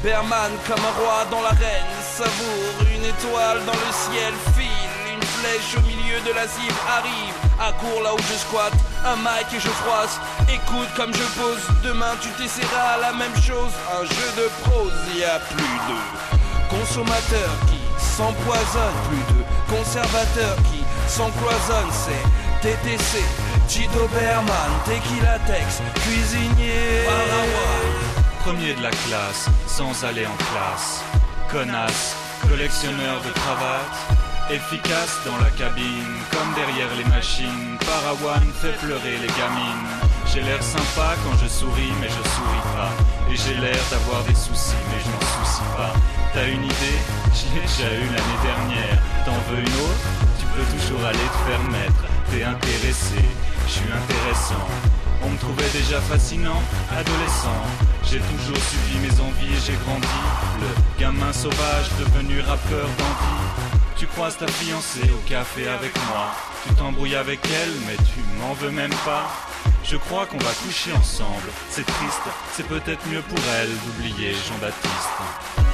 Berman 0.02 0.52
comme 0.66 0.84
un 0.84 0.96
roi 1.00 1.24
dans 1.30 1.42
l'arène, 1.42 1.94
savoure 2.02 2.78
une 2.94 3.04
étoile 3.04 3.64
dans 3.64 3.80
le 3.86 3.92
ciel, 3.92 4.34
file 4.56 5.14
une 5.14 5.26
flèche 5.38 5.76
au 5.78 5.82
milieu 5.86 6.20
de 6.26 6.34
la 6.34 6.46
cible, 6.46 6.74
arrive 6.90 7.45
à 7.60 7.72
court 7.72 8.02
là 8.02 8.14
où 8.14 8.18
je 8.18 8.38
squatte, 8.38 8.74
un 9.04 9.16
mic 9.16 9.46
et 9.54 9.60
je 9.60 9.68
froisse, 9.68 10.20
écoute 10.48 10.88
comme 10.96 11.12
je 11.14 11.26
pose, 11.40 11.62
demain 11.82 12.14
tu 12.20 12.28
t'essaieras 12.30 12.98
la 13.00 13.12
même 13.12 13.34
chose, 13.36 13.72
un 13.92 14.04
jeu 14.04 14.28
de 14.36 14.48
prose, 14.62 14.92
y 15.16 15.24
a 15.24 15.38
plus 15.38 15.78
de 15.88 15.98
consommateurs 16.68 17.56
qui 17.68 17.80
s'empoisonnent, 17.98 19.02
plus 19.08 19.24
de 19.34 19.76
conservateurs 19.76 20.56
qui 20.70 20.84
s'encloisonnent, 21.08 21.92
c'est 21.92 22.62
TTC, 22.62 23.22
Tito 23.68 24.08
Berman, 24.08 24.70
Tequila 24.84 25.38
Tex, 25.46 25.80
cuisinier, 25.94 27.04
Paraguay. 27.06 28.24
Premier 28.44 28.74
de 28.74 28.82
la 28.82 28.90
classe, 28.90 29.46
sans 29.66 30.04
aller 30.04 30.26
en 30.26 30.36
classe. 30.36 31.02
Connasse, 31.50 32.16
collectionneur 32.48 33.20
de 33.22 33.30
cravates. 33.30 34.25
Efficace 34.48 35.18
dans 35.26 35.36
la 35.38 35.50
cabine, 35.50 36.14
comme 36.30 36.54
derrière 36.54 36.94
les 36.96 37.04
machines. 37.10 37.76
Parawan 37.84 38.46
fait 38.62 38.78
pleurer 38.78 39.18
les 39.18 39.32
gamines. 39.34 39.90
J'ai 40.32 40.40
l'air 40.40 40.62
sympa 40.62 41.16
quand 41.24 41.36
je 41.42 41.48
souris, 41.48 41.90
mais 42.00 42.06
je 42.06 42.22
souris 42.30 42.66
pas. 42.76 42.92
Et 43.28 43.34
j'ai 43.34 43.54
l'air 43.60 43.82
d'avoir 43.90 44.22
des 44.22 44.36
soucis, 44.36 44.78
mais 44.88 45.02
je 45.02 45.10
m'en 45.10 45.26
soucie 45.34 45.66
pas. 45.76 45.92
T'as 46.32 46.46
une 46.46 46.62
idée? 46.64 46.98
Je 47.34 47.44
l'ai 47.54 47.66
déjà 47.66 47.90
eu 47.92 48.06
l'année 48.06 48.40
dernière. 48.42 48.98
T'en 49.24 49.36
veux 49.50 49.58
une 49.58 49.78
autre? 49.82 50.06
Tu 50.38 50.46
peux 50.54 50.66
toujours 50.78 51.04
aller 51.04 51.18
te 51.18 51.50
faire 51.50 51.62
mettre. 51.70 52.04
T'es 52.30 52.44
intéressé, 52.44 53.18
je 53.66 53.72
suis 53.72 53.90
intéressant. 53.92 54.66
On 55.24 55.30
me 55.30 55.38
trouvait 55.38 55.70
déjà 55.72 56.00
fascinant, 56.00 56.62
adolescent. 56.90 57.62
J'ai 58.04 58.20
toujours 58.20 58.62
suivi 58.62 58.98
mes 59.00 59.20
envies 59.20 59.54
et 59.54 59.60
j'ai 59.66 59.78
grandi. 59.84 60.20
Le 60.60 61.00
gamin 61.00 61.32
sauvage 61.32 61.90
devenu 61.98 62.40
rappeur 62.40 62.86
d'envie. 62.98 63.65
Tu 63.98 64.06
croises 64.06 64.36
ta 64.36 64.46
fiancée 64.46 65.10
au 65.10 65.28
café 65.28 65.66
avec 65.68 65.92
moi. 66.08 66.26
Tu 66.66 66.74
t'embrouilles 66.74 67.16
avec 67.16 67.40
elle, 67.44 67.72
mais 67.86 67.96
tu 67.96 68.20
m'en 68.38 68.52
veux 68.52 68.70
même 68.70 68.94
pas. 69.06 69.26
Je 69.84 69.96
crois 69.96 70.26
qu'on 70.26 70.38
va 70.38 70.52
coucher 70.52 70.92
ensemble. 70.92 71.48
C'est 71.70 71.86
triste, 71.86 72.22
c'est 72.52 72.66
peut-être 72.66 73.06
mieux 73.08 73.22
pour 73.22 73.38
elle 73.58 73.70
d'oublier 73.86 74.34
Jean-Baptiste. 74.34 75.65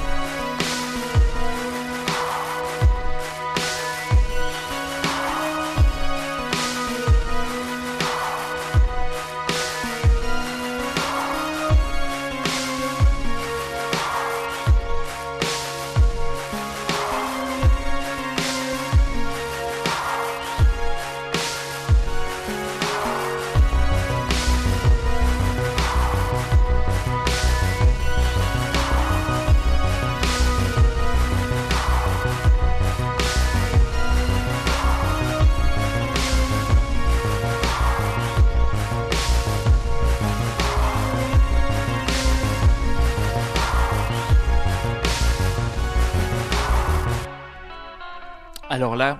Alors 48.73 48.95
là, 48.95 49.19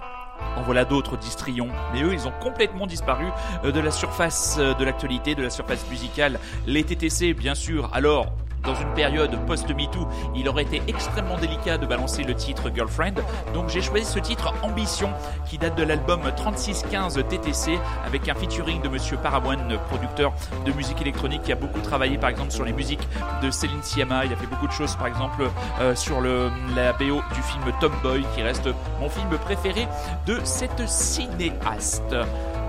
en 0.57 0.63
voilà 0.63 0.83
d'autres 0.83 1.15
d'Istrion, 1.15 1.67
mais 1.93 2.01
eux, 2.01 2.11
ils 2.11 2.27
ont 2.27 2.33
complètement 2.41 2.87
disparu 2.87 3.25
euh, 3.63 3.71
de 3.71 3.79
la 3.79 3.91
surface 3.91 4.57
euh, 4.57 4.73
de 4.73 4.83
l'actualité, 4.83 5.35
de 5.35 5.43
la 5.43 5.51
surface 5.51 5.87
musicale. 5.91 6.39
Les 6.65 6.83
TTC, 6.83 7.35
bien 7.35 7.53
sûr. 7.53 7.87
Alors, 7.93 8.33
dans 8.63 8.75
une 8.75 8.93
période 8.93 9.37
post-MeToo, 9.45 10.07
il 10.35 10.47
aurait 10.47 10.63
été 10.63 10.81
extrêmement 10.87 11.37
délicat 11.37 11.77
de 11.77 11.85
balancer 11.85 12.23
le 12.23 12.33
titre 12.35 12.71
Girlfriend, 12.73 13.15
donc 13.53 13.69
j'ai 13.69 13.81
choisi 13.81 14.05
ce 14.05 14.19
titre 14.19 14.53
Ambition, 14.63 15.09
qui 15.45 15.57
date 15.57 15.77
de 15.77 15.83
l'album 15.83 16.21
3615 16.35 17.23
TTC, 17.29 17.77
avec 18.05 18.27
un 18.29 18.35
featuring 18.35 18.81
de 18.81 18.89
Monsieur 18.89 19.17
Parawan, 19.17 19.77
producteur 19.89 20.33
de 20.65 20.71
musique 20.73 21.01
électronique, 21.01 21.43
qui 21.43 21.51
a 21.51 21.55
beaucoup 21.55 21.81
travaillé 21.81 22.17
par 22.17 22.29
exemple 22.29 22.51
sur 22.51 22.65
les 22.65 22.73
musiques 22.73 23.07
de 23.41 23.51
Céline 23.51 23.83
Sciamma, 23.83 24.25
il 24.25 24.33
a 24.33 24.35
fait 24.35 24.47
beaucoup 24.47 24.67
de 24.67 24.71
choses 24.71 24.95
par 24.95 25.07
exemple 25.07 25.49
euh, 25.81 25.95
sur 25.95 26.21
la 26.21 26.93
BO 26.93 27.21
du 27.33 27.41
film 27.41 27.63
Tomboy, 27.79 28.23
qui 28.35 28.41
reste 28.41 28.69
mon 28.99 29.09
film 29.09 29.29
préféré 29.45 29.87
de 30.25 30.39
cette 30.43 30.87
cinéaste. 30.87 32.15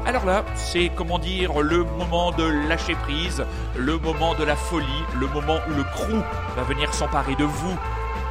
Alors 0.07 0.27
là, 0.27 0.45
c'est 0.55 0.91
comment 0.95 1.19
dire 1.19 1.61
le 1.61 1.85
moment 1.85 2.31
de 2.33 2.45
lâcher 2.69 2.95
prise, 2.95 3.45
le 3.77 3.99
moment 3.99 4.35
de 4.35 4.45
la 4.45 4.55
folie, 4.55 4.87
le 5.19 5.27
moment 5.29 5.59
où 5.69 5.75
le 5.75 5.85
crew 5.85 6.23
va 6.57 6.63
venir 6.63 6.93
s'emparer 6.93 7.35
de 7.37 7.45
vous 7.45 7.77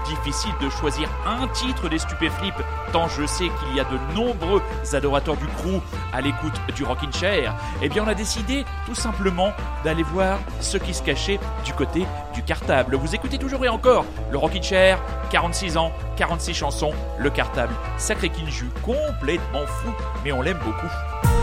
difficile 0.04 0.52
de 0.62 0.70
choisir 0.70 1.10
un 1.26 1.48
titre 1.48 1.90
des 1.90 2.00
Stupéflips, 2.00 2.62
tant 2.92 3.08
je 3.08 3.26
sais 3.26 3.46
qu'il 3.46 3.76
y 3.76 3.80
a 3.80 3.86
de 3.86 3.98
nombreux 4.14 4.62
adorateurs 4.92 5.38
du 5.38 5.46
crew 5.46 5.82
à 6.12 6.22
l'écoute 6.22 6.60
du 6.76 6.84
Rockin' 6.84 7.12
Chair, 7.12 7.56
eh 7.82 7.90
bien 7.90 8.04
on 8.04 8.08
a 8.08 8.14
décidé 8.14 8.66
tout 8.86 8.96
simplement 8.96 9.52
d'aller 9.84 10.04
voir 10.04 10.40
ce 10.60 10.78
qui 10.78 10.94
se 10.94 11.02
cachait 11.02 11.40
du 11.66 11.74
côté 11.74 12.06
du 12.34 12.44
cartable. 12.44 12.96
Vous 12.96 13.16
écoutez 13.16 13.38
toujours 13.38 13.64
et 13.66 13.70
encore 13.70 14.06
le 14.32 14.38
Rockin' 14.38 14.64
Chair, 14.64 15.00
46 15.30 15.78
ans, 15.78 15.92
46 16.18 16.54
chansons, 16.54 16.92
le 17.18 17.30
cartable, 17.30 17.74
sacré 17.98 18.30
Kinju, 18.30 18.70
complètement 18.84 19.66
fou, 19.66 19.94
mais 20.24 20.32
on 20.32 20.42
l'aime 20.42 20.60
beaucoup. 20.64 21.43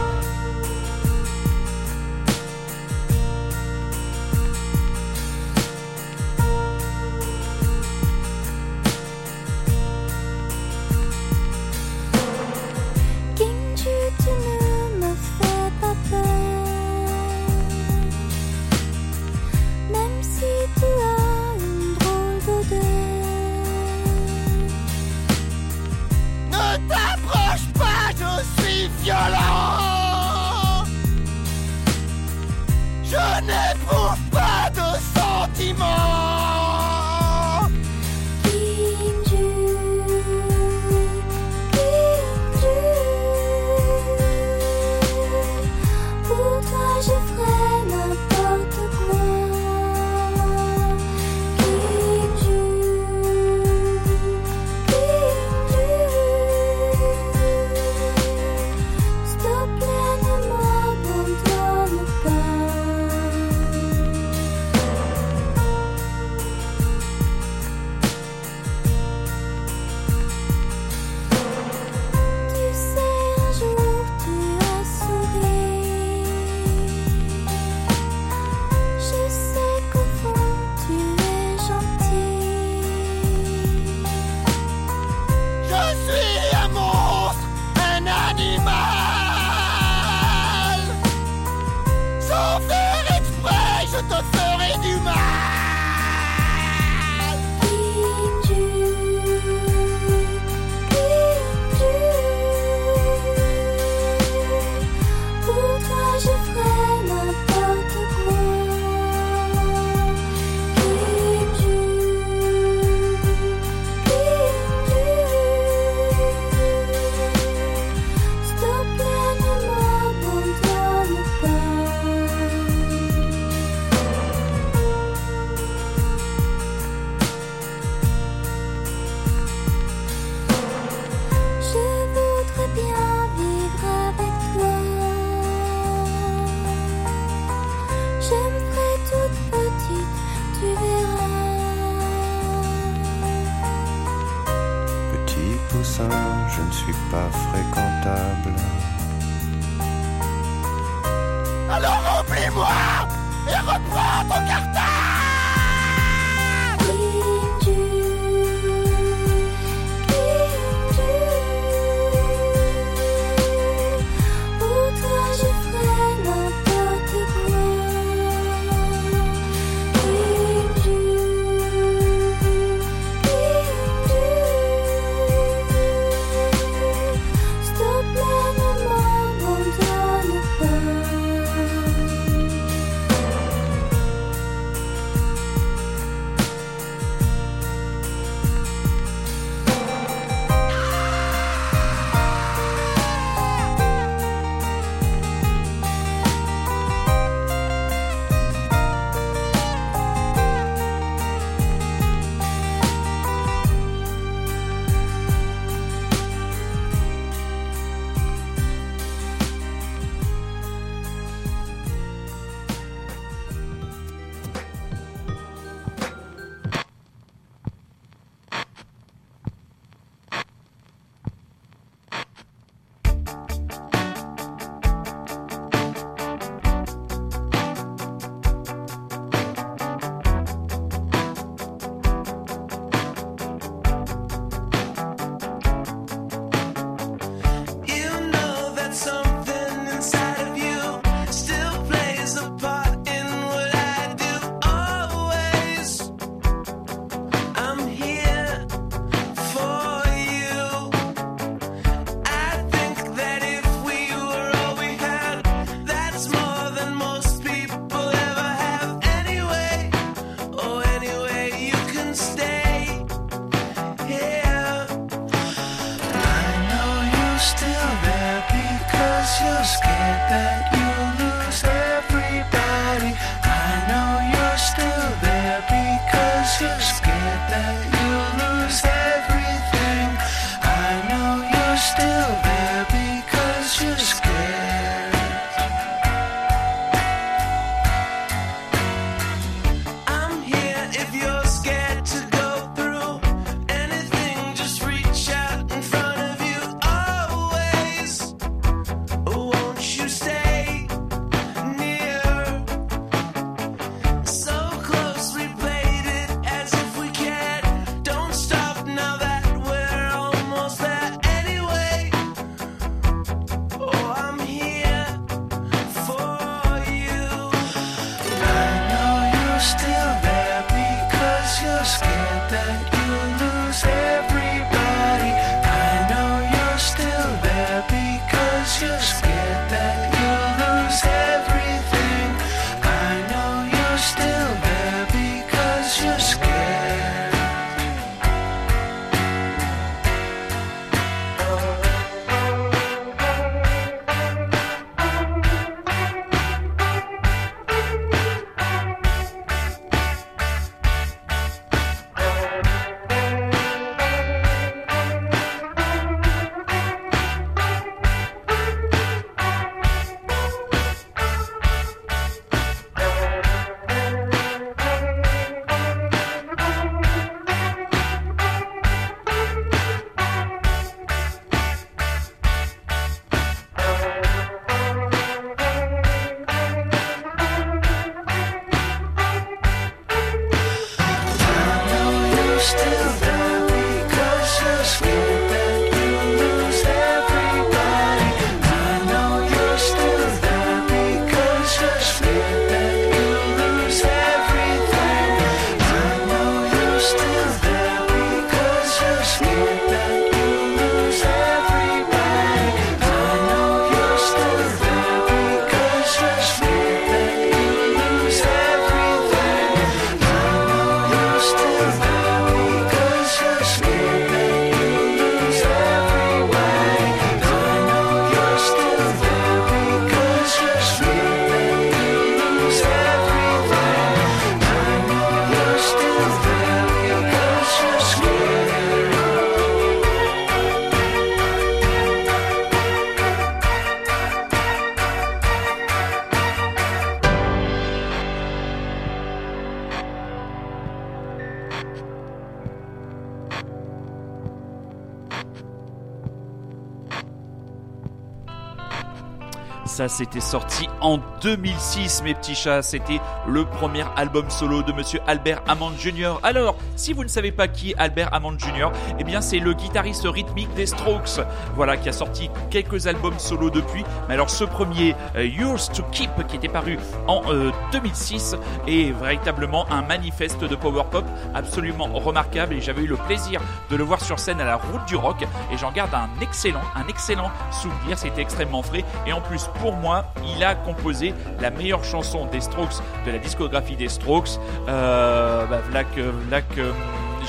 C'était 450.21 450.41
sorti 450.41 450.87
en 451.01 451.19
2006, 451.41 452.25
mes 452.25 452.35
petits 452.35 452.55
chats. 452.55 452.83
C'était 452.83 453.21
le 453.49 453.65
premier 453.65 454.05
album 454.17 454.51
solo 454.51 454.83
de 454.83 454.93
monsieur 454.93 455.19
Albert 455.27 455.63
Hammond 455.67 455.93
Jr. 455.99 456.41
Alors, 456.43 456.77
si 456.95 457.15
vous 457.15 457.25
ne 457.25 457.29
savez 457.29 457.53
pas 457.53 457.69
qui 457.69 457.93
est 457.93 457.95
Albert 457.97 458.29
Hammond 458.35 458.59
Jr., 458.59 458.91
eh 459.19 459.25
bien, 459.25 459.41
c'est 459.41 459.61
le 459.61 459.73
guitariste 459.73 460.27
rythmique 460.27 460.75
des 460.75 460.85
Strokes. 460.85 461.41
Voilà, 461.75 461.97
qui 461.97 462.11
a 462.11 462.13
sorti 462.13 462.51
quelques 462.69 463.07
albums 463.07 463.39
solo 463.39 463.71
depuis. 463.71 464.05
Mais 464.29 464.35
alors, 464.35 464.51
ce 464.51 464.65
premier, 464.65 465.17
euh, 465.37 465.47
Yours 465.47 465.91
to 465.91 466.03
Keep, 466.13 466.47
qui 466.49 466.57
était 466.57 466.69
paru 466.69 466.99
en 467.27 467.41
euh, 467.49 467.71
2006, 467.93 468.57
est 468.87 469.13
véritablement 469.19 469.91
un 469.91 470.03
manifeste 470.03 470.63
de 470.63 470.77
power 470.77 471.05
pop 471.11 471.25
absolument 471.55 472.09
remarquable. 472.13 472.75
Et 472.75 472.83
j'avais 472.83 473.05
eu 473.05 473.07
le 473.07 473.17
plaisir 473.17 473.63
de 473.89 473.97
le 473.97 474.05
voir 474.05 474.21
sur 474.21 474.39
scène 474.39 474.61
à 474.61 474.67
la 474.67 474.77
Route 474.77 475.07
du 475.07 475.17
Rock. 475.17 475.47
Et 475.73 475.79
j'en 475.79 475.93
garde 475.93 476.13
un 476.13 476.29
excellent, 476.43 476.83
un 476.95 477.09
excellent 477.09 477.51
souvenir. 477.71 478.19
C'était 478.19 478.43
extrêmement 478.43 478.83
frais. 478.83 479.07
Et 479.27 479.33
en 479.33 479.41
plus, 479.41 479.71
pour 479.81 479.95
moi, 479.95 480.10
il 480.57 480.65
a 480.65 480.75
composé 480.75 481.35
la 481.61 481.71
meilleure 481.71 482.05
chanson 482.05 482.47
des 482.47 482.61
Strokes 482.61 483.03
de 483.27 483.33
la 483.33 483.39
discographie 483.39 483.97
des 483.97 484.09
Strokes. 484.09 484.59
Euh, 484.89 485.67
bah, 485.67 486.03
que, 486.03 486.93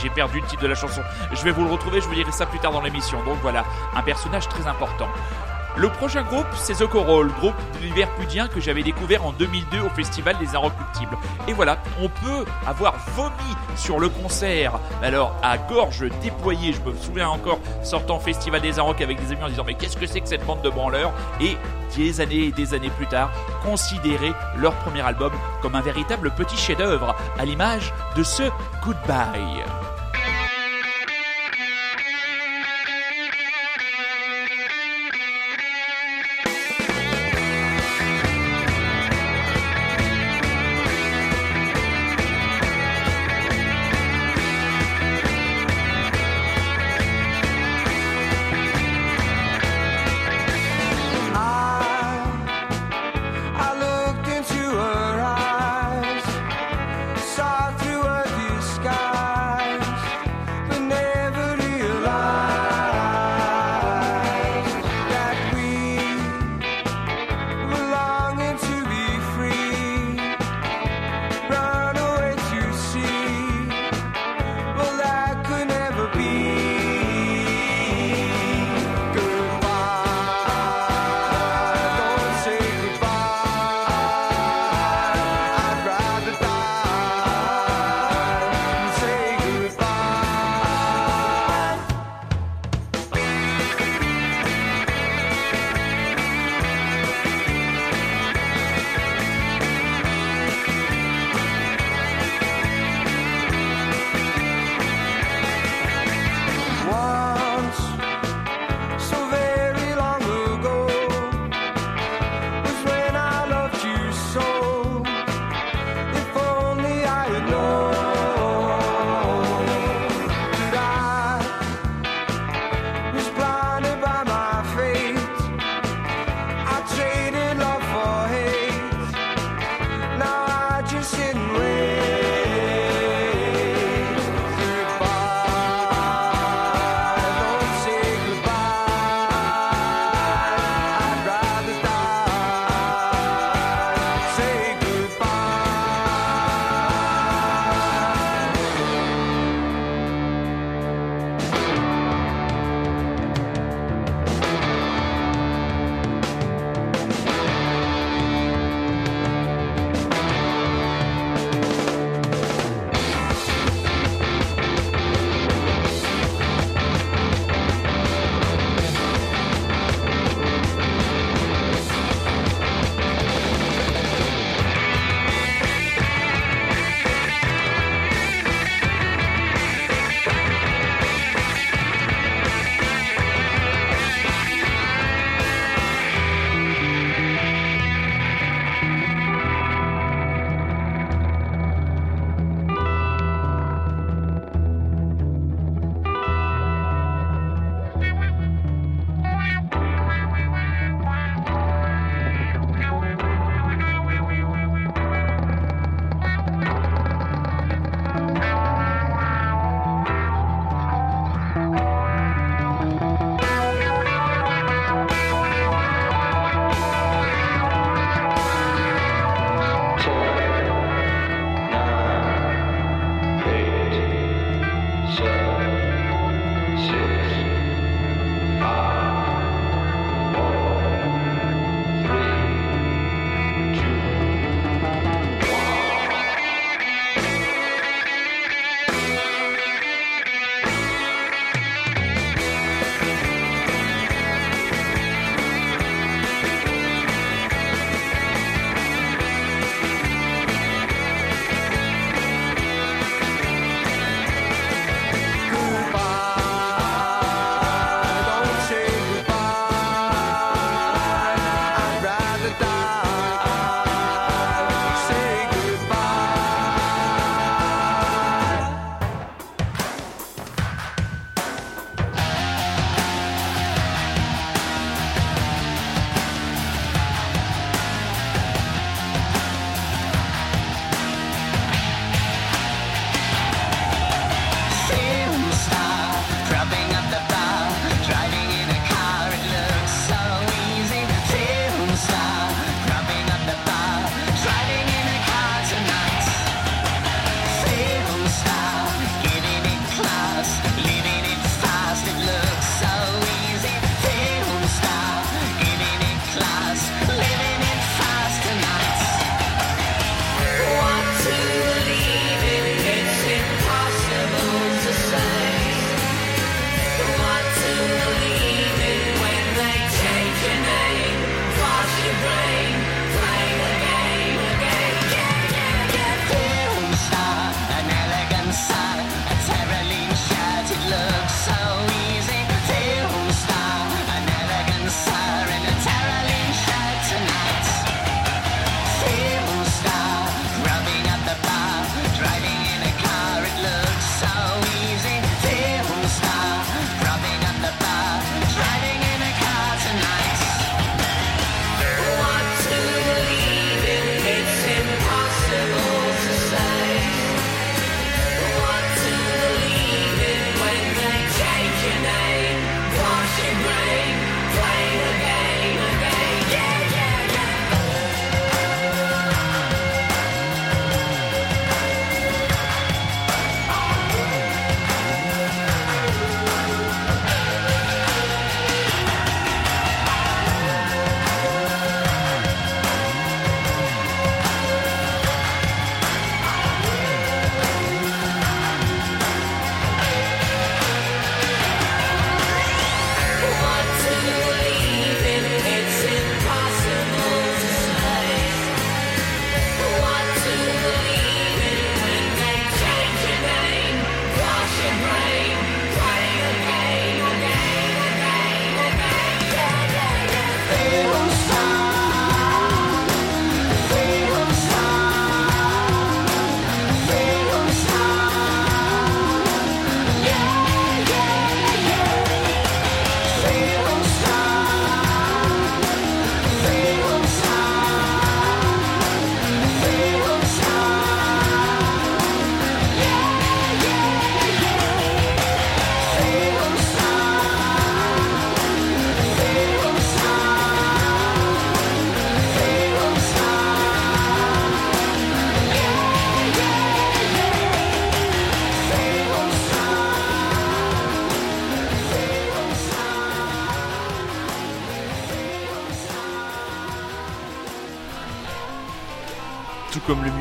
j'ai 0.01 0.09
perdu 0.09 0.39
le 0.39 0.47
titre 0.47 0.61
de 0.63 0.67
la 0.67 0.75
chanson. 0.75 1.01
Je 1.33 1.43
vais 1.43 1.51
vous 1.51 1.63
le 1.63 1.71
retrouver, 1.71 2.01
je 2.01 2.07
vous 2.07 2.15
dirai 2.15 2.31
ça 2.31 2.45
plus 2.45 2.59
tard 2.59 2.71
dans 2.71 2.81
l'émission. 2.81 3.23
Donc 3.23 3.37
voilà, 3.41 3.65
un 3.95 4.01
personnage 4.01 4.47
très 4.47 4.67
important. 4.67 5.07
Le 5.77 5.89
prochain 5.89 6.23
groupe, 6.23 6.47
c'est 6.55 6.73
The 6.73 6.85
Coral, 6.85 7.27
groupe 7.39 7.55
liverpudien 7.81 8.47
que 8.47 8.59
j'avais 8.59 8.83
découvert 8.83 9.25
en 9.25 9.31
2002 9.31 9.79
au 9.79 9.89
Festival 9.89 10.37
des 10.37 10.49
Inrecuptibles. 10.55 11.17
Et 11.47 11.53
voilà, 11.53 11.77
on 12.01 12.09
peut 12.09 12.45
avoir 12.67 12.95
vomi 13.15 13.55
sur 13.77 13.99
le 13.99 14.09
concert. 14.09 14.79
Alors, 15.01 15.33
à 15.41 15.57
gorge 15.57 16.05
déployée, 16.21 16.73
je 16.73 16.81
me 16.81 16.95
souviens 16.95 17.29
encore 17.29 17.59
sortant 17.83 18.17
au 18.17 18.19
Festival 18.19 18.61
des 18.61 18.79
Inrock 18.79 18.99
avec 19.01 19.19
des 19.19 19.31
amis 19.31 19.43
en 19.43 19.49
disant 19.49 19.63
mais 19.65 19.75
qu'est-ce 19.75 19.97
que 19.97 20.05
c'est 20.05 20.19
que 20.19 20.27
cette 20.27 20.45
bande 20.45 20.61
de 20.61 20.69
branleurs? 20.69 21.13
Et 21.39 21.57
des 21.95 22.19
années 22.21 22.45
et 22.45 22.51
des 22.51 22.73
années 22.73 22.91
plus 22.91 23.07
tard, 23.07 23.31
considérer 23.63 24.33
leur 24.57 24.73
premier 24.73 25.01
album 25.01 25.31
comme 25.61 25.75
un 25.75 25.81
véritable 25.81 26.31
petit 26.31 26.57
chef-d'œuvre, 26.57 27.15
à 27.39 27.45
l'image 27.45 27.93
de 28.15 28.23
ce 28.23 28.43
Goodbye. 28.83 29.63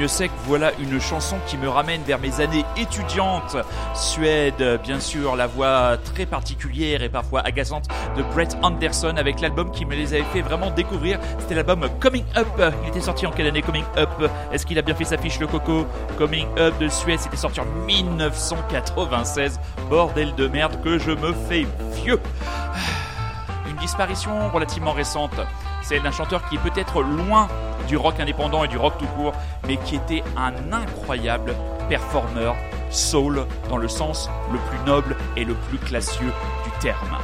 Mieux 0.01 0.09
sec, 0.09 0.31
voilà 0.47 0.72
une 0.78 0.98
chanson 0.98 1.36
qui 1.47 1.59
me 1.59 1.68
ramène 1.68 2.01
vers 2.05 2.18
mes 2.18 2.40
années 2.40 2.64
étudiantes. 2.78 3.59
Suède, 3.93 4.81
bien 4.82 4.98
sûr, 4.98 5.36
la 5.36 5.47
voix 5.47 5.98
très 5.98 6.24
particulière 6.24 7.02
et 7.02 7.10
parfois 7.10 7.43
agaçante 7.43 7.86
de 8.16 8.22
Brett 8.22 8.56
Anderson 8.62 9.14
avec 9.18 9.43
l'album 9.43 9.70
qui 9.70 9.85
me 9.85 9.94
les 9.94 10.14
avait 10.14 10.24
fait 10.32 10.40
vraiment 10.40 10.70
découvrir. 10.70 11.18
C'était 11.39 11.55
l'album 11.55 11.86
Coming 12.01 12.24
Up. 12.35 12.74
Il 12.82 12.89
était 12.89 13.02
sorti 13.02 13.27
en 13.27 13.31
quelle 13.31 13.48
année 13.48 13.60
Coming 13.60 13.85
Up? 13.98 14.09
Est-ce 14.51 14.64
qu'il 14.64 14.78
a 14.78 14.82
bien 14.82 14.94
fait 14.94 15.05
sa 15.05 15.18
fiche 15.18 15.39
le 15.39 15.47
coco? 15.47 15.86
Coming 16.16 16.47
Up 16.56 16.78
de 16.78 16.89
Suède, 16.89 17.20
c'était 17.20 17.36
sorti 17.36 17.60
en 17.60 17.66
1996. 17.86 19.60
Bordel 19.90 20.35
de 20.35 20.48
merde 20.48 20.81
que 20.82 20.98
je 20.98 21.10
me 21.10 21.35
fais 21.35 21.66
vieux. 22.02 22.20
Une 23.68 23.77
disparition 23.77 24.48
relativement 24.48 24.93
récente. 24.93 25.39
Celle 25.82 26.02
d'un 26.02 26.10
chanteur 26.10 26.48
qui 26.48 26.55
est 26.55 26.59
peut-être 26.59 27.02
loin 27.02 27.48
du 27.91 27.97
rock 27.97 28.21
indépendant 28.21 28.62
et 28.62 28.69
du 28.69 28.79
rock 28.79 28.99
tout 28.99 29.07
court, 29.17 29.33
mais 29.67 29.77
qui 29.79 29.97
était 29.97 30.23
un 30.37 30.73
incroyable 30.73 31.57
performeur 31.89 32.55
soul 32.89 33.45
dans 33.69 33.79
le 33.79 33.89
sens 33.89 34.31
le 34.53 34.59
plus 34.59 34.79
noble 34.87 35.17
et 35.37 35.45
le 35.45 35.55
plus 35.55 35.79
classieux 35.79 36.33
du 36.65 36.71
terme. 36.81 37.19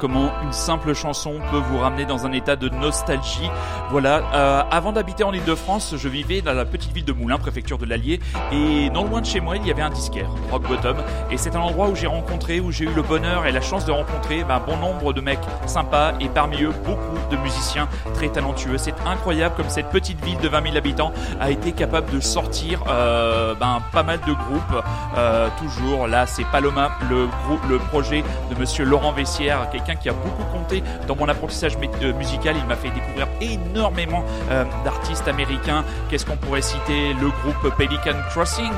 Comment 0.00 0.30
une 0.42 0.52
simple 0.52 0.94
chanson 0.94 1.34
peut 1.50 1.58
vous 1.58 1.78
ramener 1.78 2.06
dans 2.06 2.26
un 2.26 2.32
état 2.32 2.56
de 2.56 2.68
nostalgie. 2.70 3.50
Voilà, 3.90 4.22
euh, 4.34 4.62
avant 4.70 4.92
d'habiter 4.92 5.24
en 5.24 5.32
Ile-de-France, 5.32 5.94
je 5.96 6.08
vivais 6.08 6.40
dans 6.40 6.54
la 6.54 6.64
petite 6.64 6.92
ville 6.92 7.04
de 7.04 7.12
Moulins, 7.12 7.38
préfecture 7.38 7.76
de 7.76 7.84
l'Allier, 7.84 8.18
et 8.50 8.88
non 8.90 9.04
loin 9.04 9.20
de 9.20 9.26
chez 9.26 9.40
moi, 9.40 9.56
il 9.56 9.66
y 9.66 9.70
avait 9.70 9.82
un 9.82 9.90
disquaire, 9.90 10.30
Rock 10.50 10.66
Bottom, 10.66 10.96
et 11.30 11.36
c'est 11.36 11.54
un 11.54 11.60
endroit 11.60 11.88
où 11.88 11.94
j'ai 11.94 12.06
rencontré, 12.06 12.60
où 12.60 12.72
j'ai 12.72 12.84
eu 12.84 12.94
le 12.94 13.02
bonheur 13.02 13.46
et 13.46 13.52
la 13.52 13.60
chance 13.60 13.84
de 13.84 13.92
rencontrer 13.92 14.42
ben, 14.42 14.60
bon 14.66 14.78
nombre 14.78 15.12
de 15.12 15.20
mecs 15.20 15.38
sympas, 15.66 16.14
et 16.18 16.28
parmi 16.28 16.62
eux, 16.62 16.72
beaucoup 16.84 17.18
de 17.30 17.36
musiciens 17.36 17.88
très 18.14 18.28
talentueux. 18.28 18.78
Incroyable 19.06 19.54
comme 19.56 19.68
cette 19.68 19.90
petite 19.90 20.22
ville 20.24 20.38
de 20.38 20.48
20 20.48 20.62
000 20.62 20.76
habitants 20.76 21.12
a 21.40 21.50
été 21.50 21.72
capable 21.72 22.10
de 22.12 22.20
sortir 22.20 22.82
euh, 22.88 23.54
ben, 23.54 23.80
pas 23.92 24.02
mal 24.02 24.20
de 24.20 24.32
groupes. 24.32 24.84
Euh, 25.16 25.48
toujours, 25.58 26.06
là, 26.06 26.26
c'est 26.26 26.44
Paloma, 26.44 26.90
le, 27.08 27.26
groupe, 27.46 27.60
le 27.68 27.78
projet 27.78 28.22
de 28.50 28.58
monsieur 28.58 28.84
Laurent 28.84 29.12
Vessière, 29.12 29.68
quelqu'un 29.70 29.94
qui 29.94 30.08
a 30.08 30.12
beaucoup 30.12 30.44
compté 30.52 30.82
dans 31.06 31.16
mon 31.16 31.28
apprentissage 31.28 31.76
euh, 32.02 32.12
musical. 32.14 32.56
Il 32.58 32.66
m'a 32.66 32.76
fait 32.76 32.90
découvrir 32.90 33.26
énormément 33.40 34.24
euh, 34.50 34.64
d'artistes 34.84 35.28
américains. 35.28 35.84
Qu'est-ce 36.08 36.26
qu'on 36.26 36.36
pourrait 36.36 36.62
citer? 36.62 37.14
Le 37.14 37.28
groupe 37.42 37.76
Pelican 37.76 38.16
Crossing 38.30 38.72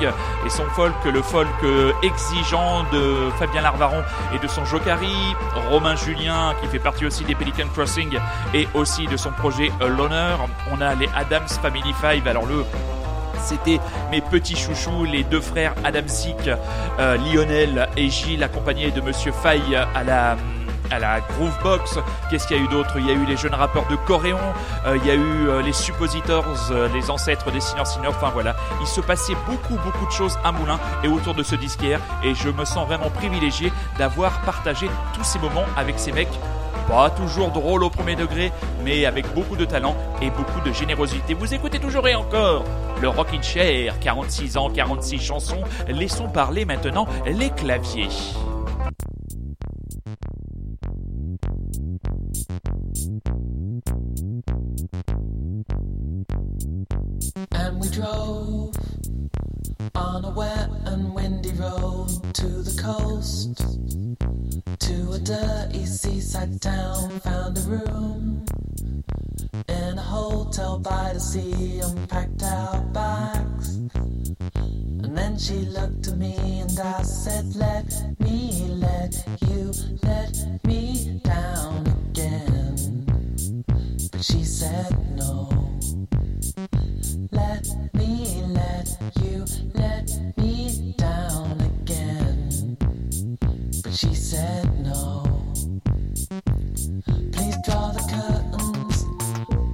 et 0.44 0.50
son 0.50 0.64
folk, 0.74 0.94
le 1.04 1.22
folk 1.22 1.46
euh, 1.64 1.92
exigeant 2.02 2.84
de 2.92 3.30
Fabien 3.38 3.62
Larvaron 3.62 4.02
et 4.34 4.38
de 4.38 4.48
son 4.48 4.64
Jokari. 4.64 5.36
Romain 5.70 5.96
Julien, 5.96 6.54
qui 6.60 6.68
fait 6.68 6.78
partie 6.78 7.06
aussi 7.06 7.24
des 7.24 7.34
Pelican 7.34 7.66
Crossing 7.72 8.18
et 8.54 8.68
aussi 8.74 9.06
de 9.06 9.16
son 9.16 9.30
projet 9.30 9.70
euh, 9.80 9.88
On 10.72 10.80
a 10.80 10.94
les 10.94 11.08
Adams 11.14 11.48
Family 11.48 11.92
Five. 12.00 12.26
Alors 12.26 12.46
le 12.46 12.64
c'était 13.42 13.80
mes 14.10 14.20
petits 14.20 14.56
chouchous, 14.56 15.04
les 15.04 15.24
deux 15.24 15.40
frères 15.40 15.74
Adamsic, 15.84 16.48
euh, 16.98 17.16
Lionel 17.16 17.88
et 17.96 18.08
Gilles, 18.08 18.42
accompagnés 18.42 18.90
de 18.90 19.00
Monsieur 19.00 19.32
Faye 19.32 19.74
à 19.74 20.04
la 20.04 20.36
à 20.90 20.98
la 20.98 21.20
Groovebox. 21.20 21.98
Qu'est-ce 22.30 22.46
qu'il 22.46 22.58
y 22.58 22.60
a 22.60 22.62
eu 22.62 22.68
d'autre? 22.68 22.90
Il 22.98 23.06
y 23.06 23.10
a 23.10 23.14
eu 23.14 23.24
les 23.24 23.36
jeunes 23.36 23.54
rappeurs 23.54 23.86
de 23.88 23.96
Coréon, 23.96 24.38
euh, 24.86 24.98
il 24.98 25.06
y 25.06 25.10
a 25.10 25.14
eu 25.14 25.48
euh, 25.48 25.62
les 25.62 25.72
Suppositors, 25.72 26.44
les 26.92 27.10
ancêtres 27.10 27.50
des 27.50 27.60
Signors 27.60 27.86
Signors. 27.86 28.14
Enfin 28.14 28.30
voilà, 28.32 28.54
il 28.80 28.86
se 28.86 29.00
passait 29.00 29.36
beaucoup 29.48 29.82
beaucoup 29.82 30.06
de 30.06 30.12
choses 30.12 30.38
à 30.44 30.52
Moulins 30.52 30.78
et 31.02 31.08
autour 31.08 31.34
de 31.34 31.42
ce 31.42 31.54
disquaire. 31.56 32.00
Et 32.22 32.34
je 32.34 32.50
me 32.50 32.64
sens 32.64 32.86
vraiment 32.86 33.10
privilégié 33.10 33.72
d'avoir 33.98 34.40
partagé 34.42 34.88
tous 35.14 35.24
ces 35.24 35.38
moments 35.38 35.64
avec 35.76 35.98
ces 35.98 36.12
mecs 36.12 36.38
pas 36.88 37.10
toujours 37.10 37.50
drôle 37.50 37.84
au 37.84 37.90
premier 37.90 38.16
degré, 38.16 38.52
mais 38.84 39.06
avec 39.06 39.32
beaucoup 39.34 39.56
de 39.56 39.64
talent 39.64 39.96
et 40.20 40.30
beaucoup 40.30 40.60
de 40.64 40.72
générosité. 40.72 41.34
Vous 41.34 41.54
écoutez 41.54 41.78
toujours 41.78 42.06
et 42.08 42.14
encore 42.14 42.64
le 43.00 43.08
Rockin' 43.08 43.42
Chair, 43.42 43.98
46 44.00 44.56
ans, 44.56 44.70
46 44.70 45.18
chansons. 45.18 45.62
Laissons 45.88 46.28
parler 46.28 46.64
maintenant 46.64 47.06
les 47.26 47.50
claviers. 47.50 48.08
And 57.52 57.80
we 57.80 57.88
drove 57.88 58.76
on 59.94 60.24
a 60.26 60.30
wet 60.30 60.68
and 60.84 61.14
windy 61.14 61.52
road 61.52 62.08
to 62.34 62.48
the 62.62 62.82
coast, 62.82 63.56
to 64.80 65.12
a 65.12 65.18
dirty 65.18 65.86
seaside 65.86 66.60
town. 66.60 67.18
Found 67.20 67.56
a 67.56 67.62
room 67.62 68.44
in 69.68 69.98
a 69.98 70.02
hotel 70.02 70.78
by 70.78 71.14
the 71.14 71.20
sea, 71.20 71.80
unpacked 71.80 72.42
our 72.42 72.82
bags. 72.92 73.76
And 74.54 75.16
then 75.16 75.38
she 75.38 75.60
looked 75.60 76.08
at 76.08 76.18
me 76.18 76.60
and 76.60 76.78
I 76.78 77.02
said, 77.02 77.56
Let 77.56 78.20
me 78.20 78.68
let 78.68 79.14
you 79.48 79.72
let 80.02 80.36
me 80.64 81.20
down 81.24 81.31
she 84.22 84.44
said, 84.44 85.16
No. 85.16 85.48
Let 87.32 87.66
me 87.92 88.44
let 88.46 88.88
you 89.20 89.44
let 89.74 90.08
me 90.36 90.94
down 90.96 91.60
again. 91.60 92.76
But 93.82 93.92
she 93.92 94.14
said 94.14 94.64
no. 94.84 95.24
Please 97.32 97.56
draw 97.64 97.90
the 97.90 98.04
curtains, 98.12 99.04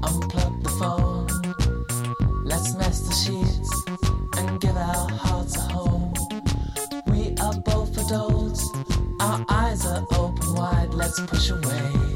unplug 0.01 0.63
the 0.63 0.71
phone. 0.79 2.45
Let's 2.45 2.75
mess 2.77 3.01
the 3.01 3.15
sheets 3.15 3.71
and 4.39 4.61
give 4.61 4.77
our 4.77 5.11
hearts 5.11 5.57
a 5.57 5.61
home. 5.61 6.15
We 7.07 7.35
are 7.43 7.61
both 7.61 7.99
adults, 7.99 8.67
our 9.21 9.45
eyes 9.51 9.85
are 9.85 10.07
open 10.13 10.55
wide. 10.55 10.95
Let's 10.95 11.21
push 11.21 11.51
away 11.51 12.08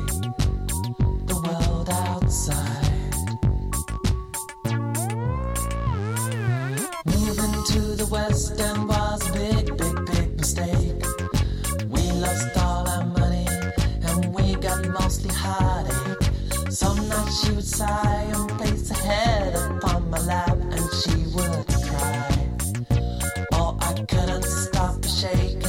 Moving 7.05 7.65
to 7.73 7.81
the 8.01 8.09
west 8.11 8.59
end 8.59 8.89
was 8.89 9.29
a 9.29 9.33
big, 9.35 9.77
big, 9.77 10.07
big 10.07 10.39
mistake. 10.41 11.03
We 11.91 12.01
lost 12.25 12.57
all 12.57 12.89
our 12.89 13.05
money 13.05 13.47
and 14.09 14.35
we 14.35 14.55
got 14.55 14.83
mostly 14.89 15.35
heartache. 15.35 16.25
Some 16.71 17.07
nights 17.07 17.45
she 17.45 17.53
would 17.53 17.67
sigh 17.67 18.25
and 18.35 18.49
place 18.53 18.89
her 18.89 19.07
head 19.07 19.55
upon 19.55 20.09
my 20.09 20.21
lap 20.21 20.57
and 20.59 20.89
she 21.03 21.17
would 21.35 21.67
cry. 21.85 22.49
Oh, 23.53 23.77
I 23.79 23.93
couldn't 24.09 24.45
stop 24.45 25.05
shake. 25.05 25.62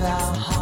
And 0.00 0.36
give 0.46 0.57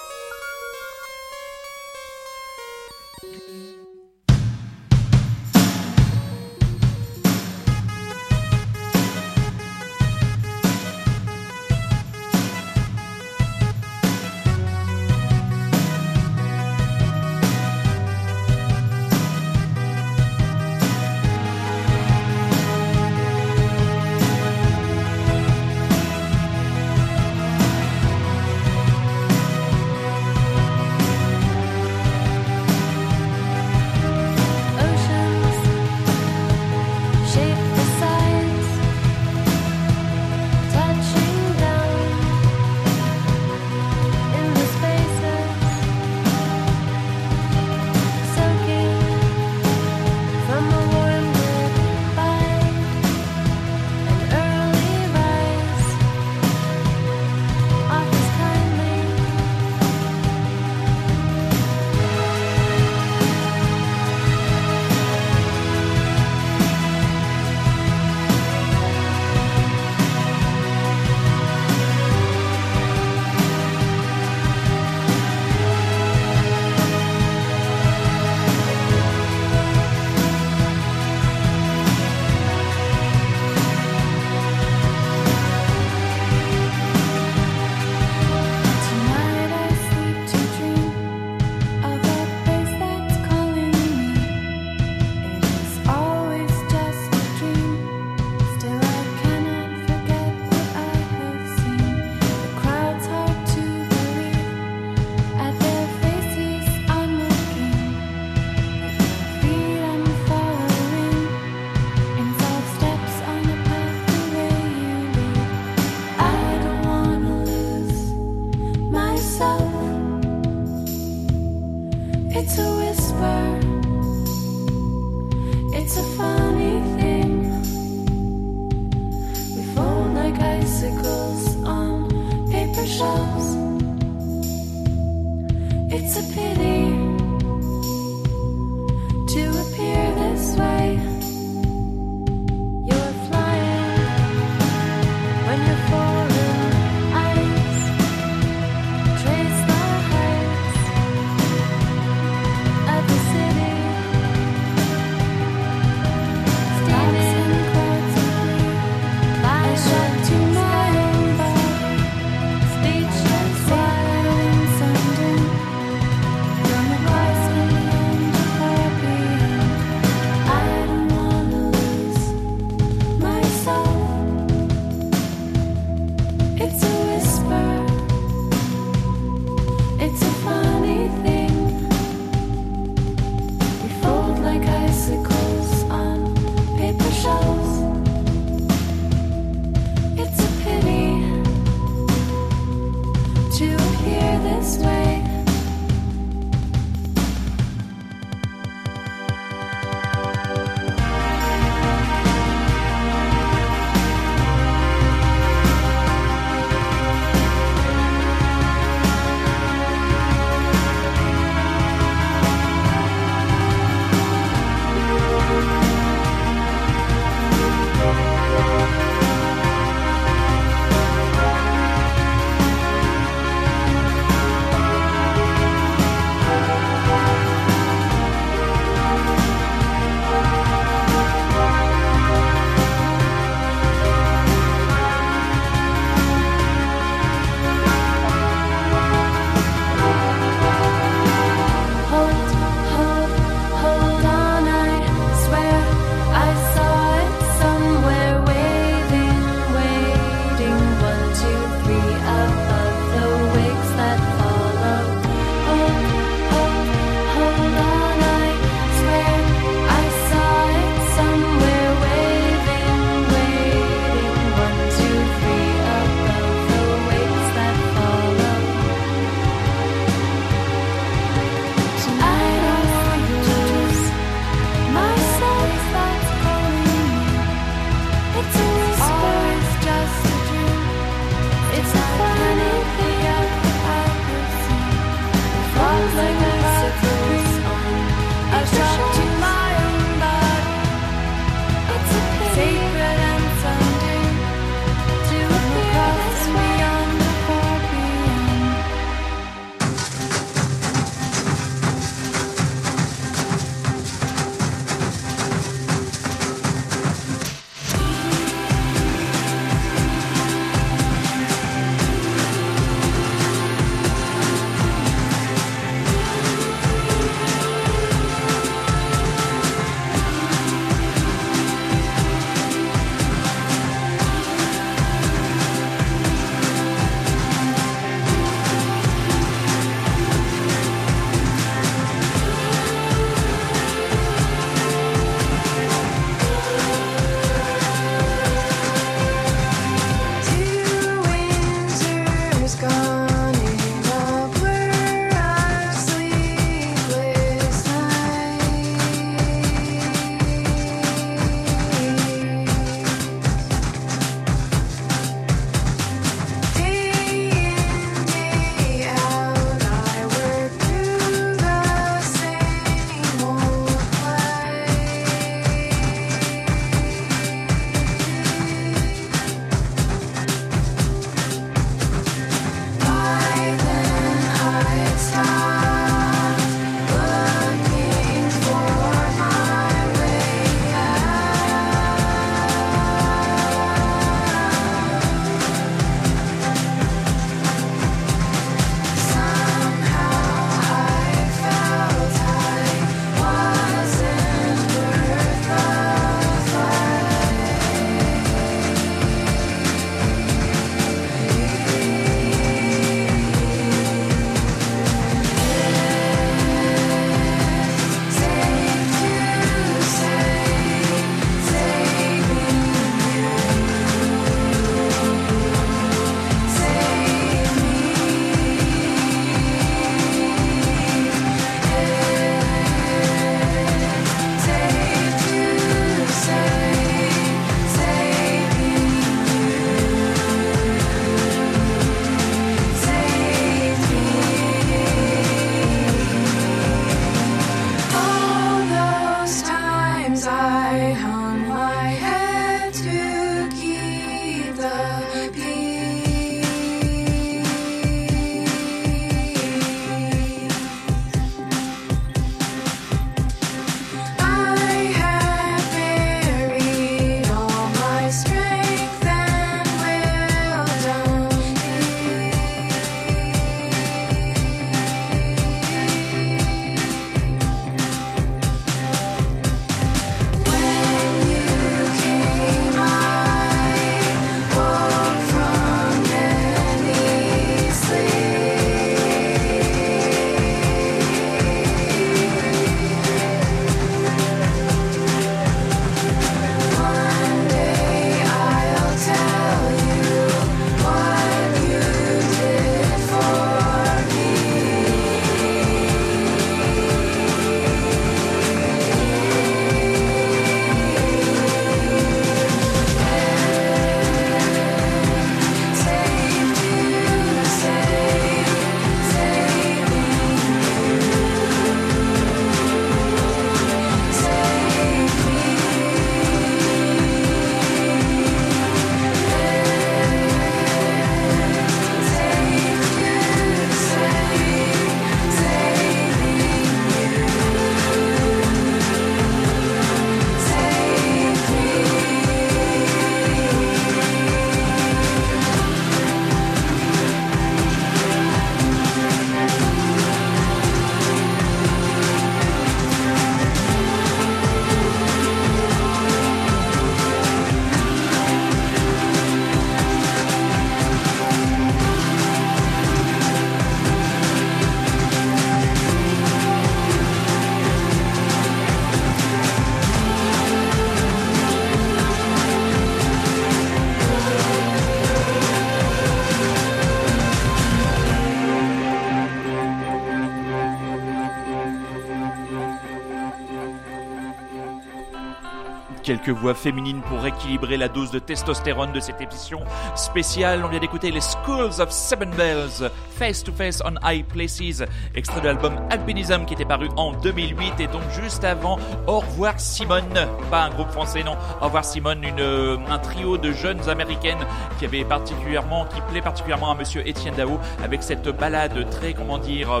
Voix 576.52 576.74
féminines 576.74 577.20
pour 577.22 577.44
équilibrer 577.46 577.96
la 577.96 578.08
dose 578.08 578.30
de 578.30 578.38
testostérone 578.38 579.12
de 579.12 579.20
cette 579.20 579.40
émission 579.40 579.80
spéciale. 580.14 580.82
On 580.84 580.88
vient 580.88 581.00
d'écouter 581.00 581.30
les 581.30 581.40
Schools 581.40 582.00
of 582.00 582.10
Seven 582.10 582.50
Bells, 582.50 583.10
Face 583.36 583.62
to 583.62 583.72
Face 583.72 584.02
on 584.04 584.14
High 584.26 584.44
Places, 584.44 585.02
extrait 585.34 585.60
de 585.60 585.66
l'album 585.66 585.94
Alpinism 586.10 586.64
qui 586.64 586.74
était 586.74 586.84
paru 586.84 587.08
en 587.16 587.32
2008 587.32 588.00
et 588.00 588.06
donc 588.06 588.22
juste 588.40 588.64
avant 588.64 588.98
Au 589.26 589.40
revoir 589.40 589.78
Simone, 589.78 590.46
pas 590.70 590.84
un 590.84 590.90
groupe 590.90 591.10
français 591.10 591.42
non, 591.42 591.56
Au 591.80 591.86
revoir 591.86 592.04
Simone, 592.04 592.44
euh, 592.58 592.96
un 593.08 593.18
trio 593.18 593.58
de 593.58 593.72
jeunes 593.72 594.08
américaines 594.08 594.64
qui 594.98 595.04
avait 595.04 595.24
particulièrement, 595.24 596.06
qui 596.06 596.20
plaît 596.30 596.42
particulièrement 596.42 596.90
à 596.90 596.94
Monsieur 596.94 597.26
Étienne 597.28 597.54
Dao 597.54 597.78
avec 598.02 598.22
cette 598.22 598.48
balade 598.48 599.08
très 599.10 599.34
comment 599.34 599.58
dire 599.58 599.92
euh, 599.92 600.00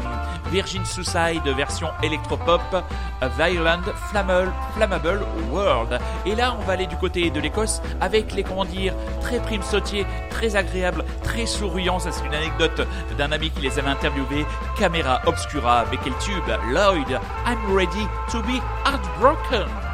Virgin 0.50 0.84
Suicide 0.84 1.46
version 1.56 1.88
électropop, 2.02 2.84
A 3.20 3.28
Violent 3.28 3.82
Flammable, 4.10 4.52
Flammable 4.74 5.26
World. 5.50 5.98
Et 6.26 6.34
là, 6.34 6.56
on 6.58 6.64
va 6.64 6.74
aller 6.74 6.86
du 6.86 6.96
côté 6.96 7.30
de 7.30 7.40
l'Écosse 7.40 7.82
avec 8.00 8.32
les, 8.32 8.42
comment 8.42 8.64
dire, 8.64 8.94
très 9.20 9.40
primes 9.40 9.62
sautiers, 9.62 10.06
très 10.30 10.56
agréables, 10.56 11.04
très 11.22 11.46
souriants. 11.46 11.98
Ça, 11.98 12.12
c'est 12.12 12.24
une 12.26 12.34
anecdote 12.34 12.86
d'un 13.16 13.32
ami 13.32 13.50
qui 13.50 13.62
les 13.62 13.78
avait 13.78 13.90
interviewés. 13.90 14.46
Caméra 14.78 15.20
obscura 15.26 15.80
avec 15.80 16.00
quel 16.02 16.14
tube 16.18 16.44
Lloyd, 16.70 17.18
I'm 17.46 17.74
ready 17.74 18.06
to 18.30 18.42
be 18.42 18.60
heartbroken. 18.84 19.87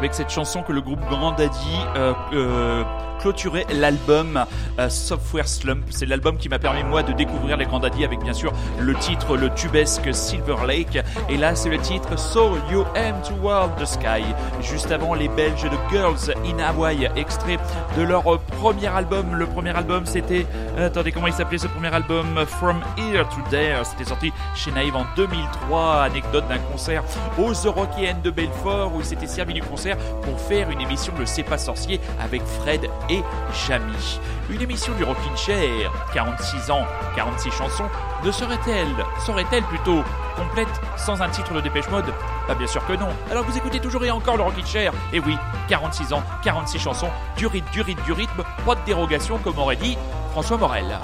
Avec 0.00 0.14
cette 0.14 0.30
chanson 0.30 0.62
que 0.62 0.72
le 0.72 0.80
groupe 0.80 1.00
Grand 1.10 1.32
Daddy 1.32 1.76
euh, 1.94 2.14
euh, 2.32 2.84
clôturait 3.20 3.66
l'album 3.72 4.44
euh, 4.78 4.88
Software 4.88 5.46
Slump. 5.46 5.84
C'est 5.90 6.06
l'album 6.06 6.38
qui 6.38 6.48
m'a 6.48 6.58
permis 6.58 6.82
moi 6.82 7.02
de 7.02 7.12
découvrir 7.12 7.56
les 7.56 7.66
Grand 7.66 7.80
Daddy 7.80 8.04
avec 8.04 8.20
bien 8.20 8.32
sûr 8.32 8.52
le 8.78 8.94
titre, 8.94 9.36
le 9.36 9.50
tubesque 9.50 10.12
Silver 10.14 10.56
Lake. 10.66 10.98
Et 11.28 11.36
là 11.36 11.54
c'est 11.54 11.68
le 11.68 11.78
titre 11.78 12.18
So 12.18 12.56
You 12.70 12.84
Aim 12.94 13.16
Toward 13.22 13.76
the 13.76 13.84
Sky. 13.84 14.24
Juste 14.62 14.90
avant 14.90 15.14
les 15.14 15.28
Belges 15.28 15.64
de 15.64 15.76
Girls 15.90 16.34
in 16.46 16.58
Hawaii, 16.58 17.08
extrait 17.16 17.58
de 17.96 18.02
leur 18.02 18.22
premier 18.58 18.88
album. 18.88 19.34
Le 19.34 19.46
premier 19.46 19.70
album 19.76 20.06
c'était, 20.06 20.46
euh, 20.78 20.86
attendez 20.86 21.12
comment 21.12 21.26
il 21.26 21.34
s'appelait 21.34 21.58
ce 21.58 21.66
premier 21.66 21.92
album? 21.92 22.26
From 22.46 22.80
Here 22.96 23.28
to 23.28 23.50
There. 23.50 23.84
C'était 23.84 24.08
sorti 24.08 24.32
chez 24.54 24.72
Naïve 24.72 24.96
en 24.96 25.04
2003. 25.16 26.02
Anecdote 26.02 26.48
d'un 26.48 26.58
concert 26.58 27.04
aux 27.38 27.52
Eurokéennes 27.52 28.22
de 28.22 28.30
Belfort 28.30 28.94
où 28.94 29.00
il 29.00 29.04
s'était 29.04 29.26
servi 29.26 29.54
du 29.54 29.62
concert 29.62 29.96
pour 30.22 30.40
faire 30.40 30.70
une 30.70 30.80
émission 30.80 31.12
de 31.18 31.24
C'est 31.24 31.42
pas 31.42 31.58
sorcier 31.58 32.00
avec 32.18 32.42
Fred 32.42 32.88
et 33.10 33.22
Jamie. 33.66 34.20
Une 34.48 34.62
émission 34.62 34.94
du 34.94 35.04
Rockin' 35.04 35.36
Chair, 35.36 35.90
46 36.14 36.70
ans, 36.70 36.86
46 37.16 37.50
chansons, 37.50 37.88
ne 38.24 38.30
serait-elle, 38.30 39.04
serait-elle 39.24 39.64
plutôt 39.64 40.02
complète 40.36 40.80
sans 40.96 41.20
un 41.20 41.28
titre 41.28 41.52
de 41.52 41.60
Dépêche 41.60 41.88
Mode? 41.90 42.12
Bah 42.48 42.54
bien 42.54 42.66
sûr 42.66 42.84
que 42.86 42.94
non. 42.94 43.08
Alors 43.30 43.44
vous 43.44 43.56
écoutez 43.56 43.80
toujours 43.80 44.04
et 44.04 44.10
encore 44.10 44.36
le 44.36 44.42
Rockin' 44.42 44.66
Chair. 44.66 44.92
Et 45.12 45.20
oui, 45.20 45.36
46 45.68 46.12
ans, 46.12 46.22
46 46.42 46.78
chansons, 46.78 47.10
du 47.36 47.46
rythme, 47.46 47.70
du 47.70 47.82
rythme, 47.82 48.02
du 48.04 48.12
rythme, 48.12 48.44
pas 48.64 48.74
de 48.74 48.84
dérogation 48.86 49.38
comme 49.38 49.58
aurait 49.58 49.76
dit 49.76 49.98
François 50.32 50.56
Morel. 50.56 50.98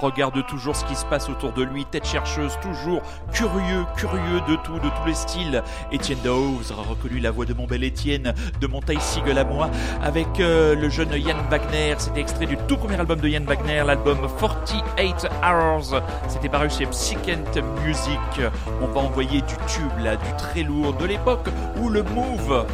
Regarde 0.00 0.46
toujours 0.46 0.74
ce 0.76 0.84
qui 0.84 0.94
se 0.94 1.04
passe 1.04 1.28
autour 1.28 1.52
de 1.52 1.62
lui, 1.62 1.84
tête 1.84 2.06
chercheuse, 2.06 2.58
toujours 2.62 3.02
curieux, 3.32 3.84
curieux 3.96 4.40
de 4.48 4.56
tout, 4.56 4.78
de 4.78 4.88
tous 4.88 5.06
les 5.06 5.14
styles. 5.14 5.62
Étienne 5.92 6.18
Dao, 6.24 6.60
aurez 6.70 6.88
reconnu 6.88 7.18
la 7.18 7.30
voix 7.30 7.44
de 7.44 7.54
mon 7.54 7.66
bel 7.66 7.84
Étienne, 7.84 8.32
de 8.60 8.66
mon 8.66 8.80
taille 8.80 9.00
Siegel 9.00 9.38
à 9.38 9.44
moi, 9.44 9.70
avec 10.02 10.40
euh, 10.40 10.74
le 10.74 10.88
jeune 10.88 11.12
Yann 11.12 11.36
Wagner. 11.50 11.94
C'était 11.98 12.20
extrait 12.20 12.46
du 12.46 12.56
tout 12.68 12.76
premier 12.76 12.98
album 12.98 13.20
de 13.20 13.28
Yann 13.28 13.44
Wagner, 13.44 13.82
l'album 13.84 14.18
48 14.40 15.28
Hours. 15.42 16.02
C'était 16.28 16.48
paru 16.48 16.70
chez 16.70 16.86
Psychent 16.86 17.62
Music. 17.84 18.40
On 18.80 18.86
va 18.86 19.00
envoyer 19.00 19.42
du 19.42 19.54
tube 19.66 19.98
là, 20.02 20.16
du 20.16 20.36
très 20.38 20.62
lourd 20.62 20.94
de 20.94 21.04
l'époque 21.04 21.48
où 21.80 21.88
le 21.88 22.02
Move, 22.02 22.66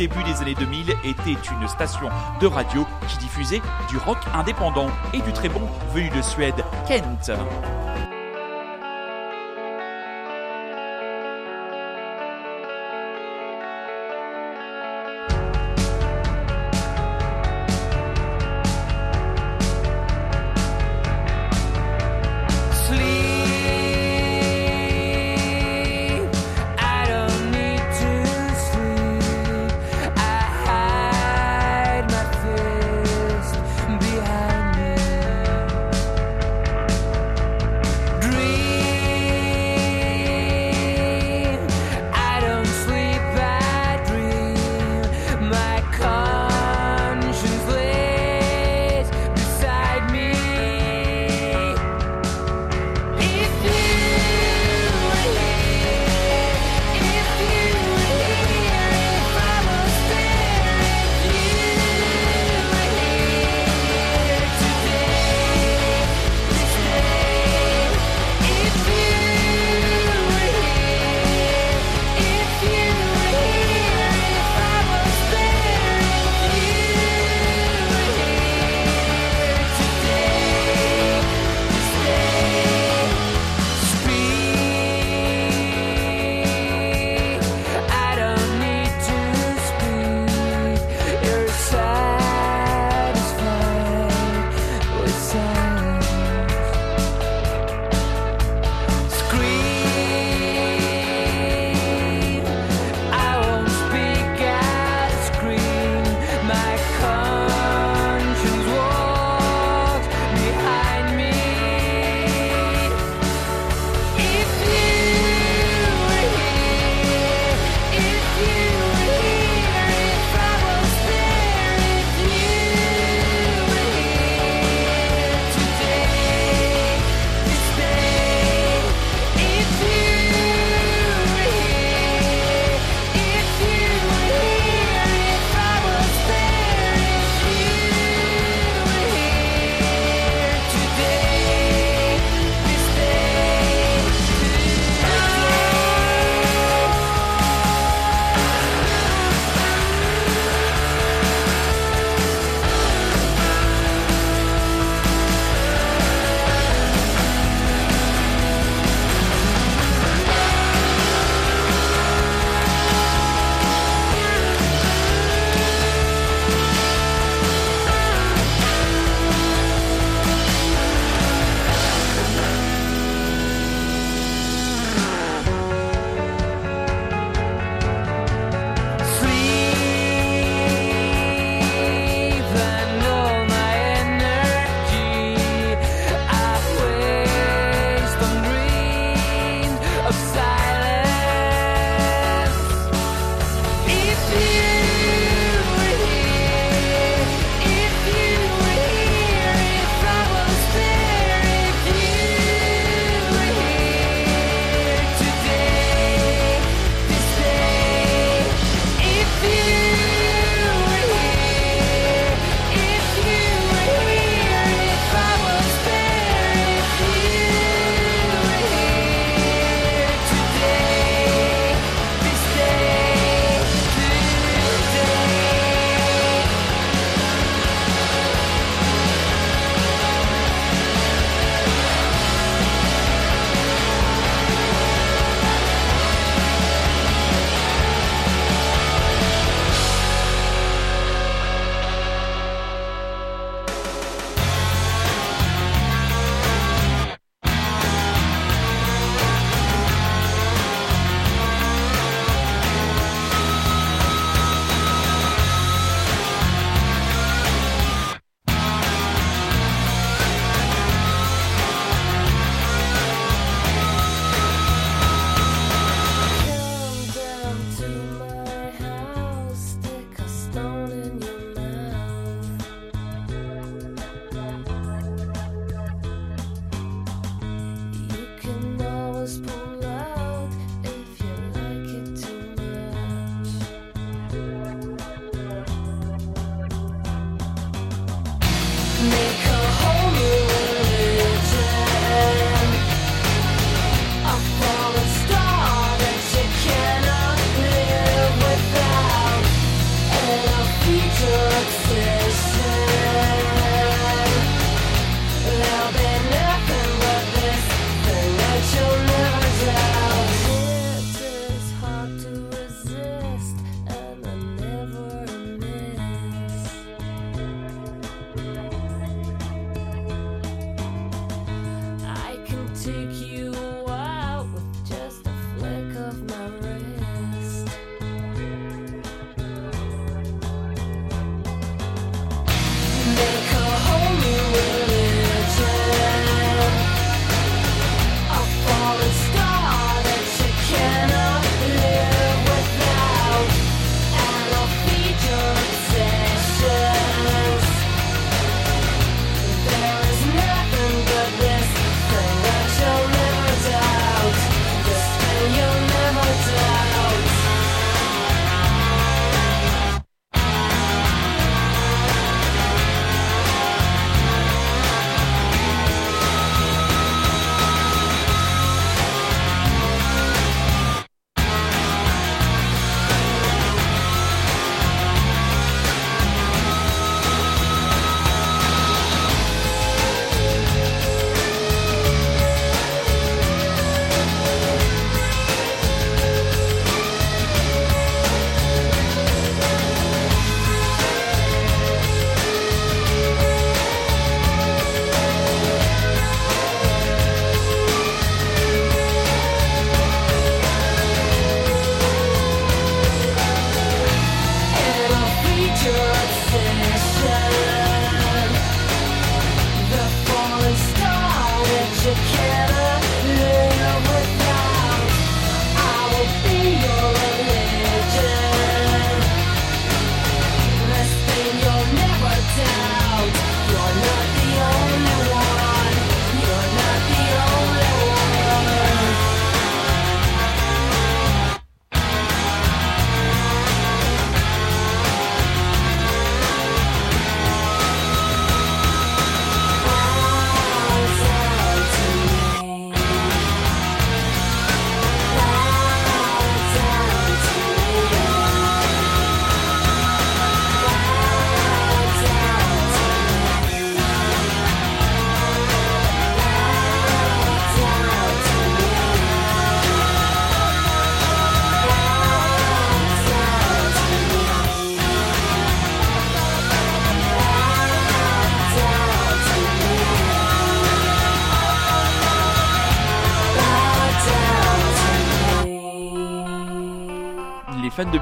début 0.00 0.24
des 0.24 0.40
années 0.40 0.54
2000, 0.54 0.94
était 1.04 1.36
une 1.52 1.68
station 1.68 2.08
de 2.40 2.46
radio 2.46 2.86
qui 3.06 3.18
diffusait 3.18 3.60
du 3.90 3.98
rock 3.98 4.16
indépendant 4.32 4.88
et 5.12 5.20
du 5.20 5.30
très 5.34 5.50
bon 5.50 5.60
venu 5.92 6.08
de 6.08 6.22
Suède, 6.22 6.64
Kent. 6.88 7.30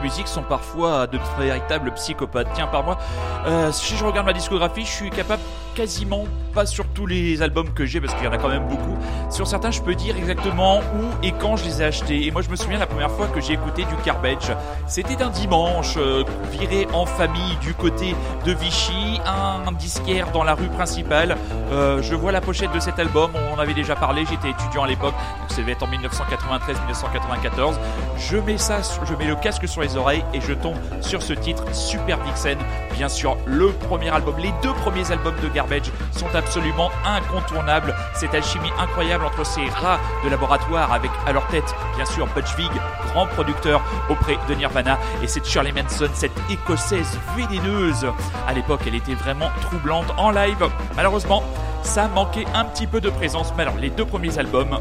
Musique 0.02 0.28
sont 0.28 0.42
parfois 0.42 1.06
de 1.06 1.18
véritables 1.38 1.92
psychopathes. 1.94 2.48
Tiens, 2.54 2.66
par 2.66 2.84
moi, 2.84 2.98
euh, 3.46 3.72
si 3.72 3.96
je 3.96 4.04
regarde 4.04 4.26
ma 4.26 4.32
discographie, 4.32 4.84
je 4.84 4.90
suis 4.90 5.10
capable 5.10 5.42
quasiment, 5.78 6.24
pas 6.55 6.66
sur 6.66 6.86
tous 6.88 7.06
les 7.06 7.40
albums 7.40 7.72
que 7.72 7.86
j'ai, 7.86 8.00
parce 8.00 8.12
qu'il 8.14 8.24
y 8.24 8.26
en 8.26 8.32
a 8.32 8.36
quand 8.36 8.48
même 8.48 8.66
beaucoup, 8.66 8.98
sur 9.30 9.46
certains, 9.46 9.70
je 9.70 9.80
peux 9.80 9.94
dire 9.94 10.16
exactement 10.16 10.78
où 10.78 11.24
et 11.24 11.30
quand 11.30 11.56
je 11.56 11.64
les 11.66 11.82
ai 11.82 11.84
achetés. 11.84 12.26
Et 12.26 12.32
moi, 12.32 12.42
je 12.42 12.50
me 12.50 12.56
souviens 12.56 12.80
la 12.80 12.88
première 12.88 13.12
fois 13.12 13.28
que 13.28 13.40
j'ai 13.40 13.52
écouté 13.52 13.84
du 13.84 13.94
Garbage, 14.05 14.50
c'était 14.88 15.22
un 15.22 15.30
dimanche, 15.30 15.94
euh, 15.96 16.24
viré 16.50 16.88
en 16.92 17.06
famille 17.06 17.56
du 17.60 17.74
côté 17.74 18.16
de 18.44 18.52
Vichy, 18.55 19.20
un 19.24 19.70
disquaire 19.70 20.32
dans 20.32 20.42
la 20.42 20.56
rue 20.56 20.66
principale. 20.66 21.36
Euh, 21.70 22.02
je 22.02 22.16
vois 22.16 22.32
la 22.32 22.40
pochette 22.40 22.72
de 22.72 22.80
cet 22.80 22.98
album, 22.98 23.30
on 23.36 23.55
en 23.55 23.60
avait 23.60 23.74
déjà 23.74 23.94
parlé, 23.94 24.24
j'étais 24.28 24.50
étudiant 24.50 24.82
à 24.82 24.88
l'époque, 24.88 25.14
donc 25.40 25.50
ça 25.50 25.59
devait 25.59 25.72
être 25.72 25.84
en 25.84 25.88
1993-1994. 25.88 27.74
Je 28.16 28.36
mets 28.38 28.59
ça, 28.59 28.80
je 29.05 29.14
mets 29.14 29.26
le 29.26 29.36
casque 29.36 29.68
sur 29.68 29.82
les 29.82 29.96
oreilles 29.96 30.24
et 30.34 30.40
je 30.40 30.55
tombe 30.55 30.76
sur 31.02 31.22
ce 31.22 31.34
titre 31.34 31.62
Super 31.72 32.18
Vixen. 32.24 32.59
Bien 32.94 33.09
sûr, 33.09 33.36
le 33.46 33.70
premier 33.70 34.09
album, 34.09 34.34
les 34.38 34.52
deux 34.60 34.72
premiers 34.72 35.09
albums 35.12 35.36
de 35.40 35.48
Garbage 35.48 35.67
sont 36.12 36.34
absolument 36.34 36.90
incontournables. 37.04 37.94
Cette 38.14 38.34
alchimie 38.34 38.70
incroyable 38.78 39.24
entre 39.24 39.44
ces 39.44 39.68
rats 39.68 40.00
de 40.24 40.30
laboratoire 40.30 40.92
avec 40.92 41.10
à 41.26 41.32
leur 41.32 41.46
tête, 41.48 41.74
bien 41.96 42.04
sûr, 42.04 42.26
Butch 42.34 42.54
Vig, 42.56 42.70
grand 43.12 43.26
producteur 43.26 43.82
auprès 44.08 44.38
de 44.48 44.54
Nirvana, 44.54 44.98
et 45.22 45.26
cette 45.26 45.46
Shirley 45.46 45.72
Manson, 45.72 46.08
cette 46.14 46.38
écossaise 46.50 47.18
vénéneuse. 47.36 48.06
À 48.46 48.52
l'époque, 48.52 48.80
elle 48.86 48.94
était 48.94 49.14
vraiment 49.14 49.50
troublante 49.62 50.06
en 50.16 50.30
live. 50.30 50.68
Malheureusement, 50.96 51.42
ça 51.82 52.08
manquait 52.08 52.46
un 52.54 52.64
petit 52.64 52.86
peu 52.86 53.00
de 53.00 53.10
présence. 53.10 53.52
Mais 53.56 53.62
alors, 53.62 53.76
les 53.76 53.90
deux 53.90 54.04
premiers 54.04 54.38
albums, 54.38 54.78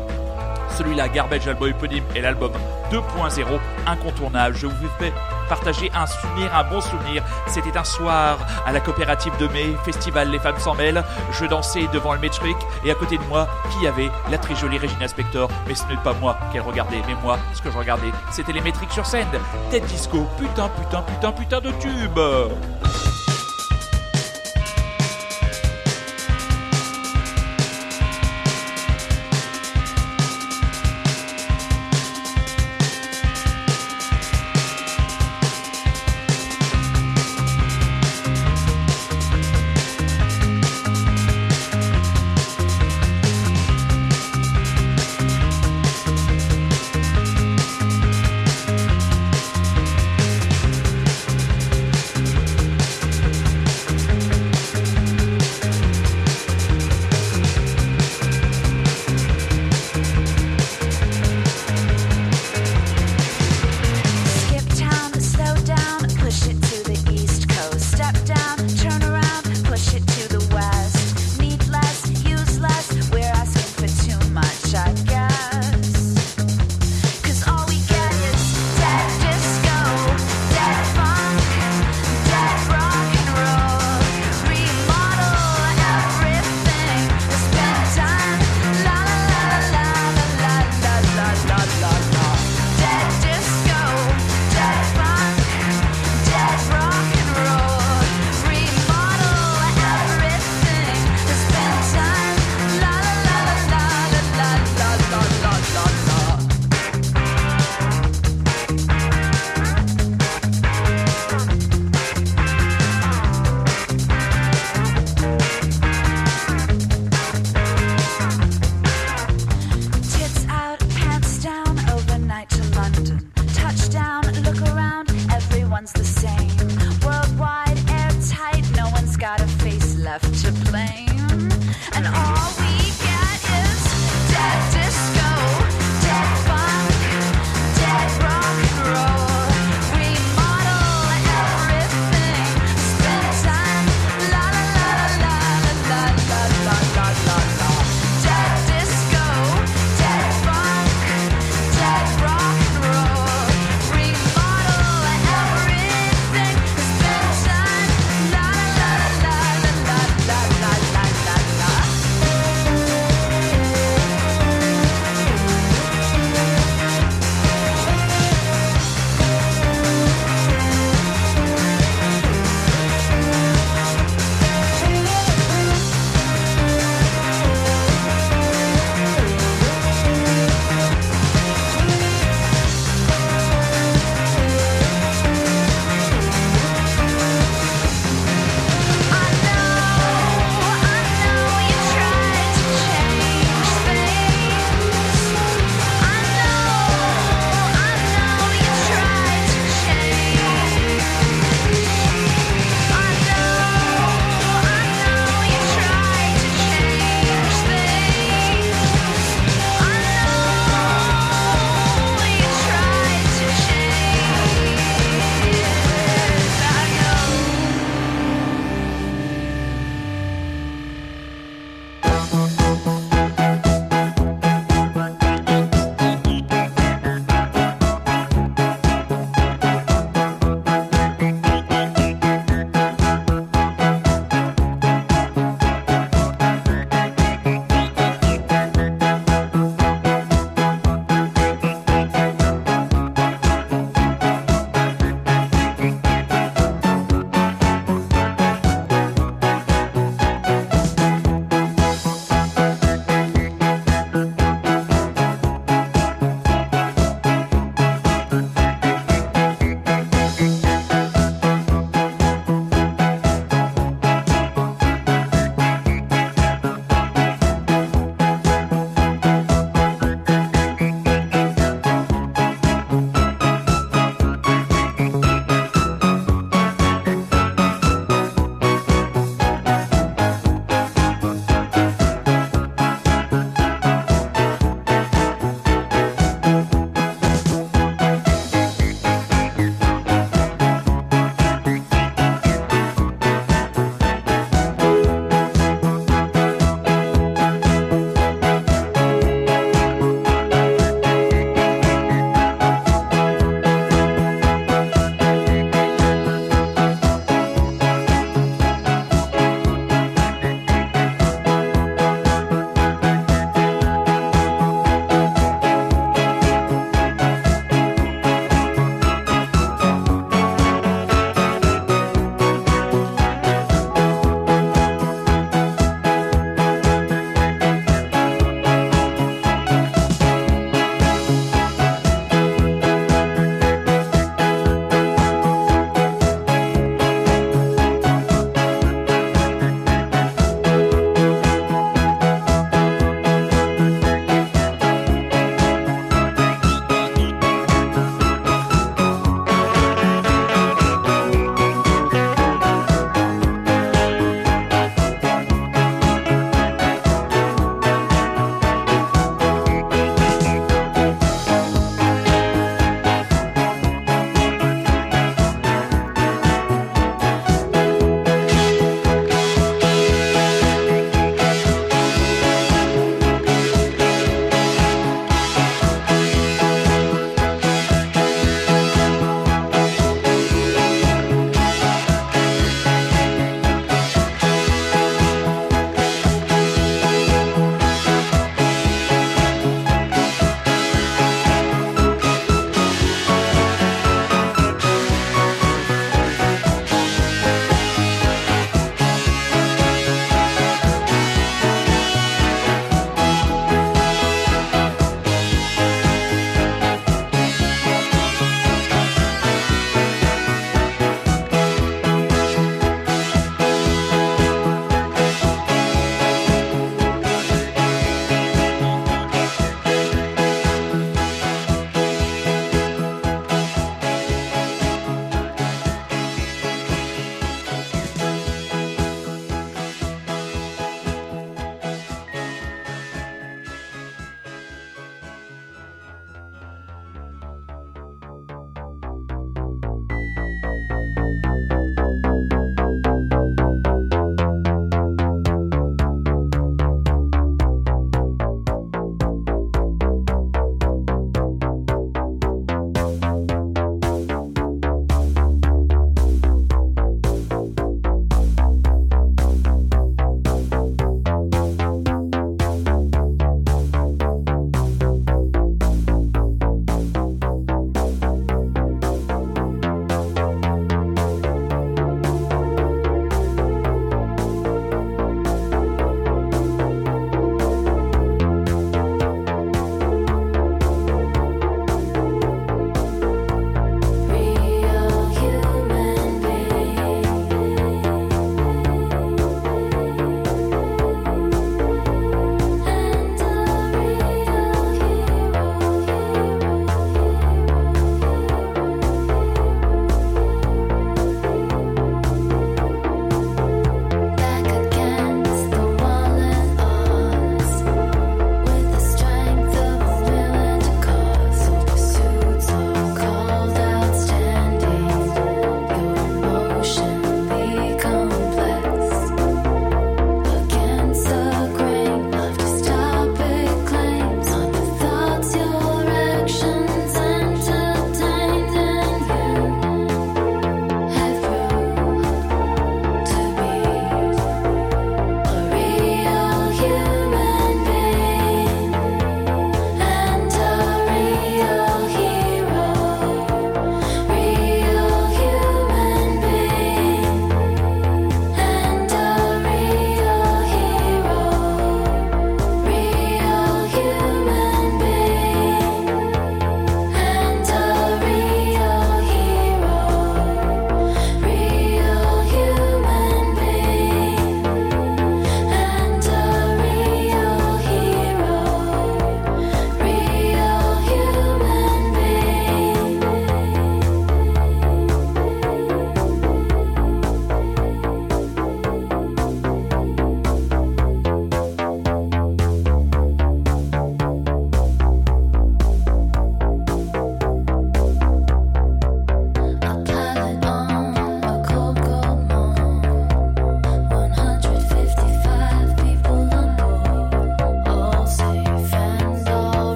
celui-là, 0.78 1.08
Garbage, 1.10 1.46
l'album 1.46 1.70
éponyme, 1.70 2.04
et 2.16 2.22
l'album 2.22 2.52
2.0, 2.92 3.46
incontournable. 3.86 4.56
Je 4.56 4.68
vous 4.68 4.88
fais 5.00 5.14
partager 5.48 5.92
un 5.96 6.06
souvenir, 6.06 6.54
un 6.56 6.64
bon 6.64 6.82
souvenir. 6.82 7.24
C'était 7.48 7.78
un 7.78 7.84
soir 7.84 8.38
à 8.66 8.72
la 8.72 8.80
coopérative 8.80 9.34
de 9.40 9.48
mai, 9.48 9.76
festival 9.84 10.30
Les 10.30 10.40
Femmes 10.40 10.60
s'en 10.60 10.76
mêlent. 10.76 11.04
Je 11.32 11.46
dansais 11.46 11.88
devant 11.94 12.14
le 12.14 12.20
Metric 12.20 12.58
et 12.86 12.92
à 12.92 12.96
côté 12.96 13.18
de 13.18 13.24
moi, 13.24 13.48
qui 13.72 13.88
avait 13.88 14.10
la 14.30 14.38
très 14.38 14.56
jolie 14.56 14.78
Regina 14.78 15.08
Spector. 15.08 15.50
Mais 15.68 15.76
ce 15.76 15.86
n'est 15.86 15.98
pas 15.98 16.14
moi 16.14 16.38
qu'elle 16.52 16.62
regardait, 16.62 17.02
mais 17.08 17.16
moi, 17.24 17.38
ce 17.54 17.62
que 17.62 17.72
je 17.72 17.78
regardais, 17.78 18.12
c'était 18.32 18.54
les 18.54 18.62
Metric 18.62 18.92
sur 18.92 19.06
scène. 19.06 19.28
Tête 19.70 19.86
disco, 19.86 20.28
putain, 20.38 20.70
putain, 20.70 21.02
putain, 21.02 21.32
putain 21.32 21.60
de 21.62 21.72
tube. 21.72 22.20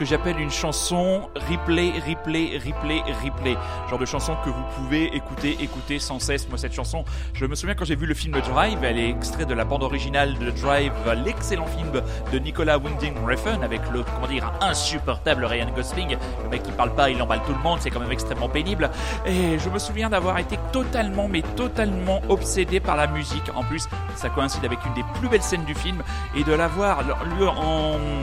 Que 0.00 0.06
j'appelle 0.06 0.40
une 0.40 0.50
chanson 0.50 1.28
replay, 1.50 1.92
replay, 2.08 2.58
replay, 2.58 3.02
replay. 3.22 3.54
Genre 3.90 3.98
de 3.98 4.06
chanson 4.06 4.34
que 4.42 4.48
vous 4.48 4.64
pouvez 4.74 5.14
écouter, 5.14 5.58
écouter 5.60 5.98
sans 5.98 6.18
cesse. 6.18 6.48
Moi, 6.48 6.56
cette 6.56 6.72
chanson, 6.72 7.04
je 7.34 7.44
me 7.44 7.54
souviens 7.54 7.74
quand 7.74 7.84
j'ai 7.84 7.96
vu 7.96 8.06
le 8.06 8.14
film 8.14 8.40
Drive, 8.40 8.82
elle 8.82 8.96
est 8.96 9.10
extrait 9.10 9.44
de 9.44 9.52
la 9.52 9.66
bande 9.66 9.82
originale 9.82 10.38
de 10.38 10.50
Drive, 10.52 10.94
l'excellent 11.22 11.66
film 11.66 12.02
de 12.32 12.38
Nicolas 12.38 12.78
Winding 12.78 13.12
Refn 13.26 13.62
avec 13.62 13.82
le, 13.92 14.02
comment 14.02 14.26
dire, 14.26 14.50
insupportable 14.62 15.44
Ryan 15.44 15.68
Gosling. 15.76 16.16
Le 16.44 16.48
mec 16.48 16.62
qui 16.62 16.72
parle 16.72 16.94
pas, 16.94 17.10
il 17.10 17.20
emballe 17.20 17.42
tout 17.44 17.52
le 17.52 17.62
monde, 17.62 17.80
c'est 17.82 17.90
quand 17.90 18.00
même 18.00 18.10
extrêmement 18.10 18.48
pénible. 18.48 18.88
Et 19.26 19.58
je 19.58 19.68
me 19.68 19.78
souviens 19.78 20.08
d'avoir 20.08 20.38
été 20.38 20.58
totalement, 20.72 21.28
mais 21.28 21.42
totalement 21.56 22.22
obsédé 22.30 22.80
par 22.80 22.96
la 22.96 23.06
musique. 23.06 23.50
En 23.54 23.64
plus, 23.64 23.86
ça 24.20 24.28
coïncide 24.28 24.64
avec 24.64 24.78
une 24.84 24.94
des 24.94 25.04
plus 25.18 25.28
belles 25.28 25.42
scènes 25.42 25.64
du 25.64 25.74
film 25.74 26.02
et 26.36 26.44
de 26.44 26.52
l'avoir 26.52 27.02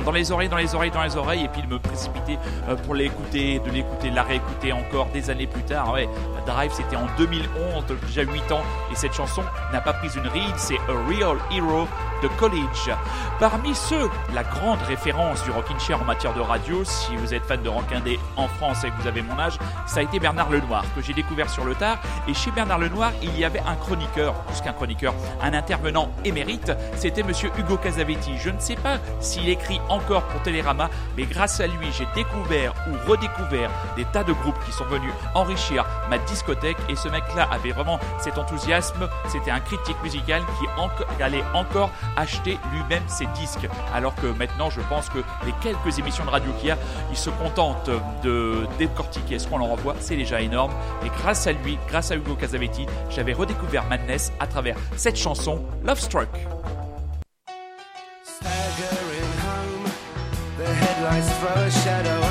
dans 0.06 0.12
les 0.12 0.32
oreilles, 0.32 0.50
dans 0.50 0.58
les 0.58 0.76
oreilles, 0.76 0.92
dans 0.92 1.04
les 1.04 1.16
oreilles 1.18 1.44
et 1.46 1.48
puis 1.48 1.62
de 1.64 1.68
me 1.68 1.80
précipiter 1.80 2.38
euh, 2.70 2.76
pour 2.76 2.94
l'écouter, 2.94 3.60
de 3.60 3.72
l'écouter, 3.72 4.12
la 4.12 4.24
réécouter 4.24 4.72
encore 4.72 5.08
des 5.08 5.30
années 5.30 5.48
plus 5.48 5.64
tard. 5.64 5.96
Drive 6.46 6.72
c'était 6.74 6.96
en 6.96 7.08
2011, 7.18 7.86
donc 7.88 8.00
déjà 8.06 8.22
8 8.22 8.52
ans 8.52 8.62
et 8.92 8.96
cette 8.96 9.14
chanson 9.14 9.44
n'a 9.74 9.82
pas 9.82 9.94
pris 9.94 10.10
une 10.16 10.28
ride, 10.28 10.54
c'est 10.56 10.78
A 10.88 10.94
Real 11.10 11.38
Hero 11.52 11.88
de 12.22 12.28
College. 12.28 12.92
Parmi 13.40 13.76
ceux, 13.76 14.10
la 14.34 14.44
grande 14.44 14.82
référence 14.88 15.44
du 15.44 15.52
Rockin' 15.52 15.80
Chair 15.80 16.02
en 16.02 16.06
matière 16.06 16.34
de 16.34 16.42
radio, 16.42 16.84
si 16.84 17.16
vous 17.16 17.34
êtes 17.34 17.46
fan 17.46 17.62
de 17.62 17.70
Rock 17.70 17.92
Indé 17.94 18.20
en 18.36 18.48
France 18.48 18.84
et 18.84 18.90
que 18.90 19.02
vous 19.02 19.08
avez 19.08 19.22
mon 19.22 19.38
âge, 19.40 19.58
ça 19.86 20.00
a 20.00 20.04
été 20.04 20.20
Bernard 20.20 20.50
Lenoir, 20.50 20.84
que 20.96 21.02
j'ai 21.02 21.14
découvert 21.14 21.50
sur 21.50 21.66
le 21.66 21.76
tard. 21.76 21.98
Et 22.28 22.34
chez 22.34 22.52
Bernard 22.52 22.80
Lenoir, 22.80 23.12
il 23.22 23.38
y 23.38 23.46
avait 23.46 23.62
un 23.68 23.76
chroniqueur, 23.76 24.34
plus 24.46 24.62
qu'un 24.62 24.74
chroniqueur, 24.74 25.14
un 25.42 25.54
intervenant 25.54 26.10
émérite, 26.26 26.72
c'était 26.96 27.24
monsieur 27.24 27.52
Hugo 27.58 27.78
Casavetti. 27.78 28.38
Je 28.38 28.50
ne 28.50 28.60
sais 28.60 28.76
pas 28.76 28.98
s'il 29.20 29.50
écrit 29.50 29.80
encore 29.90 30.24
pour 30.24 30.42
Télérama, 30.42 30.90
mais 31.16 31.26
grâce 31.26 31.60
à 31.60 31.68
lui, 31.68 31.88
j'ai 31.92 32.08
découvert 32.16 32.74
ou 32.90 33.10
redécouvert 33.10 33.70
des 33.96 34.06
tas 34.06 34.24
de 34.24 34.34
groupes 34.34 34.60
qui 34.66 34.72
sont 34.72 34.86
venus 34.86 35.12
enrichir 35.36 35.86
ma 36.10 36.18
discothèque. 36.18 36.78
Et 36.90 36.96
ce 36.96 37.08
mec-là 37.10 37.48
avait 37.52 37.72
vraiment 37.72 38.00
cet 38.20 38.38
enthousiasme. 38.38 39.08
C'était 39.28 39.52
un 39.52 39.60
critique 39.60 40.02
musical 40.04 40.42
qui 40.60 41.24
allait 41.24 41.44
encore 41.54 41.92
acheter 42.16 42.58
lui-même 42.72 43.04
ses 43.08 43.26
disques. 43.28 43.68
Alors 43.94 44.16
que 44.16 44.28
maintenant, 44.28 44.70
je 44.70 44.82
pense 44.82 45.10
que 45.10 45.20
les 45.46 45.54
quelques 45.62 46.00
émissions 46.00 46.26
de 46.26 46.30
radio 46.30 46.52
qu'il 46.60 46.70
y 46.70 46.72
a, 46.72 46.78
il 47.12 47.18
se 47.18 47.30
contente 47.30 47.90
de 48.24 48.68
décortiquer 48.78 49.40
ce 49.40 49.48
qu'on 49.48 49.58
leur 49.58 49.72
envoie? 49.72 49.96
C'est 50.00 50.16
déjà 50.16 50.42
énorme. 50.42 50.72
Et 51.06 51.10
grâce 51.10 51.48
à 51.48 51.52
lui, 51.52 51.78
grâce 51.88 52.12
à 52.12 52.16
Hugo 52.16 52.36
Casavetti, 52.36 52.86
j'avais 53.10 53.34
redécouvert 53.34 53.86
Madness 53.86 54.32
à 54.40 54.48
travers 54.48 54.78
cette 54.96 55.18
chanson 55.18 55.62
Love 55.84 56.00
Struck. 56.00 56.30
The 60.58 60.74
headlights 60.74 61.30
throw 61.38 61.54
a 61.54 61.70
shadow 61.70 62.27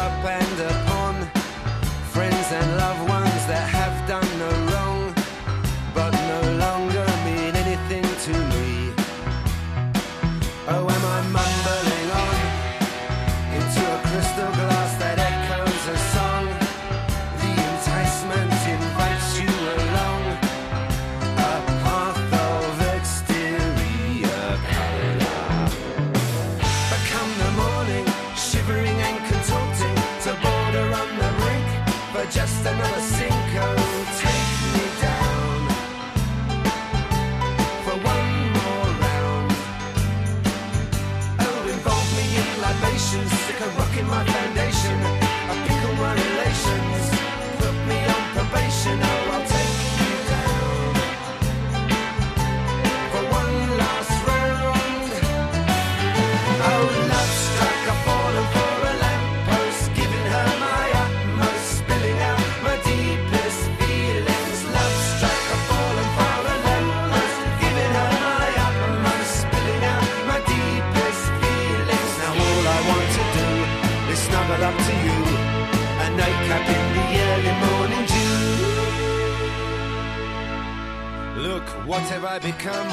what 81.87 82.03
have 82.03 82.25
I 82.25 82.39
become? 82.39 82.89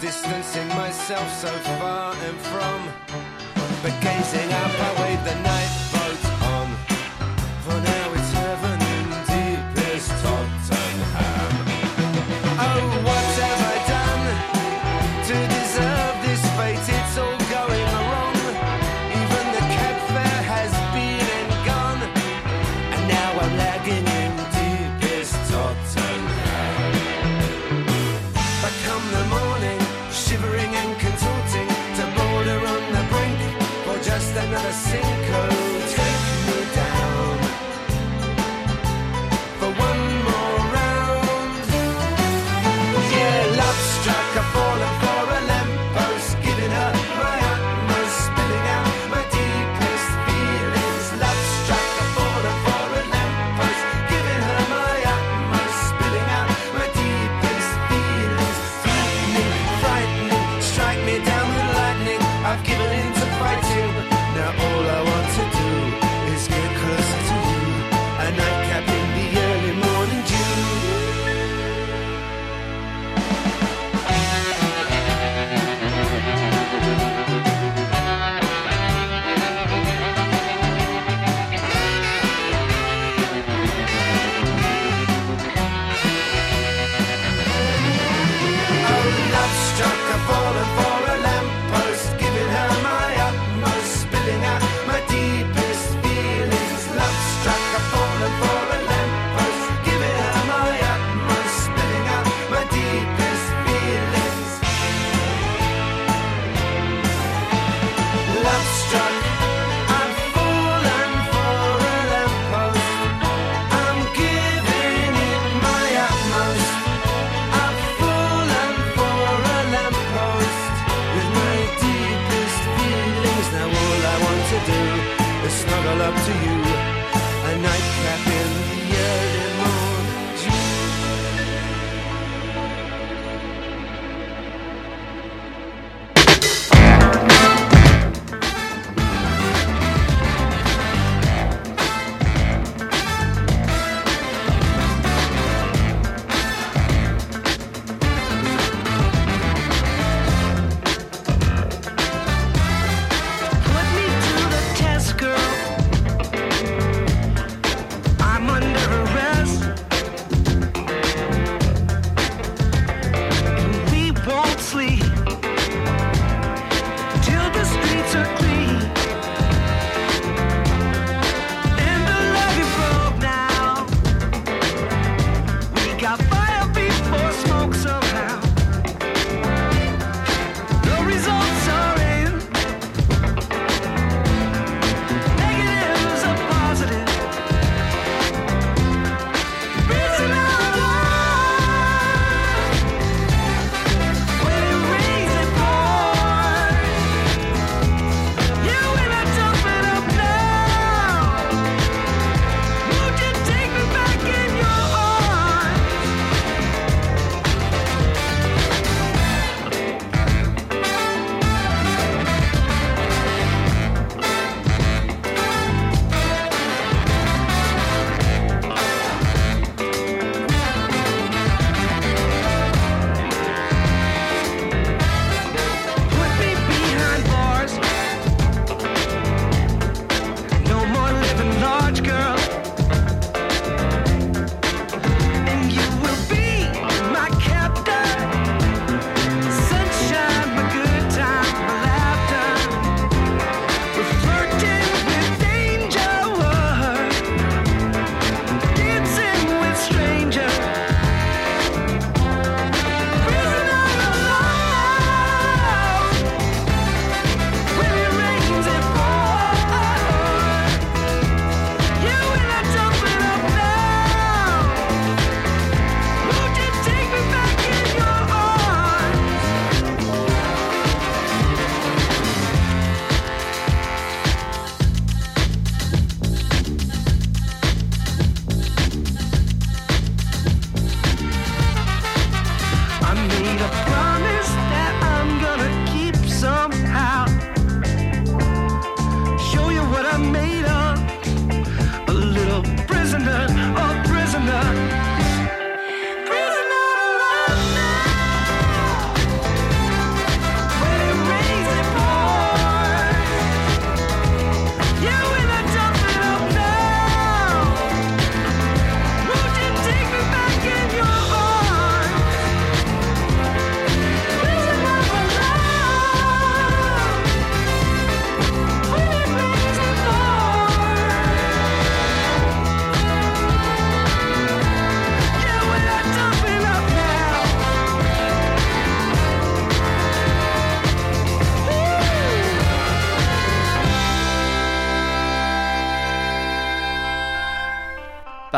Distancing 0.00 0.68
myself 0.68 1.28
so 1.32 1.48
far 1.78 2.14
and 2.14 2.36
from 2.50 2.78
But 3.82 3.94
gazing 4.02 4.52
up 4.52 4.72
I 4.80 5.02
wave 5.02 5.24
the 5.24 5.34
night 5.42 5.87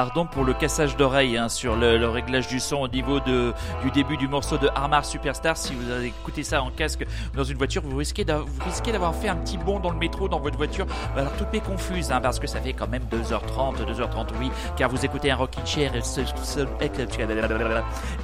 Pardon 0.00 0.24
pour 0.24 0.44
le 0.44 0.54
cassage 0.54 0.96
d'oreille 0.96 1.36
hein, 1.36 1.50
sur 1.50 1.76
le, 1.76 2.08
réglage 2.08 2.48
du 2.48 2.58
son 2.58 2.76
au 2.76 2.88
niveau 2.88 3.20
de, 3.20 3.52
du 3.82 3.90
début 3.90 4.16
du 4.16 4.28
morceau 4.28 4.56
de 4.56 4.66
Armar 4.74 5.04
Superstar. 5.04 5.58
Si 5.58 5.74
vous 5.74 5.90
avez 5.90 6.06
écouté 6.06 6.42
ça 6.42 6.62
en 6.62 6.70
casque 6.70 7.04
dans 7.36 7.44
une 7.44 7.58
voiture, 7.58 7.82
vous 7.84 7.98
risquez 7.98 8.24
d'avoir 8.24 9.14
fait 9.14 9.28
un 9.28 9.36
petit 9.36 9.58
bond 9.58 9.78
dans 9.78 9.90
le 9.90 9.98
métro, 9.98 10.26
dans 10.26 10.40
votre 10.40 10.56
voiture. 10.56 10.86
Alors 11.14 11.32
tout 11.32 11.44
est 11.52 11.60
confuse, 11.60 12.10
hein, 12.12 12.22
parce 12.22 12.38
que 12.38 12.46
ça 12.46 12.62
fait 12.62 12.72
quand 12.72 12.88
même 12.88 13.02
2h30, 13.12 13.76
2h30 13.76 14.28
oui, 14.40 14.50
car 14.74 14.88
vous 14.88 15.04
écoutez 15.04 15.32
un 15.32 15.36
rocking 15.36 15.66
chair 15.66 15.94
exceptionnel, 15.94 17.36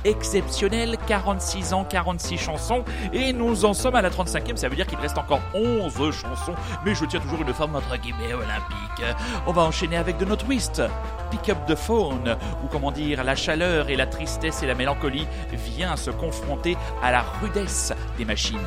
exceptionnel, 0.06 0.96
46 1.06 1.74
ans, 1.74 1.84
46 1.84 2.38
chansons, 2.38 2.84
et 3.12 3.34
nous 3.34 3.66
en 3.66 3.74
sommes 3.74 3.96
à 3.96 4.00
la 4.00 4.08
35e, 4.08 4.56
ça 4.56 4.70
veut 4.70 4.76
dire 4.76 4.86
qu'il 4.86 4.98
reste 4.98 5.18
encore 5.18 5.42
11 5.52 5.92
chansons, 6.10 6.55
mais 6.86 6.94
je 6.94 7.05
tiens 7.05 7.20
toujours 7.20 7.42
une 7.42 7.52
forme 7.52 7.76
entre 7.76 7.98
guillemets 7.98 8.32
olympique. 8.32 9.14
On 9.46 9.52
va 9.52 9.60
enchaîner 9.60 9.98
avec 9.98 10.16
de 10.16 10.24
notre 10.24 10.46
twist. 10.46 10.80
Pick 11.30 11.48
up 11.48 11.66
the 11.66 11.74
phone, 11.74 12.36
ou 12.64 12.68
comment 12.68 12.92
dire, 12.92 13.24
la 13.24 13.34
chaleur 13.34 13.88
et 13.90 13.96
la 13.96 14.06
tristesse 14.06 14.62
et 14.62 14.66
la 14.66 14.74
mélancolie 14.74 15.26
vient 15.52 15.96
se 15.96 16.10
confronter 16.10 16.76
à 17.02 17.10
la 17.10 17.22
rudesse 17.22 17.92
des 18.16 18.24
machines. 18.24 18.58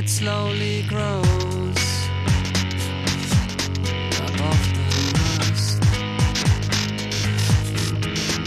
It 0.00 0.08
slowly 0.08 0.82
grows 0.88 1.82
above 4.28 4.62
the 4.76 4.84
rust. 5.38 5.82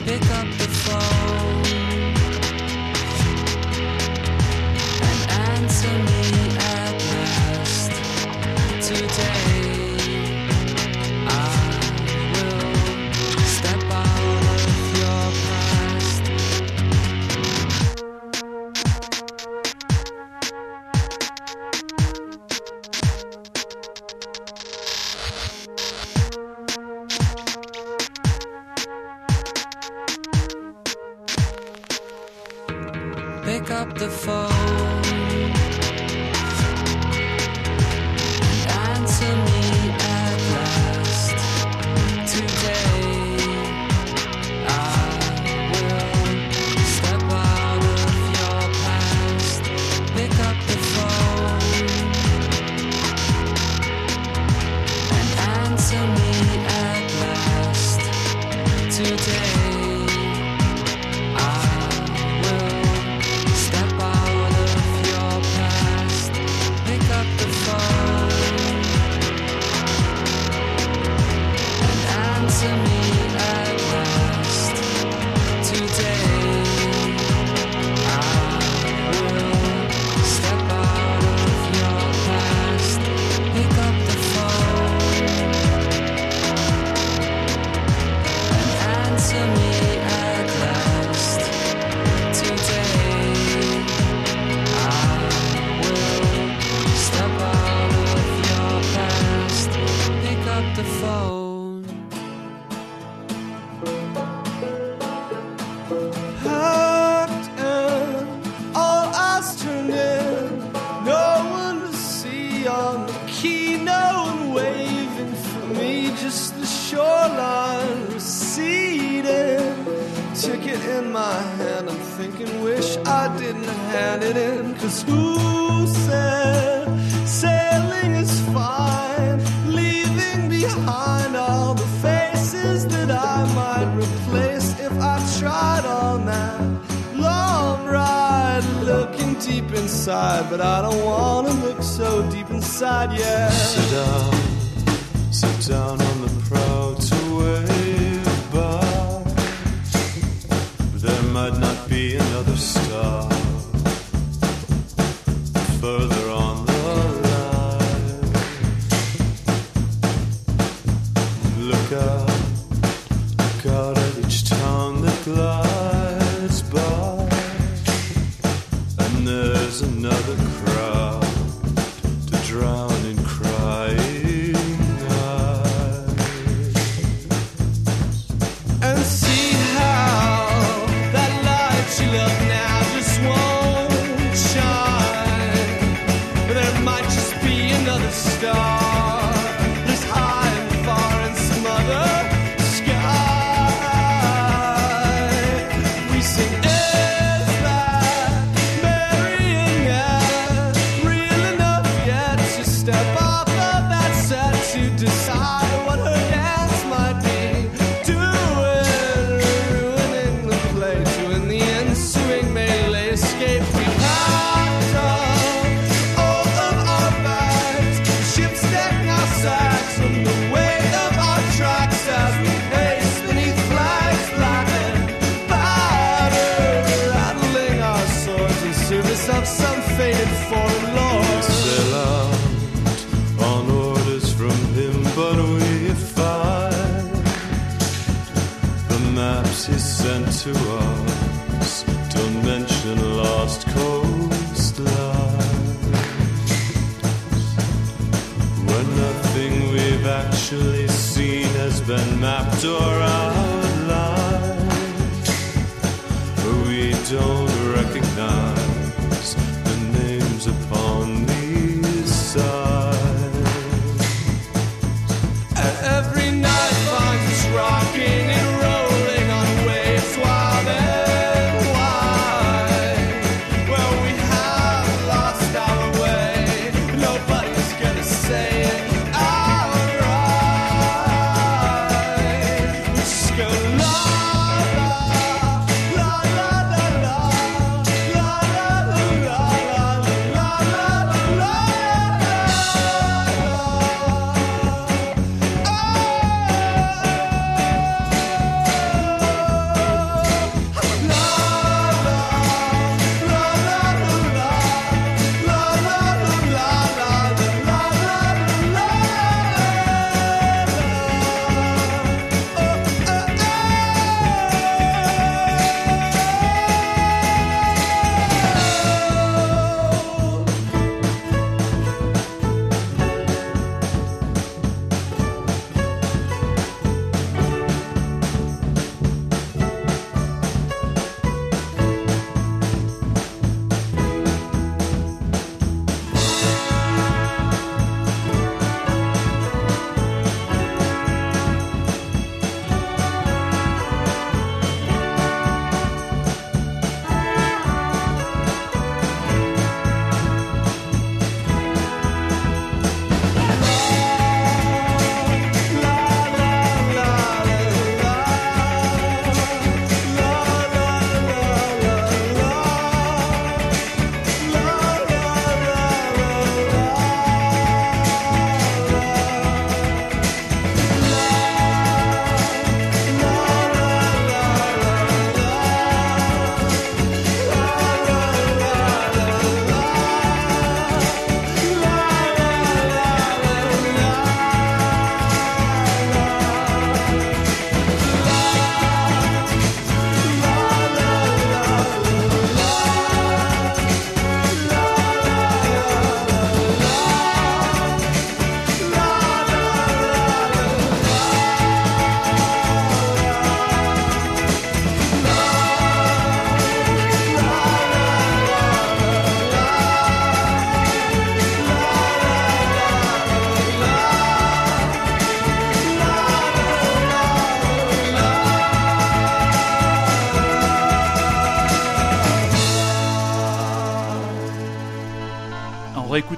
Pick 0.06 0.26
up 0.40 0.48
the 0.58 0.70
phone 0.84 1.23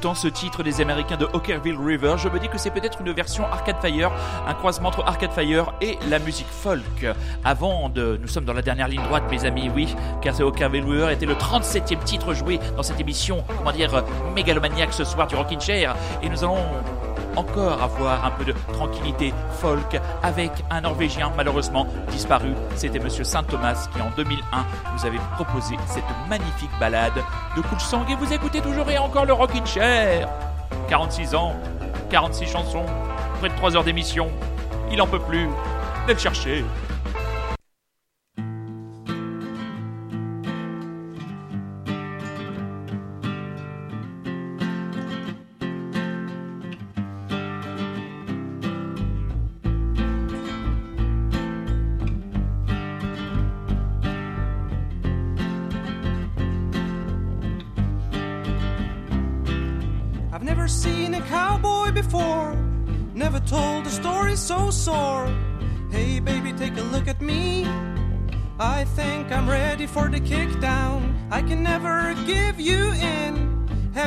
écoutant 0.06 0.14
ce 0.14 0.28
titre 0.28 0.62
des 0.62 0.82
Américains 0.82 1.18
de 1.18 1.28
Hockerville 1.34 1.78
River, 1.80 2.14
je 2.18 2.30
me 2.30 2.38
dis 2.38 2.48
que 2.48 2.60
c'est 2.60 2.70
peut-être 2.70 3.02
une 3.02 3.12
version 3.12 3.44
Arcade 3.46 3.78
Fire, 3.82 4.12
un 4.48 4.54
croisement 4.54 4.90
entre 4.90 5.04
Arcade 5.04 5.32
Fire 5.32 5.74
et 5.82 5.98
la 6.10 6.20
musique 6.20 6.46
folk. 6.48 7.08
Avant 7.44 7.90
de, 7.90 8.20
nous 8.22 8.28
sommes 8.28 8.46
dans 8.46 8.54
la 8.54 8.62
dernière 8.62 8.88
ligne 8.88 9.02
droite, 9.02 9.24
mes 9.32 9.46
amis, 9.46 9.72
oui, 9.74 9.96
car 10.22 10.36
c'est 10.36 10.44
Hockerville 10.44 10.84
River 10.84 11.12
était 11.12 11.26
le 11.26 11.34
37e 11.34 12.04
titre 12.04 12.36
joué 12.36 12.60
dans 12.78 12.84
cette 12.84 13.00
émission, 13.00 13.44
comment 13.58 13.72
dire, 13.72 14.04
mégalomaniaque 14.36 14.94
ce 14.94 15.06
soir 15.06 15.26
du 15.26 15.36
Rockin' 15.36 15.60
Chair, 15.60 15.96
et 16.22 16.30
nous 16.30 16.44
allons 16.44 16.60
encore 17.36 17.82
avoir 17.82 18.26
un 18.26 18.32
peu 18.32 18.46
de 18.46 18.54
tranquillité 18.74 19.34
folk 19.60 20.00
avec 20.24 20.52
un 20.70 20.82
Norvégien 20.82 21.32
malheureusement 21.36 21.88
disparu. 22.10 22.54
C'était 22.76 23.00
Monsieur 23.00 23.24
Saint 23.24 23.44
Thomas 23.44 23.88
qui 23.94 24.02
en 24.02 24.12
2001 24.16 24.66
nous 24.94 25.06
avait 25.06 25.20
proposé 25.36 25.76
cette 25.88 26.04
magnifique 26.30 26.72
balade 26.80 27.24
de 27.56 27.62
Coulsang 27.62 28.06
et 28.10 28.16
vous 28.16 28.32
écoutez 28.32 28.62
toujours 28.62 28.90
et 28.90 28.98
encore 28.98 29.26
le 29.26 29.34
Rockin' 29.34 29.66
Chair. 29.66 30.28
46 30.90 31.36
ans, 31.36 31.54
46 32.10 32.48
chansons, 32.48 32.86
près 33.40 33.50
de 33.50 33.56
3 33.56 33.76
heures 33.76 33.84
d'émission. 33.84 34.30
Il 34.92 35.02
en 35.02 35.08
peut 35.08 35.20
plus. 35.20 35.48
Venez 36.04 36.14
le 36.14 36.20
chercher. 36.20 36.64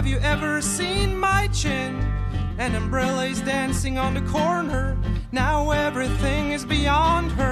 you 0.08 0.18
ever 0.20 0.62
seen 0.62 1.18
my 1.18 1.48
chin? 1.48 1.94
An 2.56 2.74
umbrella's 2.74 3.42
dancing 3.42 3.98
on 3.98 4.14
the 4.14 4.22
corner. 4.22 4.96
Now 5.32 5.70
everything 5.70 6.52
is 6.52 6.64
beyond 6.64 7.30
her. 7.32 7.47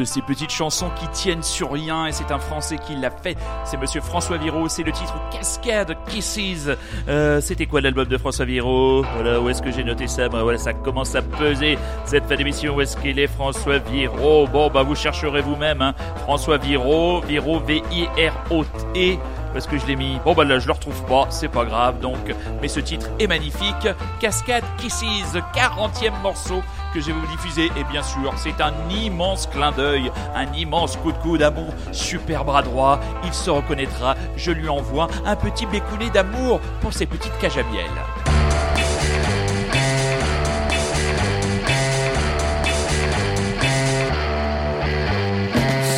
De 0.00 0.04
ces 0.06 0.22
petites 0.22 0.50
chansons 0.50 0.88
qui 0.98 1.06
tiennent 1.08 1.42
sur 1.42 1.70
rien 1.72 2.06
et 2.06 2.12
c'est 2.12 2.32
un 2.32 2.38
Français 2.38 2.78
qui 2.78 2.96
l'a 2.96 3.10
fait. 3.10 3.36
C'est 3.64 3.76
Monsieur 3.76 4.00
François 4.00 4.38
Viro, 4.38 4.66
c'est 4.66 4.82
le 4.82 4.92
titre 4.92 5.12
Cascade 5.30 5.94
Kisses. 6.08 6.70
Euh, 7.06 7.40
C'était 7.42 7.66
quoi 7.66 7.82
l'album 7.82 8.06
de 8.08 8.16
François 8.16 8.46
Viro 8.46 9.04
Voilà, 9.14 9.38
où 9.40 9.50
est-ce 9.50 9.60
que 9.60 9.70
j'ai 9.70 9.84
noté 9.84 10.06
ça? 10.08 10.30
Bah, 10.30 10.42
Voilà, 10.42 10.56
ça 10.56 10.72
commence 10.72 11.14
à 11.14 11.20
peser 11.20 11.76
cette 12.06 12.24
fin 12.24 12.36
d'émission. 12.36 12.76
Où 12.76 12.80
est-ce 12.80 12.96
qu'il 12.96 13.18
est 13.18 13.26
François 13.26 13.76
Viro 13.78 14.46
Bon, 14.46 14.70
bah 14.70 14.82
vous 14.84 14.94
chercherez 14.94 15.42
vous-même. 15.42 15.82
Hein. 15.82 15.94
François 16.22 16.56
Viro, 16.56 17.20
Viro 17.20 17.60
V-I-R-O-T 17.60 19.18
parce 19.52 19.66
que 19.66 19.76
je 19.78 19.86
l'ai 19.86 19.96
mis. 19.96 20.18
Bon 20.24 20.32
bah 20.32 20.44
là 20.44 20.60
je 20.60 20.66
le 20.68 20.72
retrouve 20.72 21.04
pas, 21.06 21.26
c'est 21.30 21.48
pas 21.48 21.64
grave 21.64 21.98
donc. 22.00 22.18
Mais 22.62 22.68
ce 22.68 22.78
titre 22.80 23.08
est 23.18 23.26
magnifique. 23.26 23.88
Cascade 24.20 24.62
Kisses, 24.78 25.34
40e 25.54 26.22
morceau 26.22 26.62
que 26.92 27.00
je 27.00 27.06
vais 27.06 27.12
vous 27.12 27.26
diffuser. 27.26 27.70
Et 27.76 27.84
bien 27.84 28.02
sûr, 28.02 28.32
c'est 28.36 28.60
un 28.60 28.72
immense 28.90 29.46
clin 29.46 29.72
d'œil, 29.72 30.10
un 30.34 30.52
immense 30.52 30.96
coup 30.96 31.12
de 31.12 31.18
coude 31.18 31.42
à 31.42 31.50
mon 31.50 31.68
super 31.92 32.44
bras 32.44 32.62
droit. 32.62 33.00
Il 33.24 33.32
se 33.32 33.50
reconnaîtra. 33.50 34.14
Je 34.36 34.50
lui 34.50 34.68
envoie 34.68 35.08
un 35.24 35.36
petit 35.36 35.66
bécounet 35.66 36.10
d'amour 36.10 36.60
pour 36.80 36.92
ses 36.92 37.06
petites 37.06 37.36
cages 37.38 37.58
à 37.58 37.62
miel. 37.64 37.90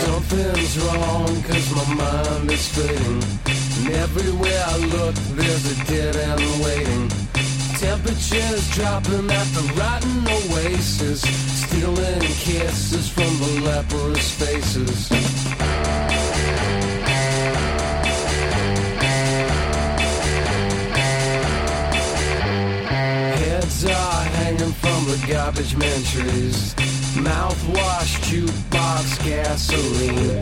Something's 0.04 0.78
wrong 0.78 1.42
cause 1.42 1.72
my 1.96 2.54
is 2.54 3.88
everywhere 3.88 4.64
I 4.66 4.76
look 4.78 5.14
there's 5.36 5.78
a 5.78 7.21
Temperatures 7.82 8.70
dropping 8.70 9.28
at 9.28 9.46
the 9.56 9.74
rotten 9.76 10.24
oasis 10.28 11.22
Stealing 11.22 12.20
kisses 12.20 13.08
from 13.08 13.36
the 13.40 13.60
leprous 13.64 14.30
faces. 14.38 15.08
Heads 23.40 23.84
are 23.84 24.24
hanging 24.38 24.72
from 24.74 25.04
the 25.06 25.24
garbage 25.28 25.76
man 25.76 26.02
trees 26.04 26.76
Mouthwash, 27.16 28.16
jukebox, 28.30 29.22
gasoline. 29.24 30.40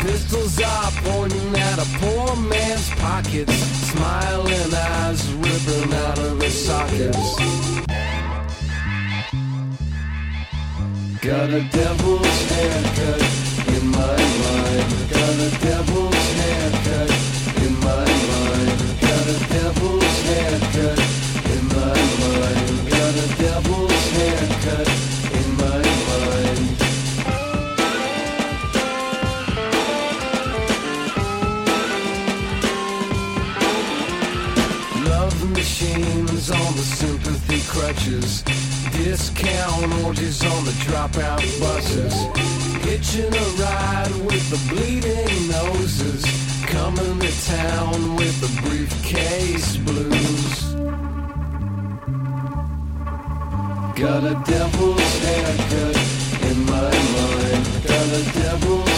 Pistols 0.00 0.60
are 0.60 0.90
pointing 1.06 1.54
at 1.56 1.78
a 1.78 1.86
poor 2.00 2.36
man's 2.36 2.90
pockets 2.96 3.76
Smiling 3.90 4.74
eyes 4.74 5.32
ripping 5.34 5.94
out 5.94 6.18
of 6.18 6.40
his 6.40 6.66
sockets. 6.66 7.36
Got 11.20 11.50
a 11.50 11.62
devil's 11.70 12.50
haircut 12.50 13.22
in 13.74 13.86
my 13.88 14.16
mind. 14.42 15.10
Got 15.10 15.36
a 15.48 15.50
devil's 15.60 16.32
haircut 16.40 17.35
Discount 38.06 40.04
orgies 40.04 40.44
on 40.44 40.64
the 40.64 40.70
dropout 40.86 41.42
buses. 41.58 42.14
Hitching 42.84 43.34
a 43.34 43.46
ride 43.60 44.12
with 44.24 44.48
the 44.48 44.60
bleeding 44.72 45.48
noses. 45.48 46.24
Coming 46.66 47.18
to 47.18 47.46
town 47.46 48.14
with 48.14 48.40
the 48.40 48.62
briefcase 48.62 49.76
blues. 49.78 50.74
Got 53.96 54.22
a 54.22 54.40
devil's 54.52 55.18
haircut 55.24 55.96
in 56.48 56.64
my 56.64 56.92
mind. 57.16 57.64
Got 57.88 58.06
a 58.06 58.22
devil's 58.38 58.95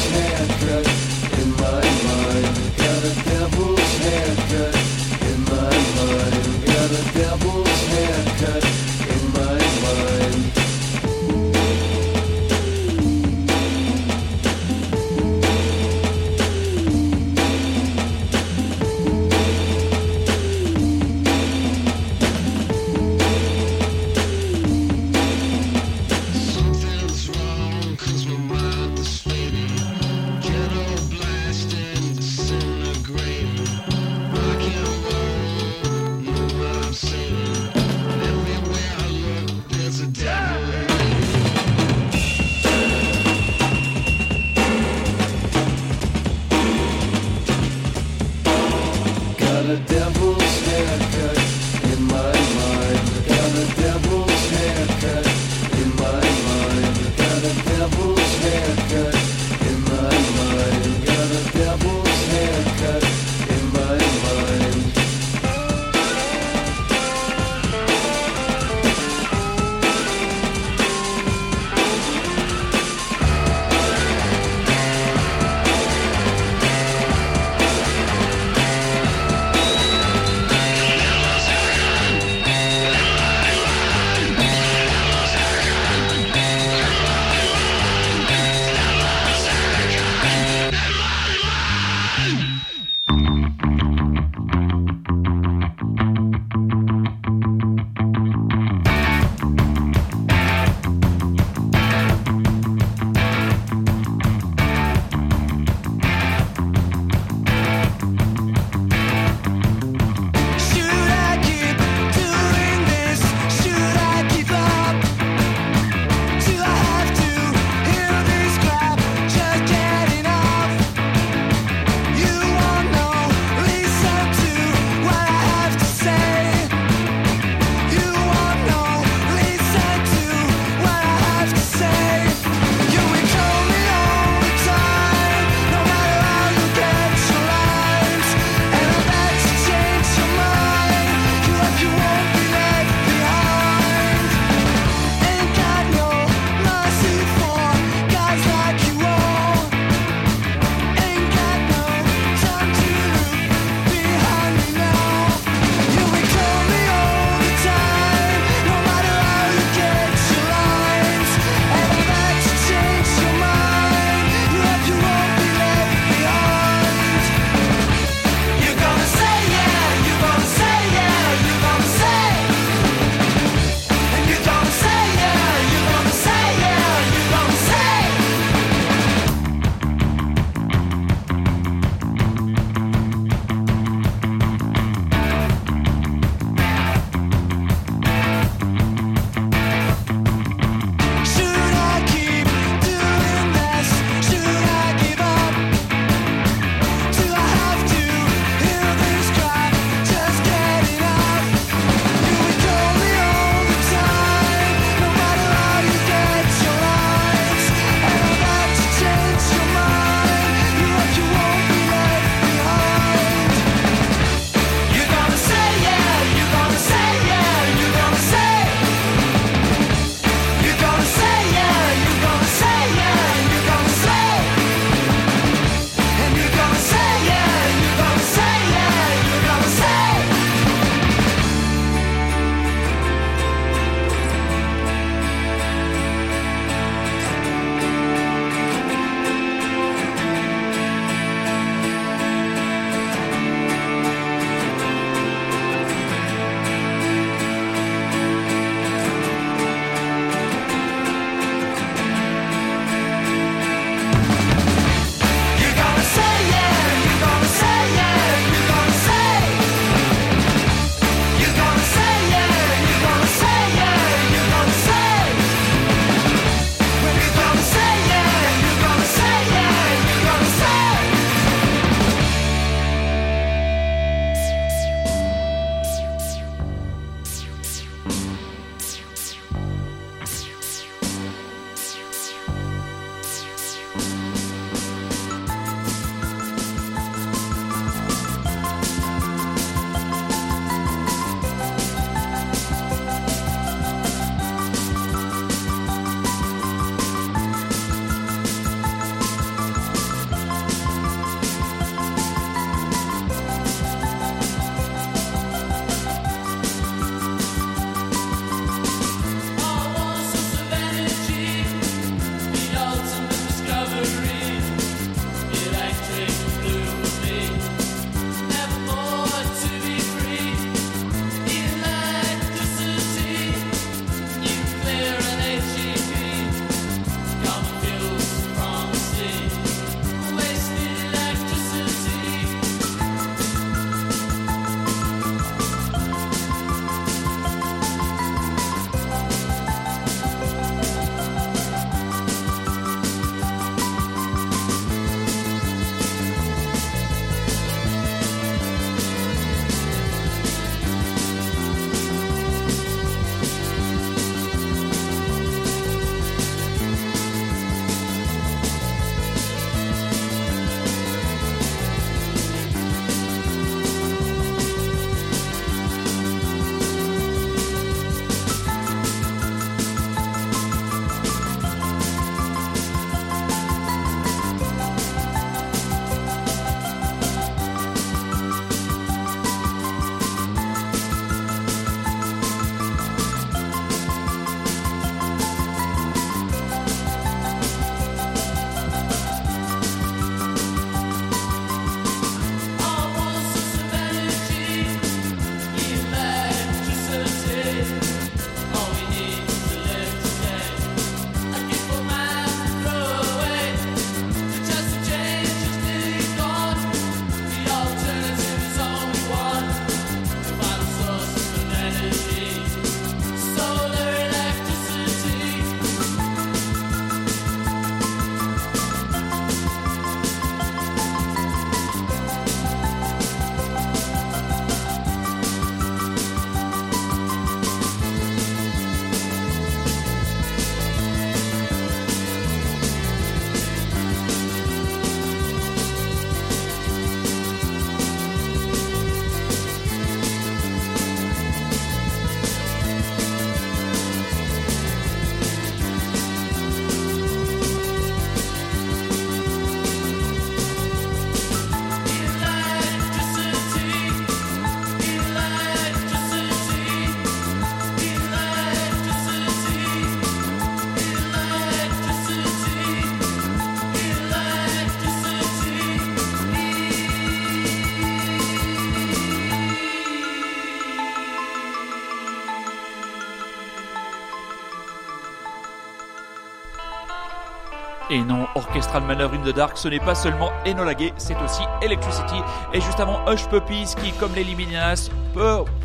Orchestral 478.59 479.03
Manor 479.05 479.31
in 479.33 479.43
the 479.45 479.55
Dark, 479.55 479.79
ce 479.79 479.89
n'est 479.89 480.01
pas 480.01 480.15
seulement 480.15 480.51
Enola 480.67 480.93
c'est 481.17 481.37
aussi 481.43 481.63
Electricity. 481.81 482.43
Et 482.73 482.81
juste 482.81 482.99
avant, 482.99 483.21
Hush 483.27 483.47
Puppies 483.49 483.95
qui, 484.03 484.13
comme 484.13 484.35
les 484.35 484.45
Liminas, 484.45 485.11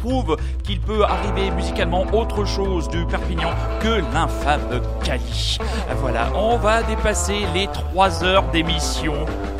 prouve 0.01 0.35
qu'il 0.63 0.79
peut 0.81 1.03
arriver 1.03 1.51
musicalement 1.51 2.05
autre 2.11 2.45
chose 2.45 2.87
du 2.89 3.05
Perpignan 3.05 3.51
que 3.79 4.01
l'infâme 4.13 4.81
Cali. 5.03 5.59
Voilà, 5.97 6.27
on 6.35 6.57
va 6.57 6.81
dépasser 6.83 7.45
les 7.53 7.67
3 7.67 8.23
heures 8.23 8.49
d'émission. 8.51 9.13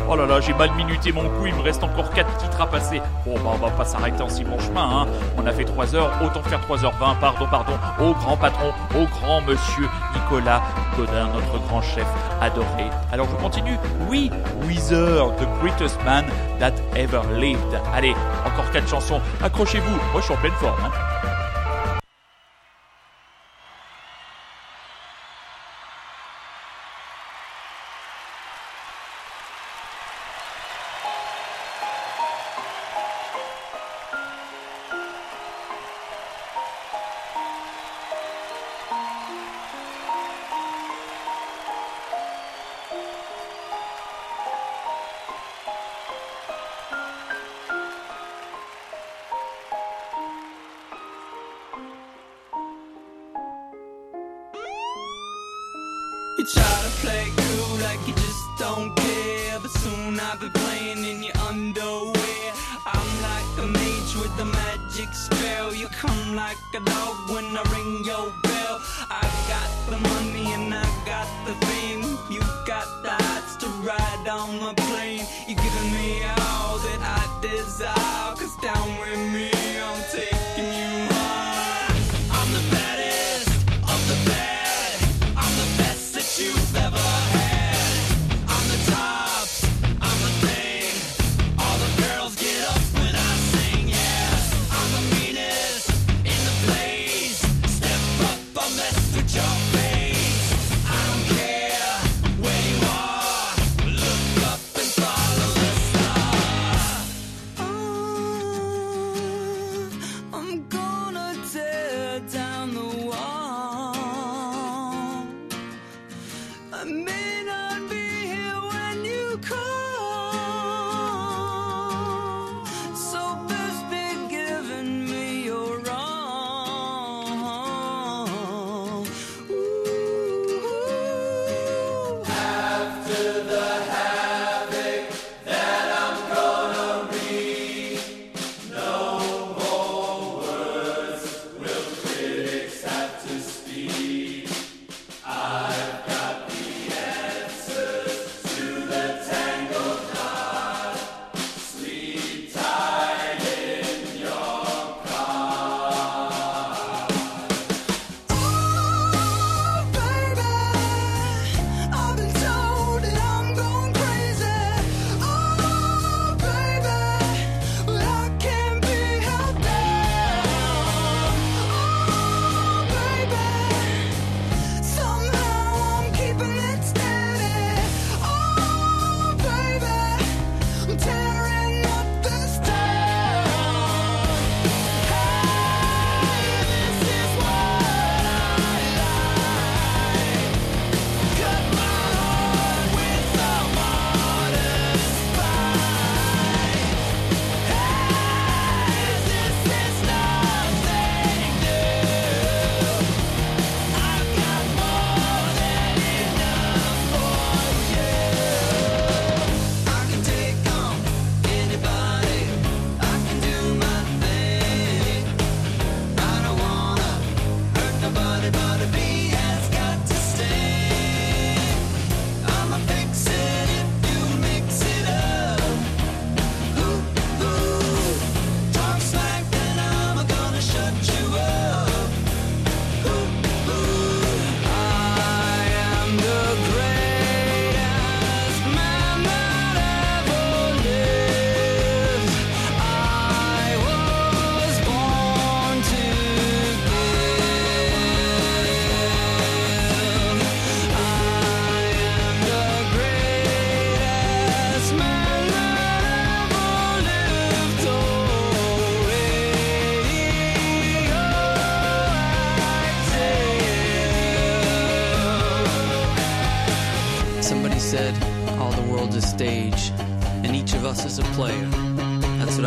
Oh 0.10 0.16
là 0.16 0.26
là, 0.26 0.42
j'ai 0.42 0.54
mal 0.54 0.72
minuté 0.76 1.12
mon 1.12 1.24
coup, 1.24 1.46
il 1.46 1.56
me 1.56 1.62
reste 1.62 1.84
encore 1.84 2.10
4 2.12 2.38
titres 2.38 2.62
à 2.62 2.68
passer. 2.68 3.02
Bon, 3.26 3.36
bah, 3.36 3.52
on 3.54 3.58
va 3.58 3.72
pas 3.72 3.86
s'arrêter 3.86 4.22
en 4.22 4.30
si 4.30 4.44
bon 4.44 4.60
chemin, 4.60 4.82
hein. 4.82 5.08
On 5.38 5.46
a 5.48 5.52
fait 5.52 5.64
3 5.64 5.96
heures, 5.96 6.12
autant 6.24 6.44
faire 6.44 6.60
3h20, 6.60 7.20
pardon, 7.20 7.48
pardon. 7.50 7.74
Au 8.00 8.14
grand 8.14 8.36
patron, 8.36 8.74
au 8.96 9.06
grand 9.06 9.42
monsieur 9.42 9.88
Nicolas 10.14 10.62
Godin, 10.98 11.28
notre 11.34 11.66
grand 11.68 11.82
chef 11.82 12.08
adoré. 12.42 12.90
Alors, 13.12 13.28
je 13.30 13.36
continue. 13.42 13.78
Oui, 14.10 14.30
Weezer, 14.68 15.34
the 15.38 15.48
greatest 15.62 15.98
man 16.04 16.26
that 16.60 16.74
ever 16.96 17.22
lived. 17.40 17.80
Allez, 17.96 18.16
encore 18.46 18.70
4 18.72 18.88
chansons. 18.88 19.22
Accrochez-vous. 19.42 19.96
Moi, 20.12 20.20
je 20.20 20.26
suis 20.26 20.34
en 20.34 20.38
pleine 20.38 20.52
forme, 20.54 20.80
hein. 20.86 21.13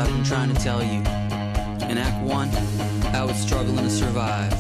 I've 0.07 0.13
been 0.13 0.25
trying 0.25 0.55
to 0.55 0.63
tell 0.63 0.85
you. 0.85 1.01
In 1.91 1.99
Act 1.99 2.25
1, 2.25 2.49
I 3.13 3.25
was 3.25 3.37
struggling 3.37 3.79
to 3.79 3.91
survive. 3.91 4.55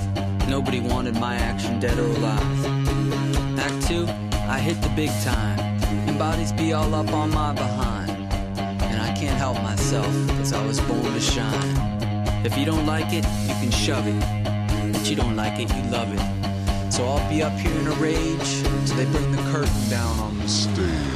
Nobody 0.49 0.81
wanted 0.81 1.15
my 1.21 1.37
action 1.37 1.79
dead 1.79 2.01
or 2.01 2.07
alive. 2.07 2.67
Act 3.57 3.87
2, 3.87 4.07
I 4.49 4.59
hit 4.59 4.83
the 4.83 4.89
big 4.97 5.09
time. 5.23 5.61
And 6.09 6.19
bodies 6.19 6.51
be 6.53 6.73
all 6.73 6.93
up 6.97 7.13
on 7.13 7.31
my 7.31 7.53
behind. 7.53 8.11
And 8.59 9.01
I 9.01 9.15
can't 9.15 9.39
help 9.39 9.63
myself, 9.63 10.13
cause 10.31 10.53
I 10.53 10.67
was 10.67 10.81
born 10.81 11.13
to 11.13 11.21
shine. 11.21 11.77
If 12.45 12.59
you 12.59 12.65
don't 12.65 12.85
like 12.85 13.13
it, 13.13 13.25
you 13.47 13.55
can 13.61 13.71
shove 13.71 14.09
it. 14.09 14.93
But 14.93 15.09
you 15.09 15.15
don't 15.15 15.37
like 15.37 15.61
it, 15.61 15.73
you 15.73 15.83
love 15.93 16.13
it. 16.13 16.93
So 16.93 17.05
I'll 17.07 17.31
be 17.31 17.45
up 17.45 17.53
here 17.53 17.79
in 17.79 17.87
a 17.87 17.95
rage 18.03 18.63
till 18.87 18.97
they 18.97 19.05
bring 19.13 19.31
the 19.31 19.43
curtain 19.53 19.91
down 19.91 20.19
on 20.19 20.39
the 20.41 20.49
stage. 20.49 21.16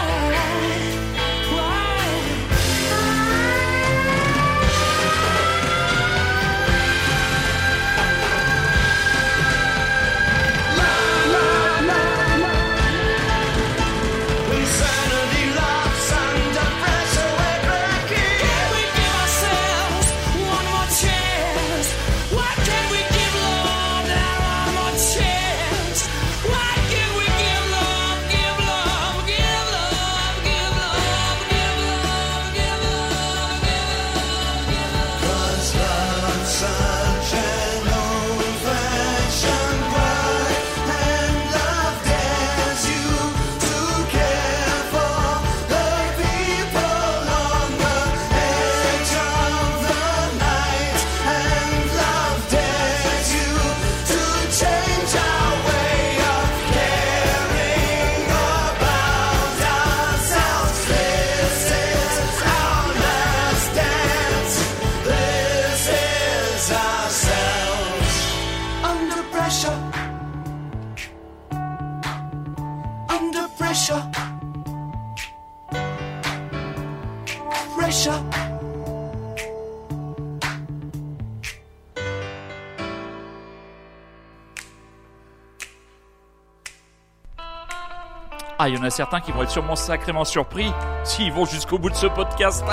Y 88.81 88.83
en 88.83 88.87
a 88.87 88.89
certains 88.89 89.19
qui 89.19 89.31
vont 89.31 89.43
être 89.43 89.51
sûrement 89.51 89.75
sacrément 89.75 90.25
surpris 90.25 90.71
s'ils 91.03 91.31
vont 91.31 91.45
jusqu'au 91.45 91.77
bout 91.77 91.91
de 91.91 91.95
ce 91.95 92.07
podcast. 92.07 92.65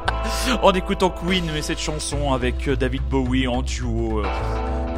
en 0.62 0.72
écoutant 0.72 1.10
Queen, 1.10 1.44
mais 1.52 1.60
cette 1.60 1.80
chanson 1.80 2.32
avec 2.32 2.68
euh, 2.68 2.76
David 2.76 3.02
Bowie 3.02 3.46
en 3.46 3.60
duo. 3.60 4.20
euh, 4.20 4.26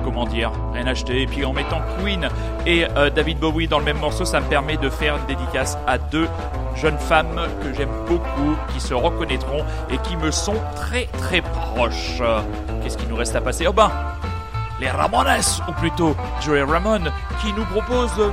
comment 0.04 0.26
dire, 0.26 0.52
rien 0.72 0.86
acheté. 0.86 1.22
Et 1.22 1.26
puis 1.26 1.44
en 1.44 1.52
mettant 1.52 1.80
Queen 1.98 2.28
et 2.66 2.86
euh, 2.96 3.10
David 3.10 3.38
Bowie 3.38 3.66
dans 3.66 3.78
le 3.78 3.84
même 3.84 3.98
morceau, 3.98 4.24
ça 4.24 4.40
me 4.40 4.46
permet 4.46 4.76
de 4.76 4.90
faire 4.90 5.16
une 5.16 5.26
dédicace 5.26 5.76
à 5.88 5.98
deux 5.98 6.28
jeunes 6.76 6.98
femmes 6.98 7.48
que 7.62 7.74
j'aime 7.74 7.90
beaucoup, 8.06 8.54
qui 8.72 8.80
se 8.80 8.94
reconnaîtront 8.94 9.64
et 9.90 9.98
qui 9.98 10.16
me 10.16 10.30
sont 10.30 10.56
très 10.76 11.06
très 11.18 11.40
proches. 11.40 12.22
Qu'est-ce 12.82 12.98
qu'il 12.98 13.08
nous 13.08 13.16
reste 13.16 13.34
à 13.34 13.40
passer? 13.40 13.66
Oh 13.66 13.72
ben, 13.72 13.90
les 14.80 14.90
Ramones, 14.90 15.40
ou 15.68 15.72
plutôt 15.72 16.14
Joey 16.42 16.62
Ramone, 16.62 17.10
qui 17.40 17.52
nous 17.54 17.64
propose 17.64 18.32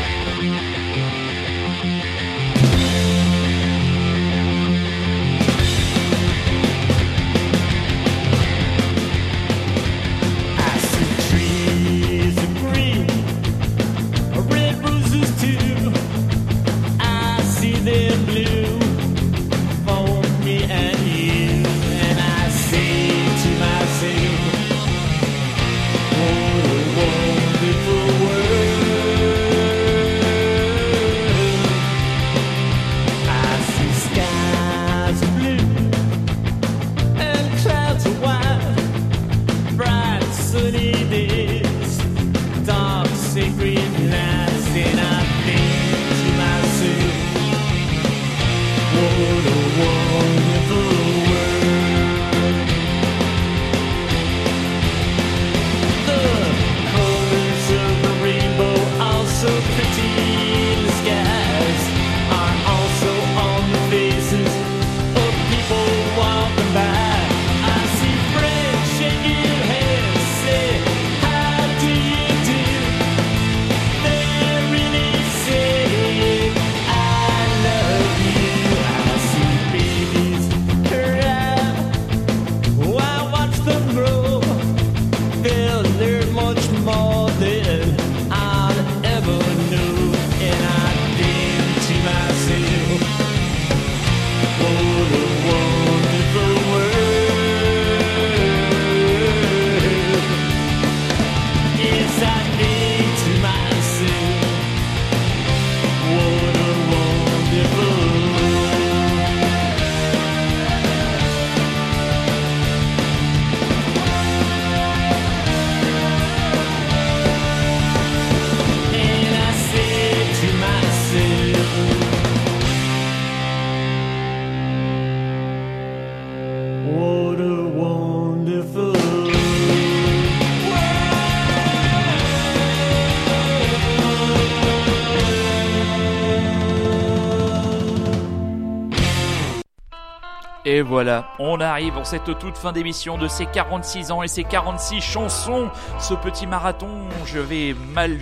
Et 140.81 140.83
voilà, 140.83 141.25
on 141.37 141.59
arrive 141.59 141.95
en 141.95 142.03
cette 142.03 142.39
toute 142.39 142.57
fin 142.57 142.71
d'émission 142.71 143.15
de 143.15 143.27
ces 143.27 143.45
46 143.45 144.11
ans 144.11 144.23
et 144.23 144.27
ces 144.27 144.43
46 144.43 144.99
chansons. 144.99 145.69
Ce 145.99 146.15
petit 146.15 146.47
marathon, 146.47 146.87
je 147.27 147.37
vais 147.37 147.75
mal, 147.93 148.17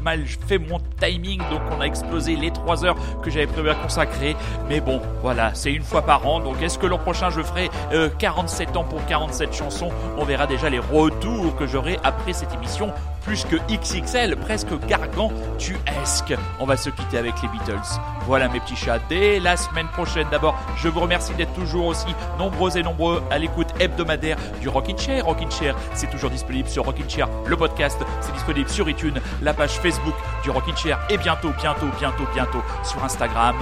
mal 0.00 0.24
fait 0.46 0.58
mon 0.58 0.78
timing, 1.00 1.40
donc 1.50 1.60
on 1.76 1.80
a 1.80 1.86
explosé 1.86 2.36
les 2.36 2.52
3 2.52 2.84
heures 2.84 2.94
que 3.20 3.30
j'avais 3.30 3.48
prévu 3.48 3.68
à 3.68 3.74
consacrer. 3.74 4.36
Mais 4.68 4.80
bon, 4.80 5.02
voilà, 5.22 5.54
c'est 5.54 5.72
une 5.72 5.82
fois 5.82 6.02
par 6.02 6.24
an. 6.24 6.38
Donc 6.38 6.62
est-ce 6.62 6.78
que 6.78 6.86
l'an 6.86 6.98
prochain 6.98 7.30
je 7.30 7.42
ferai 7.42 7.68
euh, 7.92 8.08
47 8.16 8.76
ans 8.76 8.84
pour 8.84 9.04
47 9.06 9.52
chansons? 9.52 9.90
On 10.16 10.24
verra 10.24 10.46
déjà 10.46 10.70
les 10.70 10.78
retours 10.78 11.56
que 11.56 11.66
j'aurai 11.66 11.98
après 12.04 12.32
cette 12.32 12.54
émission 12.54 12.92
plus 13.24 13.44
que 13.44 13.56
XXL, 13.68 14.36
presque 14.36 14.78
gargantuesque. 14.86 16.34
On 16.60 16.64
va 16.64 16.76
se 16.76 16.90
quitter 16.90 17.18
avec 17.18 17.34
les 17.42 17.48
Beatles. 17.48 17.98
Voilà 18.26 18.48
mes 18.48 18.60
petits 18.60 18.76
chats, 18.76 18.98
dès 19.08 19.38
la 19.38 19.56
semaine 19.56 19.88
prochaine. 19.88 20.26
D'abord, 20.30 20.56
je 20.76 20.88
vous 20.88 21.00
remercie 21.00 21.34
d'être 21.34 21.52
toujours 21.52 21.86
aussi 21.86 22.14
nombreux 22.38 22.76
et 22.76 22.82
nombreux 22.82 23.22
à 23.30 23.38
l'écoute 23.38 23.68
hebdomadaire 23.78 24.38
du 24.60 24.68
Rockin' 24.68 24.98
Chair. 24.98 25.26
Rockin' 25.26 25.50
Chair, 25.50 25.74
c'est 25.92 26.10
toujours 26.10 26.30
disponible 26.30 26.68
sur 26.68 26.84
Rockin' 26.84 27.08
Chair, 27.08 27.28
le 27.46 27.56
podcast. 27.56 28.00
C'est 28.20 28.32
disponible 28.32 28.68
sur 28.68 28.88
iTunes, 28.88 29.20
la 29.42 29.52
page 29.52 29.78
Facebook 29.78 30.14
du 30.42 30.50
Rockin' 30.50 30.76
Chair 30.76 30.98
et 31.10 31.18
bientôt, 31.18 31.50
bientôt, 31.60 31.86
bientôt, 31.98 32.24
bientôt 32.32 32.62
sur 32.82 33.04
Instagram. 33.04 33.56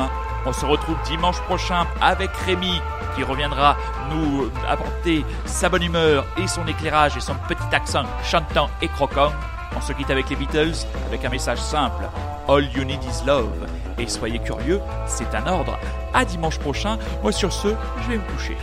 On 0.46 0.52
se 0.52 0.64
retrouve 0.64 0.96
dimanche 1.06 1.40
prochain 1.42 1.86
avec 2.00 2.30
Rémi 2.46 2.80
qui 3.16 3.24
reviendra 3.24 3.76
nous 4.10 4.50
apporter 4.68 5.24
sa 5.44 5.68
bonne 5.68 5.82
humeur 5.82 6.24
et 6.36 6.46
son 6.46 6.66
éclairage 6.66 7.16
et 7.16 7.20
son 7.20 7.34
petit 7.48 7.74
accent 7.74 8.04
chantant 8.24 8.70
et 8.80 8.88
croquant. 8.88 9.32
On 9.76 9.80
se 9.80 9.92
quitte 9.92 10.10
avec 10.10 10.30
les 10.30 10.36
Beatles 10.36 10.86
avec 11.06 11.24
un 11.24 11.30
message 11.30 11.58
simple. 11.58 12.04
All 12.48 12.64
you 12.74 12.84
need 12.84 13.02
is 13.04 13.24
love. 13.26 13.71
Et 13.98 14.06
soyez 14.06 14.38
curieux, 14.38 14.80
c'est 15.06 15.34
un 15.34 15.46
ordre. 15.46 15.78
À 16.14 16.24
dimanche 16.24 16.58
prochain. 16.58 16.98
Moi 17.22 17.32
sur 17.32 17.52
ce, 17.52 17.68
je 18.02 18.08
vais 18.08 18.16
me 18.16 18.32
coucher. 18.32 18.56